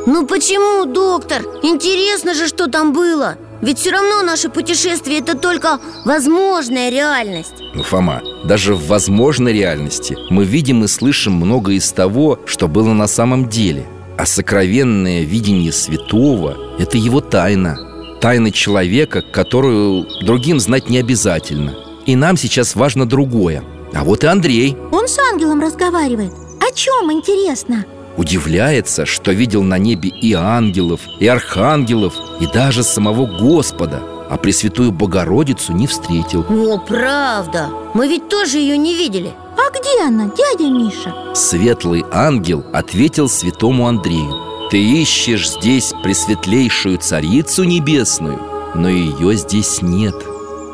Ну 0.08 0.26
почему, 0.26 0.86
доктор? 0.86 1.44
Интересно 1.62 2.34
же, 2.34 2.48
что 2.48 2.68
там 2.68 2.92
было. 2.94 3.38
Ведь 3.62 3.78
все 3.78 3.92
равно 3.92 4.24
наше 4.24 4.50
путешествие 4.50 5.20
это 5.20 5.38
только 5.38 5.80
возможная 6.06 6.90
реальность. 6.90 7.54
Ну, 7.76 7.84
Фома, 7.84 8.22
даже 8.44 8.74
в 8.74 8.88
возможной 8.88 9.54
реальности 9.54 10.18
мы 10.32 10.44
видим 10.46 10.84
и 10.84 10.88
слышим 10.88 11.34
много 11.34 11.74
из 11.74 11.92
того, 11.92 12.40
что 12.46 12.68
было 12.68 12.94
на 12.94 13.08
самом 13.08 13.48
деле. 13.48 13.86
А 14.18 14.26
сокровенное 14.26 15.22
видение 15.22 15.72
святого– 15.72 16.58
это 16.80 16.98
его 16.98 17.22
тайна. 17.22 17.78
Тайна 18.20 18.52
человека, 18.52 19.22
которую 19.22 20.06
другим 20.26 20.60
знать 20.60 20.90
не 20.90 20.98
обязательно. 20.98 21.76
И 22.08 22.16
нам 22.16 22.38
сейчас 22.38 22.76
важно 22.76 23.08
другое. 23.08 23.64
А 23.94 24.04
вот 24.04 24.24
и 24.24 24.28
Андрей. 24.28 24.76
Он 24.92 25.08
с 25.08 25.20
ангелом 25.20 25.62
разговаривает. 25.62 26.32
О 26.60 26.74
чем, 26.74 27.12
интересно? 27.12 27.86
Удивляется, 28.18 29.06
что 29.06 29.32
видел 29.32 29.64
на 29.64 29.78
небе 29.78 30.10
и 30.10 30.34
ангелов, 30.34 31.02
и 31.20 31.28
архангелов, 31.28 32.14
и 32.40 32.48
даже 32.48 32.84
самого 32.84 33.26
Господа 33.26 34.02
А 34.30 34.38
Пресвятую 34.38 34.92
Богородицу 34.92 35.74
не 35.74 35.88
встретил. 35.88 36.46
О, 36.50 36.78
правда! 36.78 37.70
Мы 37.94 38.08
ведь 38.08 38.30
тоже 38.30 38.58
ее 38.58 38.78
не 38.78 38.96
видели. 38.96 39.34
А 39.58 39.70
где 39.78 40.06
она, 40.06 40.26
дядя 40.26 40.70
Миша? 40.70 41.14
Светлый 41.36 42.06
ангел 42.12 42.66
ответил 42.74 43.28
святому 43.28 43.88
Андрею. 43.88 44.52
Ты 44.72 44.82
ищешь 44.82 45.50
здесь 45.50 45.94
пресветлейшую 46.02 46.98
царицу 46.98 47.66
небесную 47.66 48.40
Но 48.74 48.88
ее 48.88 49.36
здесь 49.36 49.82
нет 49.82 50.16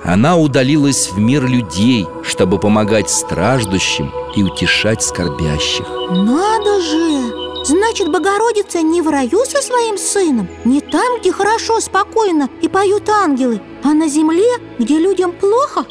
Она 0.07 0.37
удалилась 0.37 1.09
в 1.11 1.19
мир 1.19 1.45
людей, 1.45 2.07
чтобы 2.23 2.59
помогать 2.59 3.09
страждущим 3.09 4.09
и 4.37 4.41
утешать 4.41 5.03
скорбящих. 5.03 5.85
Надо 6.09 6.81
же! 6.81 7.65
Значит, 7.65 8.09
Богородица 8.09 8.81
не 8.81 9.01
в 9.01 9.09
раю 9.09 9.43
со 9.43 9.61
своим 9.61 9.97
сыном? 9.97 10.47
Не 10.63 10.79
там, 10.79 11.19
где 11.19 11.33
хорошо, 11.33 11.81
спокойно 11.81 12.47
и 12.61 12.69
поют 12.69 13.09
ангелы 13.09 13.59
А 13.83 13.93
на 13.93 14.07
земле, 14.07 14.47
где 14.79 14.97
людям 14.97 15.33
плохо? 15.33 15.85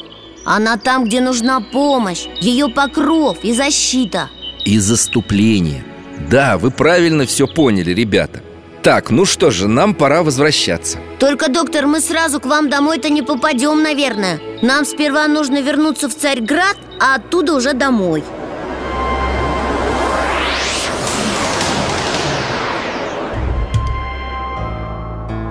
Она 0.45 0.77
там, 0.77 1.05
где 1.05 1.21
нужна 1.21 1.61
помощь 1.61 2.25
Ее 2.41 2.69
покров 2.69 3.37
и 3.43 3.53
защита. 3.53 4.31
И 4.65 4.79
заступление. 4.79 5.85
Да, 6.27 6.57
вы 6.57 6.71
правильно 6.71 7.27
все 7.27 7.45
поняли, 7.45 7.91
ребята 7.91 8.41
Так, 8.87 9.09
ну 9.09 9.25
что 9.25 9.51
же, 9.51 9.67
нам 9.67 9.93
пора 9.93 10.23
возвращаться. 10.23 10.97
Только, 11.19 11.51
доктор, 11.51 11.87
мы 11.87 11.99
сразу 11.99 12.39
к 12.39 12.45
вам 12.45 12.69
домой-то 12.69 13.09
не 13.09 13.21
попадем, 13.21 13.83
наверное. 13.83 14.39
Нам 14.61 14.85
сперва 14.85 15.27
нужно 15.27 15.61
вернуться 15.61 16.07
в 16.07 16.15
Царьград, 16.15 16.77
а 16.97 17.15
оттуда 17.15 17.55
уже 17.55 17.73
домой. 17.73 18.23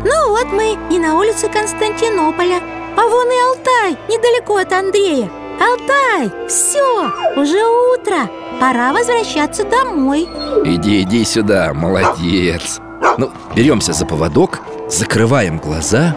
Ну 0.02 0.30
вот 0.30 0.46
мы 0.46 0.78
и 0.90 0.98
на 0.98 1.18
улице 1.18 1.50
Константинополя. 1.50 2.62
А 2.96 3.02
вон 3.06 3.28
и 3.28 3.38
Алтай, 3.50 3.98
недалеко 4.08 4.56
от 4.56 4.72
Андрея. 4.72 5.30
Алтай, 5.60 6.32
все, 6.48 7.12
уже 7.36 7.62
утро. 7.92 8.30
Пора 8.58 8.94
возвращаться 8.94 9.64
домой. 9.64 10.26
Иди, 10.64 11.02
иди 11.02 11.22
сюда, 11.26 11.74
молодец 11.74 12.80
ну, 13.18 13.32
беремся 13.54 13.92
за 13.92 14.06
поводок, 14.06 14.60
закрываем 14.88 15.58
глаза. 15.58 16.16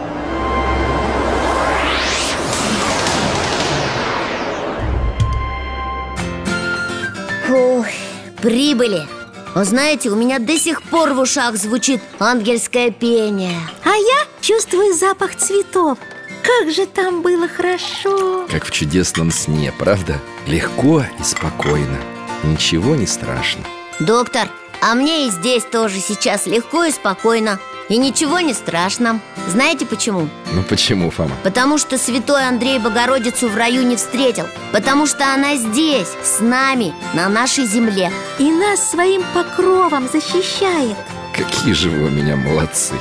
Фух, 7.48 7.86
прибыли. 8.42 9.08
Вы 9.56 9.64
знаете, 9.66 10.10
у 10.10 10.16
меня 10.16 10.40
до 10.40 10.58
сих 10.58 10.84
пор 10.84 11.14
в 11.14 11.20
ушах 11.20 11.56
звучит 11.58 12.02
ангельское 12.20 12.92
пение. 12.92 13.58
А 13.84 13.90
я 13.90 14.26
чувствую 14.42 14.94
запах 14.94 15.36
цветов. 15.36 15.98
Как 16.44 16.72
же 16.72 16.86
там 16.86 17.22
было 17.22 17.48
хорошо 17.48 18.48
Как 18.50 18.64
в 18.66 18.72
чудесном 18.72 19.30
сне, 19.30 19.74
правда? 19.78 20.20
Легко 20.48 21.04
и 21.20 21.24
спокойно 21.24 21.98
Ничего 22.44 22.96
не 22.96 23.06
страшно 23.06 23.62
Доктор, 24.00 24.48
а 24.82 24.96
мне 24.96 25.28
и 25.28 25.32
здесь 25.32 25.64
тоже 25.64 26.00
сейчас 26.00 26.46
легко 26.46 26.84
и 26.84 26.92
спокойно. 26.92 27.60
И 27.90 27.98
ничего 27.98 28.40
не 28.40 28.54
страшно. 28.54 29.20
Знаете 29.48 29.86
почему? 29.86 30.30
Ну 30.54 30.62
почему, 30.64 31.10
Фома? 31.10 31.36
Потому 31.44 31.80
что 31.80 31.98
святой 31.98 32.48
Андрей 32.48 32.78
Богородицу 32.78 33.50
в 33.50 33.58
раю 33.58 33.82
не 33.82 33.96
встретил. 33.96 34.46
Потому 34.72 35.08
что 35.08 35.34
она 35.34 35.56
здесь, 35.56 36.10
с 36.24 36.40
нами, 36.40 36.94
на 37.16 37.28
нашей 37.30 37.66
земле. 37.66 38.12
И 38.38 38.52
нас 38.52 38.92
своим 38.92 39.24
покровом 39.34 40.08
защищает. 40.08 40.98
Какие 41.36 41.74
же 41.74 41.90
вы 41.90 42.06
у 42.06 42.10
меня 42.10 42.36
молодцы 42.36 42.94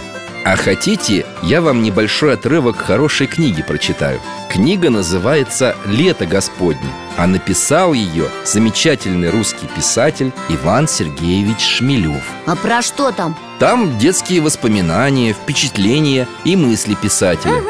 А 0.51 0.57
хотите, 0.57 1.27
я 1.43 1.61
вам 1.61 1.83
небольшой 1.83 2.33
отрывок 2.33 2.79
хорошей 2.79 3.27
книги 3.27 3.61
прочитаю. 3.61 4.19
Книга 4.49 4.89
называется 4.89 5.77
«Лето 5.85 6.25
Господне» 6.25 6.89
А 7.19 7.27
написал 7.27 7.93
ее 7.93 8.31
замечательный 8.47 9.29
русский 9.29 9.67
писатель 9.67 10.33
Иван 10.49 10.89
Сергеевич 10.89 11.61
Шмелев. 11.61 12.23
А 12.47 12.57
про 12.57 12.81
что 12.81 13.13
там? 13.13 13.37
Там 13.59 13.99
детские 13.99 14.41
воспоминания, 14.41 15.35
впечатления 15.35 16.27
и 16.45 16.57
мысли 16.57 16.95
писателя. 16.95 17.63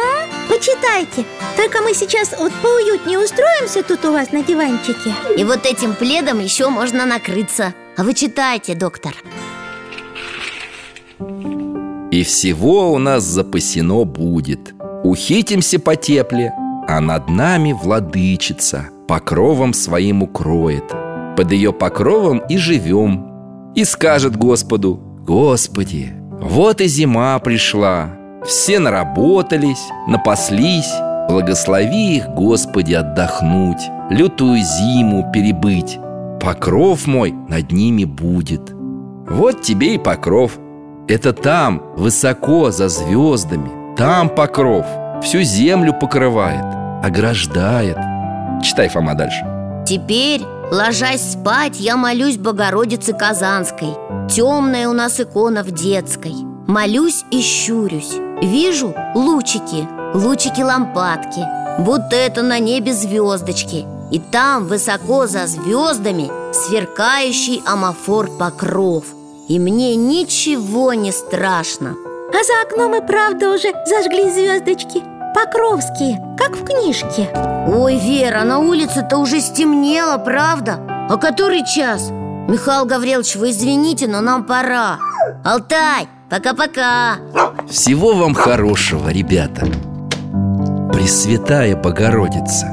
Почитайте. 0.48 1.24
Только 1.56 1.80
мы 1.82 1.94
сейчас 1.94 2.32
вот 2.38 2.52
поуютнее 2.62 3.18
устроимся 3.18 3.82
тут 3.82 4.04
у 4.04 4.12
вас 4.12 4.30
на 4.30 4.44
диванчике. 4.44 5.12
И 5.36 5.42
вот 5.42 5.66
этим 5.66 5.96
пледом 5.96 6.38
еще 6.38 6.68
можно 6.68 7.06
накрыться. 7.06 7.74
А 7.96 8.04
вы 8.04 8.14
читайте, 8.14 8.76
доктор 8.76 9.14
И 12.18 12.24
всего 12.24 12.92
у 12.92 12.98
нас 12.98 13.22
запасено 13.22 14.04
будет. 14.04 14.74
Ухитимся 15.04 15.78
потепле, 15.78 16.52
а 16.88 17.00
над 17.00 17.28
нами 17.28 17.72
владычица 17.72 18.88
Покровом 19.06 19.72
своим 19.72 20.24
укроет. 20.24 20.82
Под 21.36 21.52
ее 21.52 21.72
покровом 21.72 22.42
и 22.48 22.56
живем. 22.56 23.72
И 23.76 23.84
скажет 23.84 24.34
Господу 24.36 25.00
Господи, 25.24 26.12
вот 26.40 26.80
и 26.80 26.88
зима 26.88 27.38
пришла. 27.38 28.10
Все 28.44 28.80
наработались, 28.80 29.86
напаслись. 30.08 30.92
Благослови 31.28 32.16
их, 32.16 32.26
Господи, 32.30 32.94
отдохнуть 32.94 33.82
Лютую 34.10 34.60
зиму 34.64 35.30
перебыть. 35.32 36.00
Покров 36.40 37.06
мой 37.06 37.30
над 37.48 37.70
ними 37.70 38.02
будет. 38.02 38.74
Вот 39.30 39.62
тебе 39.62 39.94
и 39.94 39.98
покров 39.98 40.58
Это 41.08 41.32
там, 41.32 41.82
высоко, 41.96 42.70
за 42.70 42.90
звездами 42.90 43.96
Там 43.96 44.28
покров. 44.28 44.84
Всю 45.22 45.40
землю 45.40 45.94
покрывает. 45.98 46.62
Ограждает. 47.02 47.96
Читай, 48.62 48.90
Фома, 48.90 49.14
дальше. 49.14 49.42
Теперь, 49.86 50.42
ложась 50.70 51.32
спать, 51.32 51.80
я 51.80 51.96
молюсь 51.96 52.36
Богородице 52.36 53.14
Казанской. 53.14 53.94
Темная 54.28 54.86
у 54.86 54.92
нас 54.92 55.18
икона 55.18 55.62
в 55.62 55.70
детской. 55.70 56.34
Молюсь 56.66 57.24
и 57.30 57.40
щурюсь. 57.40 58.16
Вижу 58.42 58.94
лучики, 59.14 59.88
лучики 60.12 60.60
лампадки. 60.60 61.40
Будто 61.78 62.16
это 62.16 62.42
на 62.42 62.58
небе 62.58 62.92
звездочки 62.92 63.86
И 64.10 64.18
там, 64.18 64.66
высоко 64.66 65.28
за 65.28 65.46
звездами 65.46 66.28
Сверкающий 66.52 67.62
амофор 67.64 68.28
покров 68.36 69.04
И 69.48 69.58
мне 69.58 69.96
ничего 69.96 70.92
не 70.92 71.10
страшно. 71.10 71.96
А 72.30 72.44
за 72.44 72.62
окном 72.66 72.94
и 72.94 73.06
правда 73.06 73.50
уже 73.50 73.72
зажгли 73.86 74.30
звездочки. 74.30 75.02
Покровские, 75.34 76.20
как 76.36 76.56
в 76.56 76.64
книжке. 76.64 77.30
Ой, 77.66 77.96
Вера, 77.96 78.44
на 78.44 78.58
улице-то 78.58 79.16
уже 79.16 79.40
стемнело, 79.40 80.18
правда? 80.18 80.78
А 81.08 81.16
который 81.16 81.64
час? 81.64 82.10
Михаил 82.10 82.84
Гаврилович, 82.84 83.36
вы 83.36 83.50
извините, 83.50 84.06
но 84.06 84.20
нам 84.20 84.44
пора. 84.44 84.98
Алтай, 85.44 86.08
пока-пока. 86.28 87.16
Всего 87.68 88.14
вам 88.14 88.34
хорошего, 88.34 89.08
ребята. 89.08 89.66
Пресвятая 90.92 91.76
Богородица 91.76 92.66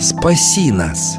Спаси 0.00 0.72
нас 0.72 1.18